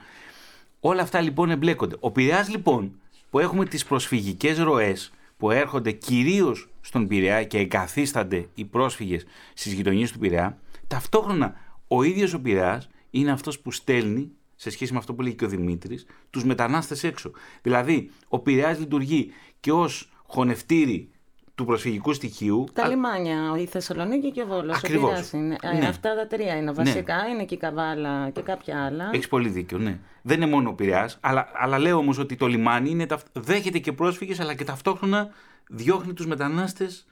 Όλα 0.79 1.01
αυτά 1.01 1.21
λοιπόν 1.21 1.49
εμπλέκονται. 1.49 1.95
Ο 1.99 2.11
Πειραιάς 2.11 2.49
λοιπόν 2.49 2.99
που 3.29 3.39
έχουμε 3.39 3.65
τις 3.65 3.85
προσφυγικές 3.85 4.59
ροές 4.59 5.11
που 5.43 5.51
έρχονται 5.51 5.91
κυρίως 5.91 6.69
στον 6.81 7.07
Πειραιά 7.07 7.43
και 7.43 7.57
εγκαθίστανται 7.57 8.49
οι 8.53 8.65
πρόσφυγες 8.65 9.25
στις 9.53 9.73
γειτονιές 9.73 10.11
του 10.11 10.19
Πειραιά, 10.19 10.59
ταυτόχρονα 10.87 11.55
ο 11.87 12.03
ίδιος 12.03 12.33
ο 12.33 12.41
Πειραιάς 12.41 12.89
είναι 13.09 13.31
αυτός 13.31 13.59
που 13.59 13.71
στέλνει 13.71 14.31
σε 14.55 14.69
σχέση 14.69 14.91
με 14.91 14.97
αυτό 14.97 15.13
που 15.13 15.21
λέει 15.21 15.33
και 15.33 15.45
ο 15.45 15.47
Δημήτρης, 15.47 16.05
τους 16.29 16.43
μετανάστες 16.43 17.03
έξω. 17.03 17.31
Δηλαδή, 17.61 18.09
ο 18.27 18.39
Πειραιάς 18.39 18.79
λειτουργεί 18.79 19.31
και 19.59 19.71
ως 19.71 20.11
χωνευτήρι 20.25 21.09
του 21.55 21.65
προσφυγικού 21.65 22.13
στοιχείου. 22.13 22.65
Τα 22.73 22.83
α... 22.83 22.87
λιμάνια, 22.87 23.55
η 23.57 23.65
Θεσσαλονίκη 23.65 24.31
και 24.31 24.41
ο 24.41 24.45
Βόλος. 24.45 24.77
Ακριβώς. 24.77 25.31
είναι. 25.31 25.55
Ε, 25.61 25.77
ναι. 25.77 25.85
Αυτά 25.85 26.15
τα 26.15 26.27
τρία 26.27 26.57
είναι 26.57 26.71
βασικά. 26.71 27.15
Ναι. 27.15 27.29
Είναι 27.29 27.43
και 27.43 27.53
η 27.53 27.57
Καβάλα 27.57 28.29
και 28.29 28.41
κάποια 28.41 28.85
άλλα. 28.85 29.09
Έχεις 29.13 29.27
πολύ 29.27 29.49
δίκιο, 29.49 29.77
ναι. 29.77 29.99
Δεν 30.21 30.41
είναι 30.41 30.51
μόνο 30.51 30.69
ο 30.69 30.73
Πειραιάς, 30.73 31.17
αλλά, 31.21 31.47
αλλά 31.53 31.79
λέω 31.79 31.97
όμως 31.97 32.17
ότι 32.17 32.35
το 32.35 32.47
λιμάνι 32.47 32.89
είναι, 32.89 33.05
δέχεται 33.33 33.79
και 33.79 33.91
πρόσφυγες, 33.91 34.39
αλλά 34.39 34.53
και 34.53 34.63
ταυτόχρονα 34.63 35.29
διώχνει 35.69 36.13
τους 36.13 36.25
μετανάστες 36.25 37.07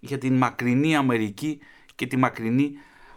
για 0.00 0.18
την 0.18 0.34
μακρινή 0.34 0.96
Αμερική 0.96 1.58
και 1.94 2.06
τη 2.06 2.16
μακρινή 2.16 2.72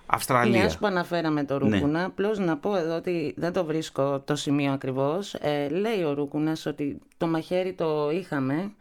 Αυστραλία. 0.05 0.59
Μια 0.59 0.75
που 0.79 0.85
αναφέραμε 0.85 1.43
το 1.43 1.59
ναι. 1.59 1.75
Ρούκουνα, 1.75 1.99
ναι. 1.99 2.05
απλώς 2.05 2.39
να 2.39 2.57
πω 2.57 2.75
εδώ 2.75 2.95
ότι 2.95 3.33
δεν 3.37 3.53
το 3.53 3.65
βρίσκω 3.65 4.19
το 4.19 4.35
σημείο 4.35 4.71
ακριβώς. 4.71 5.33
Ε, 5.33 5.69
λέει 5.69 6.03
ο 6.03 6.13
Ρούκουνας 6.13 6.65
ότι 6.65 6.99
το 7.17 7.27
μαχαίρι 7.27 7.73
το 7.73 8.09
είχαμε, 8.09 8.71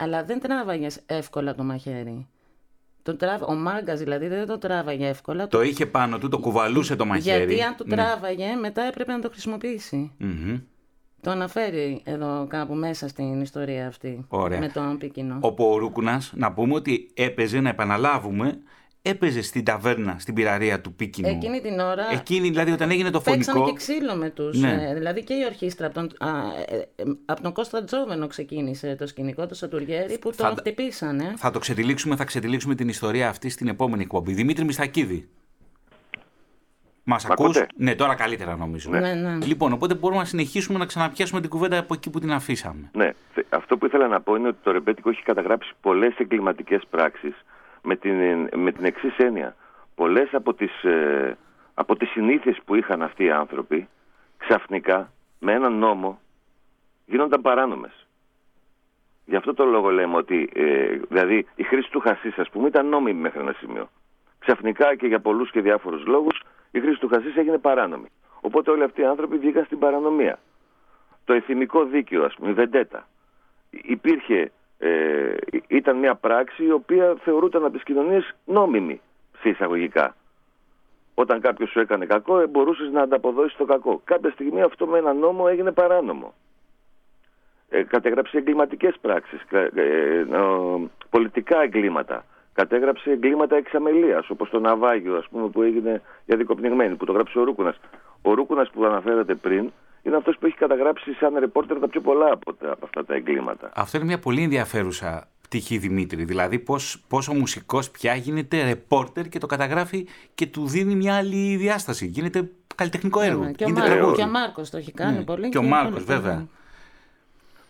αλλά 0.00 0.24
δεν 0.24 0.40
τράβαγες 0.40 1.00
εύκολα 1.06 1.54
το 1.54 1.62
μαχαίρι. 1.62 2.26
Το 3.02 3.16
τράβα... 3.16 3.46
Ο 3.46 3.54
μάγκας 3.54 3.98
δηλαδή 3.98 4.26
δεν 4.26 4.46
το 4.46 4.58
τράβαγε 4.58 5.08
εύκολα. 5.08 5.46
Το 5.46 5.62
είχε 5.62 5.86
πάνω 5.86 6.18
του, 6.18 6.28
το 6.28 6.38
κουβαλούσε 6.38 6.96
το 6.96 7.04
μαχαίρι. 7.06 7.44
Γιατί 7.44 7.62
αν 7.62 7.76
το 7.76 7.84
ναι. 7.86 7.96
τράβαγε, 7.96 8.54
μετά 8.54 8.82
έπρεπε 8.82 9.12
να 9.12 9.20
το 9.20 9.30
χρησιμοποιήσει. 9.30 10.12
Mm-hmm. 10.20 10.62
Το 11.20 11.30
αναφέρει 11.30 12.02
εδώ 12.04 12.46
κάπου 12.48 12.74
μέσα 12.74 13.08
στην 13.08 13.40
ιστορία 13.40 13.86
αυτή. 13.86 14.24
Ωραία. 14.28 14.58
Με 14.58 14.68
τον 14.68 14.98
Πίκινο. 14.98 15.38
Ο 15.40 15.76
Ρούκουνα, 15.76 16.22
να 16.32 16.52
πούμε 16.52 16.74
ότι 16.74 17.10
έπαιζε, 17.14 17.60
να 17.60 17.68
επαναλάβουμε, 17.68 18.58
έπαιζε 19.02 19.42
στην 19.42 19.64
ταβέρνα, 19.64 20.16
στην 20.18 20.34
πυραρία 20.34 20.80
του 20.80 20.94
Πίκινου. 20.94 21.28
Εκείνη 21.28 21.60
την 21.60 21.78
ώρα. 21.78 22.12
Εκείνη, 22.12 22.48
δηλαδή, 22.48 22.72
όταν 22.72 22.90
έγινε 22.90 23.10
το 23.10 23.20
φωνικό. 23.20 23.52
Παίξανε 23.52 23.70
και 23.70 23.76
ξύλο 23.76 24.14
με 24.14 24.30
τους. 24.30 24.58
Ναι. 24.58 24.86
Ε, 24.88 24.94
δηλαδή 24.94 25.24
και 25.24 25.34
η 25.34 25.44
ορχήστρα 25.46 25.86
από 25.86 25.94
τον, 25.94 26.10
α, 26.18 26.28
ε, 26.68 26.88
ε, 26.96 27.04
από 27.24 27.42
τον 27.42 27.52
Κώστα 27.52 27.84
Τζόβενο 27.84 28.26
ξεκίνησε 28.26 28.96
το 28.98 29.06
σκηνικό, 29.06 29.46
το 29.46 29.54
Σατουργέρι, 29.54 30.18
που 30.18 30.32
τον 30.36 30.56
χτυπήσανε. 30.56 31.34
Θα 31.36 31.50
το 31.50 31.58
ξετυλίξουμε, 31.58 32.16
θα 32.16 32.24
ξετυλίξουμε 32.24 32.74
την 32.74 32.88
ιστορία 32.88 33.28
αυτή 33.28 33.48
στην 33.48 33.68
επόμενη 33.68 34.02
εκπομπή. 34.02 34.32
Δημήτρη 34.32 34.64
Μιστακίδη. 34.64 35.28
Μας 37.04 37.24
ακούς; 37.24 37.62
Ναι, 37.76 37.94
τώρα 37.94 38.14
καλύτερα 38.14 38.56
νομίζω. 38.56 38.90
Ναι. 38.90 39.14
Ναι, 39.14 39.44
Λοιπόν, 39.44 39.72
οπότε 39.72 39.94
μπορούμε 39.94 40.20
να 40.20 40.26
συνεχίσουμε 40.26 40.78
να 40.78 40.86
ξαναπιάσουμε 40.86 41.40
την 41.40 41.50
κουβέντα 41.50 41.78
από 41.78 41.94
εκεί 41.94 42.10
που 42.10 42.18
την 42.18 42.32
αφήσαμε. 42.32 42.90
Ναι. 42.92 43.10
Αυτό 43.48 43.76
που 43.76 43.86
ήθελα 43.86 44.08
να 44.08 44.20
πω 44.20 44.34
είναι 44.34 44.48
ότι 44.48 44.58
το 44.62 44.70
ρεμπέτικο 44.70 45.10
έχει 45.10 45.22
καταγράψει 45.22 45.72
πολλές 45.80 46.14
εγκληματικές 46.16 46.82
πράξεις 46.90 47.34
με 47.82 47.96
την, 47.96 48.48
με 48.54 48.72
την 48.72 48.84
εξής 48.84 49.16
έννοια. 49.16 49.56
Πολλές 49.94 50.34
από 50.34 50.54
τις 50.54 50.84
ε, 50.84 51.36
από 51.74 51.96
τις 51.96 52.10
συνήθειες 52.10 52.60
που 52.64 52.74
είχαν 52.74 53.02
αυτοί 53.02 53.24
οι 53.24 53.30
άνθρωποι 53.30 53.88
ξαφνικά 54.38 55.12
με 55.38 55.52
έναν 55.52 55.78
νόμο 55.78 56.20
γίνονταν 57.06 57.40
παράνομες. 57.40 58.06
Γι' 59.24 59.36
αυτό 59.36 59.54
το 59.54 59.64
λόγο 59.64 59.90
λέμε 59.90 60.16
ότι 60.16 60.50
ε, 60.54 60.98
δηλαδή 61.08 61.46
η 61.54 61.62
χρήση 61.62 61.90
του 61.90 62.00
χασίς 62.00 62.38
ας 62.38 62.50
πούμε 62.50 62.68
ήταν 62.68 62.88
νόμιμη 62.88 63.20
μέχρι 63.20 63.40
ένα 63.40 63.52
σημείο. 63.52 63.88
Ξαφνικά 64.38 64.96
και 64.96 65.06
για 65.06 65.20
πολλούς 65.20 65.50
και 65.50 65.60
διάφορους 65.60 66.06
λόγους 66.06 66.42
η 66.70 66.80
χρήση 66.80 67.00
του 67.00 67.08
χασίς 67.08 67.36
έγινε 67.36 67.58
παράνομη. 67.58 68.08
Οπότε 68.40 68.70
όλοι 68.70 68.82
αυτοί 68.82 69.00
οι 69.00 69.04
άνθρωποι 69.04 69.38
βγήκαν 69.38 69.64
στην 69.64 69.78
παρανομία. 69.78 70.38
Το 71.24 71.32
εθιμικό 71.32 71.84
δίκαιο 71.84 72.24
ας 72.24 72.34
πούμε, 72.34 72.50
η 72.50 72.52
βεντέτα, 72.52 73.08
υπήρχε, 73.70 74.52
ε, 74.80 75.34
ήταν 75.66 75.96
μια 75.96 76.14
πράξη 76.14 76.64
η 76.64 76.70
οποία 76.70 77.16
θεωρούταν 77.24 77.64
από 77.64 77.72
τις 77.72 77.82
κοινωνίες 77.82 78.34
νόμιμη 78.44 79.00
σε 79.40 79.48
εισαγωγικά. 79.48 80.14
Όταν 81.14 81.40
κάποιος 81.40 81.70
σου 81.70 81.80
έκανε 81.80 82.06
κακό, 82.06 82.46
μπορούσες 82.46 82.90
να 82.90 83.02
ανταποδώσεις 83.02 83.56
το 83.56 83.64
κακό. 83.64 84.00
Κάποια 84.04 84.30
στιγμή 84.30 84.62
αυτό 84.62 84.86
με 84.86 84.98
ένα 84.98 85.12
νόμο 85.12 85.44
έγινε 85.48 85.72
παράνομο 85.72 86.34
ε, 87.70 87.82
κατέγραψε 87.82 88.38
εγκληματικές 88.38 88.94
πράξεις, 89.00 89.40
ε, 89.50 89.70
ε, 89.74 90.26
πολιτικά 91.10 91.62
εγκλήματα. 91.62 92.24
Κατέγραψε 92.52 93.10
εγκλήματα 93.10 93.56
εξαμελίας, 93.56 94.30
όπως 94.30 94.50
το 94.50 94.60
ναυάγιο 94.60 95.16
ας 95.16 95.28
πούμε, 95.30 95.48
που 95.48 95.62
έγινε 95.62 96.02
για 96.26 96.36
δικοπνιγμένη, 96.36 96.94
που 96.94 97.04
το 97.04 97.12
γράψει 97.12 97.38
ο 97.38 97.44
Ρούκουνας. 97.44 97.80
Ο 98.22 98.34
Ρούκουνας 98.34 98.70
που 98.70 98.84
αναφέρατε 98.84 99.34
πριν 99.34 99.70
είναι 100.02 100.16
αυτός 100.16 100.36
που 100.38 100.46
έχει 100.46 100.56
καταγράψει 100.56 101.12
σαν 101.12 101.38
ρεπόρτερ 101.38 101.78
τα 101.78 101.88
πιο 101.88 102.00
πολλά 102.00 102.32
από, 102.32 102.54
τα, 102.54 102.70
από 102.72 102.84
αυτά 102.84 103.04
τα 103.04 103.14
εγκλήματα. 103.14 103.70
Αυτό 103.74 103.96
είναι 103.96 104.06
μια 104.06 104.18
πολύ 104.18 104.42
ενδιαφέρουσα 104.42 105.28
πτυχή 105.40 105.78
Δημήτρη. 105.78 106.24
Δηλαδή 106.24 106.58
πώς, 106.58 107.04
πώς 107.08 107.28
ο 107.28 107.34
μουσικός 107.34 107.90
πια 107.90 108.14
γίνεται 108.14 108.64
ρεπόρτερ 108.64 109.28
και 109.28 109.38
το 109.38 109.46
καταγράφει 109.46 110.06
και 110.34 110.46
του 110.46 110.66
δίνει 110.66 110.94
μια 110.94 111.16
άλλη 111.16 111.56
διάσταση. 111.56 112.06
Γίνεται 112.06 112.50
καλλιτεχνικό 112.74 113.20
έργο. 113.20 113.44
Ναι, 113.44 113.52
και, 113.52 113.64
ο 113.64 114.12
και 114.16 114.22
ο 114.22 114.26
Μάρκος 114.26 114.70
το 114.70 114.76
έχει 114.76 114.92
κάνει 114.92 115.18
ναι. 115.18 115.24
πολύ. 115.24 115.42
Και, 115.42 115.48
και 115.48 115.58
ο 115.58 115.62
Μάρκος 115.62 116.04
βέβαια. 116.04 116.46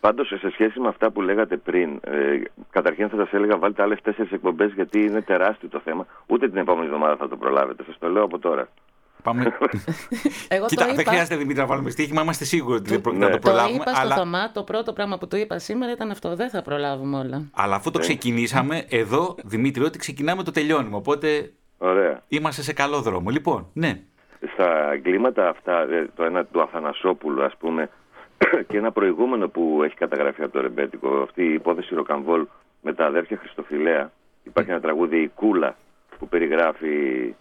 Πάντως 0.00 0.26
σε 0.26 0.50
σχέση 0.50 0.80
με 0.80 0.88
αυτά 0.88 1.10
που 1.10 1.20
λέγατε 1.20 1.56
πριν, 1.56 2.00
ε, 2.04 2.40
καταρχήν 2.70 3.08
θα 3.08 3.16
σας 3.16 3.32
έλεγα 3.32 3.58
βάλτε 3.58 3.82
άλλες 3.82 4.00
τέσσερις 4.02 4.32
εκπομπές 4.32 4.72
γιατί 4.72 5.00
είναι 5.04 5.20
τεράστιο 5.20 5.68
το 5.68 5.80
θέμα. 5.84 6.06
Ούτε 6.26 6.48
την 6.48 6.56
επόμενη 6.56 6.86
εβδομάδα 6.86 7.16
θα 7.16 7.28
το 7.28 7.36
προλάβετε, 7.36 7.84
σας 7.84 7.98
το 7.98 8.08
λέω 8.08 8.22
από 8.22 8.38
τώρα. 8.38 8.68
Πάμε. 9.22 9.56
Εγώ 10.48 10.66
Κοίτα, 10.66 10.86
δεν 10.94 11.06
χρειάζεται 11.06 11.36
Δημήτρη 11.36 11.60
να 11.60 11.66
βάλουμε 11.66 11.90
στοίχημα, 11.90 12.22
είμαστε 12.22 12.44
σίγουροι 12.44 12.76
ότι 12.76 12.96
δεν 12.96 13.16
ναι. 13.16 13.28
το 13.28 13.38
προλάβουμε. 13.38 13.84
Το 13.84 13.90
είπα 13.90 13.94
στο 13.94 14.14
Θωμά, 14.14 14.50
το 14.52 14.62
πρώτο 14.62 14.92
πράγμα 14.92 15.18
που 15.18 15.28
του 15.28 15.36
είπα 15.36 15.58
σήμερα 15.58 15.92
ήταν 15.92 16.10
αυτό. 16.10 16.36
Δεν 16.36 16.50
θα 16.50 16.62
προλάβουμε 16.62 17.18
όλα. 17.18 17.50
Αλλά 17.52 17.74
αφού 17.74 17.90
το 17.90 17.98
ναι. 17.98 18.04
ξεκινήσαμε, 18.04 18.84
εδώ 18.88 19.34
Δημήτρη, 19.44 19.84
ότι 19.84 19.98
ξεκινάμε 19.98 20.42
το 20.42 20.50
τελειώνουμε. 20.50 20.96
Οπότε 20.96 21.52
Ωραία. 21.78 22.22
είμαστε 22.28 22.62
σε 22.62 22.72
καλό 22.72 23.00
δρόμο. 23.00 23.30
Λοιπόν, 23.30 23.66
ναι. 23.72 24.00
Στα 24.52 24.92
εγκλήματα 24.92 25.48
αυτά, 25.48 25.80
ε, 25.80 26.08
το 26.16 26.24
ένα 26.24 26.44
του 26.44 26.62
Αθανασόπουλου, 26.62 27.42
ας 27.42 27.56
πούμε, 27.58 27.90
και 28.68 28.76
ένα 28.76 28.92
προηγούμενο 28.92 29.48
που 29.48 29.80
έχει 29.84 29.94
καταγραφεί 29.94 30.42
από 30.42 30.52
το 30.52 30.60
Ρεμπέτικο, 30.60 31.08
αυτή 31.22 31.42
η 31.42 31.52
υπόθεση 31.52 31.94
Ροκαμβόλ 31.94 32.46
με 32.82 32.92
τα 32.94 33.06
αδέρφια 33.06 33.36
Χριστοφιλέα. 33.36 34.10
Υπάρχει 34.42 34.70
ένα 34.70 34.80
τραγούδι 34.80 35.22
«Η 35.22 35.28
Κούλα» 35.28 35.76
που 36.18 36.28
περιγράφει... 36.28 37.34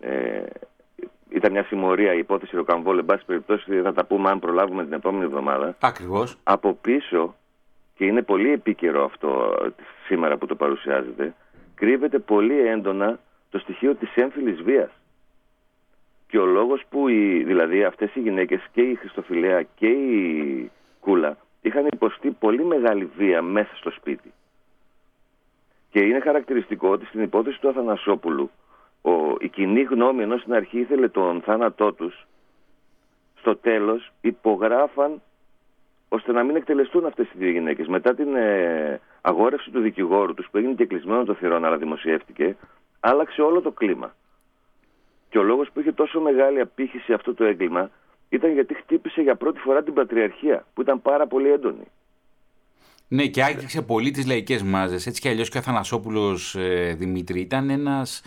Ε, 0.00 0.42
ήταν 1.28 1.52
μια 1.52 1.64
συμμορία 1.64 2.14
η 2.14 2.18
υπόθεση 2.18 2.56
Ροκαμβόλ, 2.56 2.98
εν 2.98 3.04
πάση 3.04 3.24
περιπτώσει 3.24 3.80
θα 3.82 3.92
τα 3.92 4.04
πούμε 4.04 4.30
αν 4.30 4.38
προλάβουμε 4.38 4.84
την 4.84 4.92
επόμενη 4.92 5.24
εβδομάδα. 5.24 5.76
Ακριβώς. 5.80 6.36
Από 6.42 6.72
πίσω, 6.72 7.34
και 7.94 8.04
είναι 8.04 8.22
πολύ 8.22 8.52
επίκαιρο 8.52 9.04
αυτό 9.04 9.54
σήμερα 10.06 10.36
που 10.36 10.46
το 10.46 10.54
παρουσιάζεται, 10.54 11.34
κρύβεται 11.74 12.18
πολύ 12.18 12.60
έντονα 12.60 13.18
το 13.50 13.58
στοιχείο 13.58 13.94
της 13.94 14.14
έμφυλης 14.14 14.62
βίας. 14.62 14.90
Και 16.28 16.38
ο 16.38 16.46
λόγος 16.46 16.82
που 16.88 17.08
οι, 17.08 17.42
δηλαδή 17.44 17.84
αυτές 17.84 18.14
οι 18.14 18.20
γυναίκες 18.20 18.66
και 18.72 18.80
η 18.80 18.94
Χριστοφιλέα 18.94 19.62
και 19.62 19.86
η 19.86 20.70
Κούλα 21.00 21.36
είχαν 21.60 21.86
υποστεί 21.86 22.30
πολύ 22.30 22.64
μεγάλη 22.64 23.10
βία 23.16 23.42
μέσα 23.42 23.74
στο 23.74 23.90
σπίτι. 23.90 24.32
Και 25.90 26.00
είναι 26.00 26.20
χαρακτηριστικό 26.20 26.88
ότι 26.88 27.06
στην 27.06 27.22
υπόθεση 27.22 27.60
του 27.60 27.68
Αθανασόπουλου 27.68 28.50
ο, 29.06 29.36
η 29.40 29.48
κοινή 29.48 29.82
γνώμη 29.82 30.22
ενώ 30.22 30.36
στην 30.36 30.54
αρχή 30.54 30.78
ήθελε 30.78 31.08
τον 31.08 31.40
θάνατό 31.40 31.92
τους 31.92 32.26
στο 33.38 33.56
τέλος 33.56 34.12
υπογράφαν 34.20 35.22
ώστε 36.08 36.32
να 36.32 36.42
μην 36.42 36.56
εκτελεστούν 36.56 37.06
αυτές 37.06 37.26
οι 37.26 37.38
δύο 37.38 37.50
γυναίκες. 37.50 37.86
Μετά 37.86 38.14
την 38.14 38.36
ε, 38.36 39.00
αγόρευση 39.20 39.70
του 39.70 39.80
δικηγόρου 39.80 40.34
τους 40.34 40.48
που 40.50 40.56
έγινε 40.56 40.72
και 40.74 40.86
κλεισμένο 40.86 41.24
το 41.24 41.34
θηρόν 41.34 41.64
αλλά 41.64 41.76
δημοσιεύτηκε 41.76 42.56
άλλαξε 43.00 43.42
όλο 43.42 43.60
το 43.60 43.70
κλίμα. 43.70 44.14
Και 45.28 45.38
ο 45.38 45.42
λόγος 45.42 45.70
που 45.72 45.80
είχε 45.80 45.92
τόσο 45.92 46.20
μεγάλη 46.20 46.60
απήχηση 46.60 47.12
αυτό 47.12 47.34
το 47.34 47.44
έγκλημα 47.44 47.90
ήταν 48.28 48.52
γιατί 48.52 48.74
χτύπησε 48.74 49.20
για 49.20 49.36
πρώτη 49.36 49.58
φορά 49.58 49.82
την 49.82 49.94
πατριαρχία, 49.94 50.66
που 50.74 50.80
ήταν 50.80 51.02
πάρα 51.02 51.26
πολύ 51.26 51.50
έντονη. 51.50 51.86
Ναι, 53.08 53.26
και 53.26 53.42
άγγιξε 53.42 53.82
πολύ 53.82 54.10
τις 54.10 54.26
λαϊκές 54.26 54.62
μάζες. 54.62 55.06
Έτσι 55.06 55.20
κι 55.20 55.28
αλλιώς 55.28 55.48
και 55.48 55.56
ο 55.56 55.60
Αθανασόπουλος 55.60 56.54
ε, 56.54 56.94
Δημήτρη 56.98 57.40
ήταν 57.40 57.70
ένας 57.70 58.22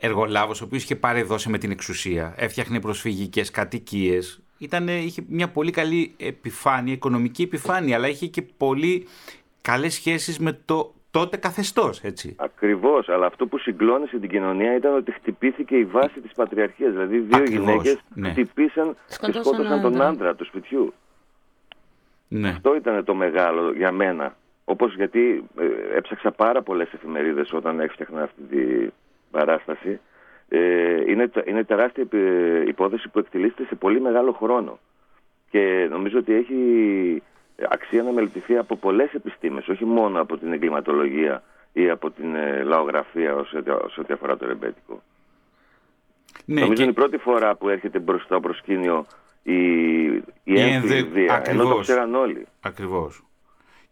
εργολάβος, 0.00 0.60
ο 0.60 0.64
οποίος 0.64 0.82
είχε 0.82 0.96
πάρει 0.96 1.22
δόση 1.22 1.50
με 1.50 1.58
την 1.58 1.70
εξουσία. 1.70 2.34
Έφτιαχνε 2.36 2.80
προσφυγικές 2.80 3.50
κατοικίες. 3.50 4.40
Είχε 4.58 5.24
μια 5.28 5.48
πολύ 5.48 5.70
καλή 5.70 6.14
επιφάνεια, 6.18 6.92
οικονομική 6.92 7.42
επιφάνεια, 7.42 7.96
αλλά 7.96 8.08
είχε 8.08 8.26
και 8.26 8.42
πολύ 8.42 9.06
καλές 9.62 9.94
σχέσεις 9.94 10.38
με 10.38 10.58
το 10.64 10.94
τότε 11.10 11.36
καθεστώς, 11.36 12.00
έτσι. 12.00 12.36
Ακριβώς. 12.38 13.08
Αλλά 13.08 13.26
αυτό 13.26 13.46
που 13.46 13.58
συγκλώνησε 13.58 14.18
την 14.18 14.28
κοινωνία 14.28 14.76
ήταν 14.76 14.94
ότι 14.94 15.12
χτυπήθηκε 15.12 15.76
η 15.76 15.84
βάση 15.84 16.20
της 16.20 16.32
πατριαρχίας. 16.32 16.92
Δηλαδή, 16.92 17.18
δύο 17.18 17.44
γυναίκες 17.44 17.98
ναι. 18.14 18.30
χτυπήσαν 18.30 18.96
και 19.20 19.32
σκότωσαν 19.32 19.80
τον 19.80 20.02
άντρα 20.02 20.34
του 20.34 20.44
σπιτιού. 20.44 20.94
Ναι. 22.28 22.48
Αυτό 22.48 22.74
ήταν 22.74 23.04
το 23.04 23.14
μεγάλο 23.14 23.72
για 23.72 23.92
μένα. 23.92 24.36
Όπως 24.64 24.94
γιατί 24.94 25.44
ε, 25.58 25.96
έψαξα 25.96 26.30
πάρα 26.30 26.62
πολλές 26.62 26.92
εφημερίδες 26.92 27.52
όταν 27.52 27.80
έφτιαχνα 27.80 28.22
αυτή 28.22 28.42
την 28.42 28.92
παράσταση. 29.30 30.00
Ε, 30.48 31.10
είναι, 31.10 31.30
είναι 31.46 31.64
τεράστια 31.64 32.06
υπόθεση 32.66 33.08
που 33.08 33.18
εκτελήσεται 33.18 33.64
σε 33.64 33.74
πολύ 33.74 34.00
μεγάλο 34.00 34.32
χρόνο. 34.32 34.78
Και 35.50 35.86
νομίζω 35.90 36.18
ότι 36.18 36.34
έχει 36.34 37.22
αξία 37.68 38.02
να 38.02 38.12
μελετηθεί 38.12 38.56
από 38.56 38.76
πολλές 38.76 39.12
επιστήμες, 39.12 39.68
όχι 39.68 39.84
μόνο 39.84 40.20
από 40.20 40.38
την 40.38 40.52
εγκληματολογία 40.52 41.42
ή 41.72 41.90
από 41.90 42.10
την 42.10 42.34
ε, 42.34 42.62
λαογραφία 42.62 43.34
όσο 43.34 43.58
ό,τι 43.98 44.12
αφορά 44.12 44.36
το 44.36 44.46
ρεμπέτικο. 44.46 45.02
Ναι, 46.44 46.60
Νομίζω 46.60 46.74
και... 46.74 46.82
είναι 46.82 46.90
η 46.90 46.94
πρώτη 46.94 47.16
φορά 47.16 47.54
που 47.56 47.68
έρχεται 47.68 47.98
μπροστά 47.98 48.24
στο 48.24 48.40
προσκήνιο 48.40 49.06
η, 49.42 49.54
η, 50.04 50.22
η 50.44 50.60
έμφυλη 50.60 51.02
βία, 51.02 51.42
ενώ 51.44 51.64
το 51.64 51.78
ξέραν 51.78 52.14
όλοι. 52.14 52.46
Ακριβώς. 52.60 53.24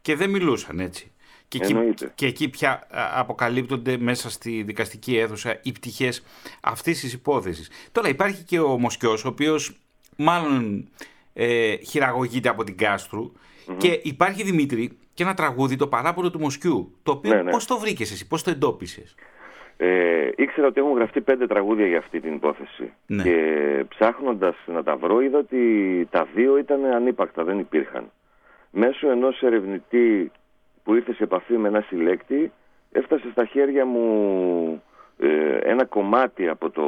Και 0.01 0.17
δεν 0.17 0.31
μιλούσαν 0.31 0.81
έτσι. 0.81 1.13
Και 1.49 1.59
εκεί, 1.63 1.95
και 2.15 2.27
εκεί 2.27 2.49
πια 2.49 2.87
αποκαλύπτονται 3.15 3.97
μέσα 3.99 4.31
στη 4.31 4.63
δικαστική 4.63 5.17
αίθουσα 5.17 5.61
οι 5.63 5.73
πτυχές 5.73 6.25
αυτής 6.63 7.01
της 7.01 7.13
υπόθεσης. 7.13 7.71
Τώρα 7.93 8.09
υπάρχει 8.09 8.45
και 8.45 8.61
ο 8.61 8.79
Μοσκιός, 8.79 9.25
ο 9.25 9.29
οποίος 9.29 9.77
μάλλον 10.17 10.89
ε, 11.33 11.77
χειραγωγείται 11.77 12.49
από 12.49 12.65
την 12.65 12.77
Κάστρου 12.77 13.33
και 13.77 14.01
υπάρχει 14.03 14.43
Δημήτρη 14.43 14.99
και 15.15 15.23
ένα 15.23 15.35
τραγούδι, 15.35 15.77
το 15.77 15.87
παράπονο 15.87 16.31
του 16.31 16.39
Μοσκιού. 16.39 16.99
Το 17.03 17.13
οποίο 17.13 17.35
ναι, 17.35 17.43
ναι. 17.43 17.51
πώς 17.51 17.67
το 17.67 17.79
βρήκες 17.79 18.13
εσύ, 18.13 18.27
πώς 18.27 18.43
το 18.43 18.51
εντόπισες; 18.51 19.15
Ε, 19.77 20.31
ήξερα 20.37 20.67
ότι 20.67 20.81
έχουν 20.81 20.93
γραφτεί 20.93 21.21
πέντε 21.21 21.47
τραγούδια 21.47 21.87
για 21.87 21.99
αυτή 21.99 22.21
την 22.21 22.35
υπόθεση. 22.35 22.93
Ναι. 23.07 23.23
Και 23.23 23.37
ψάχνοντας 23.89 24.57
να 24.67 24.83
τα 24.83 24.97
βρω, 24.97 25.21
είδα 25.21 25.39
ότι 25.39 25.59
τα 26.11 26.29
δύο 26.35 26.59
ήταν 26.59 26.85
ανύπαρκτα, 26.85 27.45
δεν 27.45 27.59
υπήρχαν. 27.59 28.11
Μέσω 28.71 29.11
ενός 29.11 29.43
ερευνητή 29.43 30.31
που 30.89 30.95
ήρθε 30.95 31.15
σε 31.15 31.23
επαφή 31.23 31.57
με 31.57 31.69
ένα 31.69 31.81
συλλέκτη, 31.81 32.53
έφτασε 32.93 33.31
στα 33.31 33.45
χέρια 33.45 33.87
μου 33.87 34.83
ε, 35.19 35.59
ένα 35.63 35.85
κομμάτι 35.85 36.49
από 36.49 36.71
το 36.71 36.85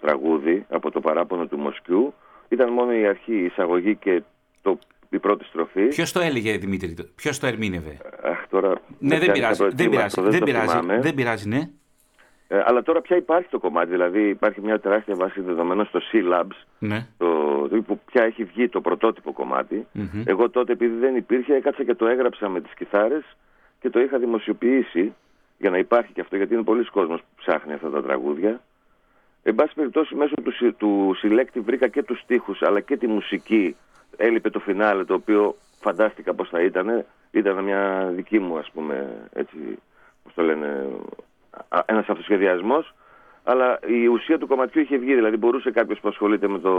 τραγούδι, 0.00 0.66
από 0.68 0.90
το 0.90 1.00
παράπονο 1.00 1.46
του 1.46 1.58
Μοσκιού. 1.58 2.14
Ήταν 2.48 2.72
μόνο 2.72 2.92
η 2.92 3.06
αρχή, 3.06 3.34
η 3.34 3.44
εισαγωγή 3.44 3.96
και 3.96 4.22
το 4.62 4.78
η 5.08 5.18
πρώτη 5.18 5.44
στροφή. 5.44 5.86
Ποιος 5.88 6.12
το 6.12 6.20
έλεγε, 6.20 6.56
Δημήτρη, 6.56 6.94
ποιος 7.14 7.38
το 7.38 7.46
ερμήνευε; 7.46 7.98
Αχ, 8.22 8.48
τώρα. 8.50 8.80
Ναι, 8.98 9.18
δεν 9.18 9.32
πειράζει. 9.32 9.68
Δεν 9.72 9.88
πειράζει, 9.88 10.20
δεν, 10.20 10.42
πειράζει, 10.42 10.78
δεν 11.00 11.14
πειράζει, 11.14 11.48
ναι. 11.48 11.70
Ε, 12.52 12.62
αλλά 12.66 12.82
τώρα 12.82 13.00
πια 13.00 13.16
υπάρχει 13.16 13.48
το 13.48 13.58
κομμάτι, 13.58 13.90
δηλαδή 13.90 14.28
υπάρχει 14.28 14.60
μια 14.60 14.80
τεράστια 14.80 15.14
βάση 15.14 15.40
δεδομένων 15.40 15.86
στο 15.86 16.00
C-Labs, 16.12 16.64
ναι. 16.78 17.06
το, 17.18 17.26
που 17.86 18.00
πια 18.06 18.22
έχει 18.22 18.44
βγει 18.44 18.68
το 18.68 18.80
πρωτότυπο 18.80 19.34
Εγώ 20.24 20.50
τότε 20.50 20.72
επειδή 20.72 20.98
δεν 20.98 21.16
υπήρχε 21.16 21.54
έκατσα 21.54 21.84
και 21.84 21.94
το 21.94 22.06
έγραψα 22.06 22.48
με 22.48 22.60
τις 22.60 22.74
κιθάρες 22.74 23.22
και 23.80 23.90
το 23.90 24.00
είχα 24.00 24.18
δημοσιοποιήσει 24.18 25.14
για 25.58 25.70
να 25.70 25.78
υπάρχει 25.78 26.12
και 26.12 26.20
αυτό 26.20 26.36
γιατί 26.36 26.54
είναι 26.54 26.62
πολλοί 26.62 26.84
κόσμος 26.84 27.20
που 27.20 27.26
ψάχνει 27.36 27.72
αυτά 27.72 27.90
τα 27.90 28.02
τραγούδια 28.02 28.60
Εν 29.42 29.54
πάση 29.54 29.74
περιπτώσει, 29.74 30.14
μέσω 30.14 30.34
του, 30.34 30.74
του 30.76 31.14
συλλέκτη 31.16 31.60
βρήκα 31.60 31.88
και 31.88 32.02
τους 32.02 32.20
στίχους 32.20 32.62
αλλά 32.62 32.80
και 32.80 32.96
τη 32.96 33.06
μουσική. 33.06 33.76
Έλειπε 34.16 34.50
το 34.50 34.58
φινάλε, 34.58 35.04
το 35.04 35.14
οποίο 35.14 35.56
φαντάστηκα 35.80 36.34
πώς 36.34 36.48
θα 36.48 36.62
ήταν. 36.62 37.04
Ήταν 37.30 37.64
μια 37.64 38.12
δική 38.14 38.38
μου, 38.38 38.58
ας 38.58 38.70
πούμε, 38.74 39.28
έτσι, 39.32 39.56
πώς 40.22 40.34
το 40.34 40.42
λένε, 40.42 40.86
ένας 41.84 42.08
αυτοσχεδιασμός. 42.08 42.94
Αλλά 43.44 43.78
η 43.86 44.06
ουσία 44.06 44.38
του 44.38 44.46
κομματιού 44.46 44.80
είχε 44.80 44.96
βγει, 44.96 45.14
δηλαδή 45.14 45.36
μπορούσε 45.36 45.70
κάποιος 45.70 46.00
που 46.00 46.08
ασχολείται 46.08 46.48
με, 46.48 46.58
το, 46.58 46.70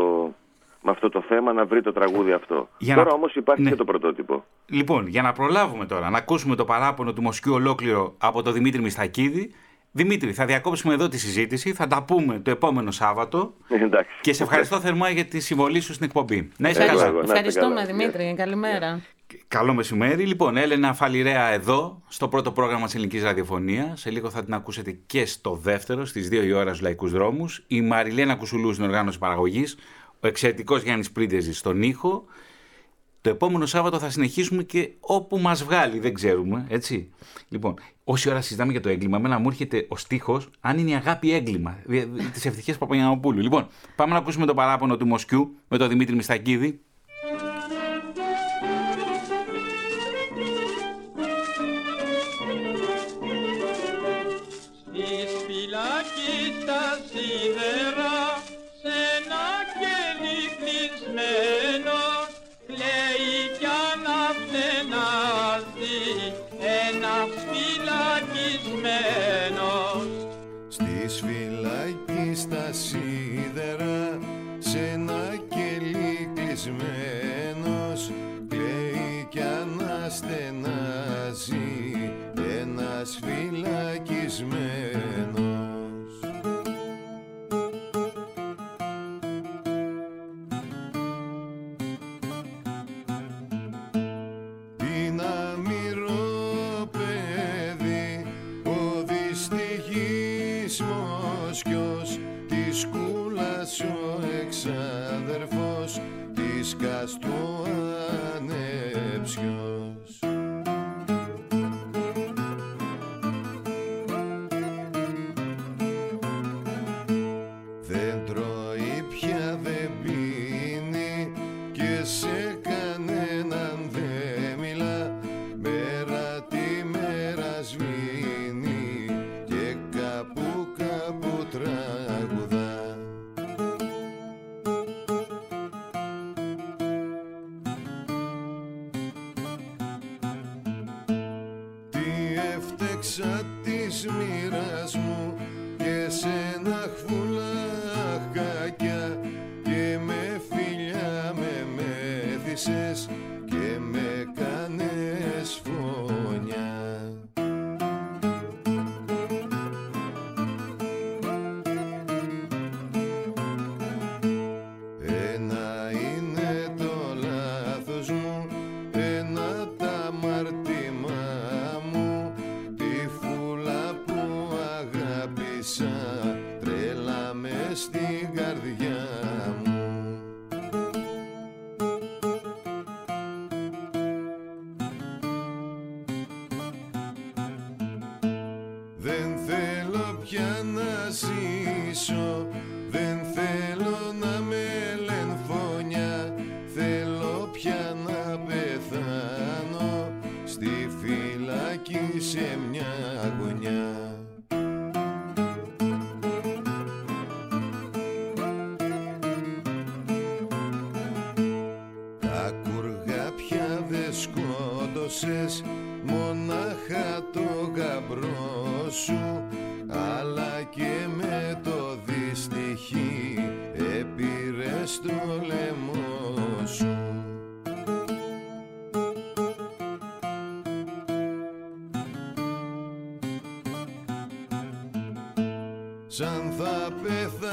με 0.81 0.91
αυτό 0.91 1.09
το 1.09 1.21
θέμα 1.21 1.53
να 1.53 1.65
βρει 1.65 1.81
το 1.81 1.93
τραγούδι 1.93 2.31
αυτό. 2.31 2.69
Για 2.77 2.95
τώρα 2.95 3.09
να... 3.09 3.15
όμως 3.15 3.35
υπάρχει 3.35 3.61
ναι. 3.61 3.69
και 3.69 3.75
το 3.75 3.83
πρωτότυπο. 3.83 4.45
Λοιπόν, 4.65 5.07
για 5.07 5.21
να 5.21 5.31
προλάβουμε 5.31 5.85
τώρα, 5.85 6.09
να 6.09 6.17
ακούσουμε 6.17 6.55
το 6.55 6.65
παράπονο 6.65 7.13
του 7.13 7.21
Μοσκιού 7.21 7.53
ολόκληρο 7.53 8.15
από 8.17 8.41
τον 8.41 8.53
Δημήτρη 8.53 8.81
Μιστακίδη, 8.81 9.53
Δημήτρη, 9.95 10.33
θα 10.33 10.45
διακόψουμε 10.45 10.93
εδώ 10.93 11.07
τη 11.07 11.17
συζήτηση. 11.17 11.73
Θα 11.73 11.87
τα 11.87 12.03
πούμε 12.03 12.39
το 12.39 12.51
επόμενο 12.51 12.91
Σάββατο. 12.91 13.53
Εντάξει. 13.67 14.09
Και 14.21 14.33
σε 14.33 14.43
ευχαριστώ 14.43 14.79
θερμά 14.79 15.09
για 15.09 15.25
τη 15.25 15.39
συμβολή 15.39 15.79
σου 15.79 15.93
στην 15.93 16.05
εκπομπή. 16.05 16.49
Να 16.57 16.69
είσαι 16.69 16.85
καλά. 16.85 17.13
Ευχαριστούμε, 17.23 17.85
Δημήτρη. 17.85 18.33
Καλημέρα. 18.37 19.01
Καλό 19.47 19.73
μεσημέρι. 19.73 20.25
Λοιπόν, 20.25 20.57
Έλενα 20.57 20.93
Φαλιρέα 20.93 21.47
εδώ, 21.47 22.01
στο 22.07 22.27
πρώτο 22.27 22.51
πρόγραμμα 22.51 22.85
της 22.85 22.95
Ελληνικής 22.95 23.23
Ραδιοφωνίας. 23.23 23.99
Σε 23.99 24.09
λίγο 24.09 24.29
θα 24.29 24.43
την 24.43 24.53
ακούσετε 24.53 24.97
και 25.05 25.25
στο 25.25 25.55
δεύτερο, 25.55 26.05
στις 26.05 26.29
2 26.29 26.43
η 26.43 26.51
ώρα 26.51 26.69
στους 26.69 26.81
Λαϊκούς 26.81 27.11
Δρόμους. 27.11 27.63
Η 27.67 27.81
Μαριλένα 27.81 28.35
Κουσουλού 28.35 28.73
στην 28.73 28.85
οργάνωση 28.85 29.17
παραγωγής. 29.17 29.77
Ο 30.19 30.27
εξαιρετικός 30.27 30.81
Γιάννης 30.81 31.11
Πρίντεζης 31.11 31.57
στον 31.57 31.81
ήχο. 31.81 32.25
Το 33.23 33.29
επόμενο 33.29 33.65
Σάββατο 33.65 33.99
θα 33.99 34.09
συνεχίσουμε 34.09 34.63
και 34.63 34.91
όπου 34.99 35.37
μας 35.37 35.63
βγάλει, 35.63 35.99
δεν 35.99 36.13
ξέρουμε, 36.13 36.65
έτσι. 36.69 37.09
Λοιπόν, 37.49 37.73
όση 38.03 38.29
ώρα 38.29 38.41
συζητάμε 38.41 38.71
για 38.71 38.81
το 38.81 38.89
έγκλημα, 38.89 39.17
εμένα 39.17 39.39
μου 39.39 39.47
έρχεται 39.47 39.85
ο 39.89 39.97
στίχος 39.97 40.49
αν 40.59 40.77
είναι 40.77 40.89
η 40.89 40.93
αγάπη 40.93 41.33
έγκλημα. 41.33 41.77
Τη 42.33 42.47
ευτυχία 42.47 42.77
Παπαγιανοπούλου. 42.77 43.41
Λοιπόν, 43.41 43.67
πάμε 43.95 44.11
να 44.11 44.17
ακούσουμε 44.17 44.45
το 44.45 44.53
παράπονο 44.53 44.97
του 44.97 45.05
Μοσκιού 45.05 45.55
με 45.67 45.77
τον 45.77 45.89
Δημήτρη 45.89 46.15
Μιστακίδη. 46.15 46.79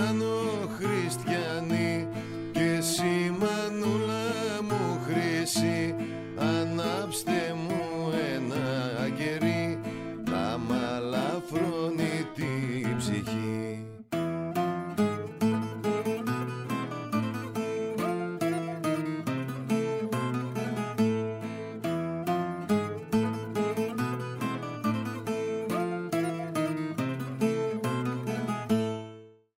Σαν 0.01 0.09
θα 0.09 0.15
πεθάνω 0.17 0.30
χριστιανοί 0.30 0.30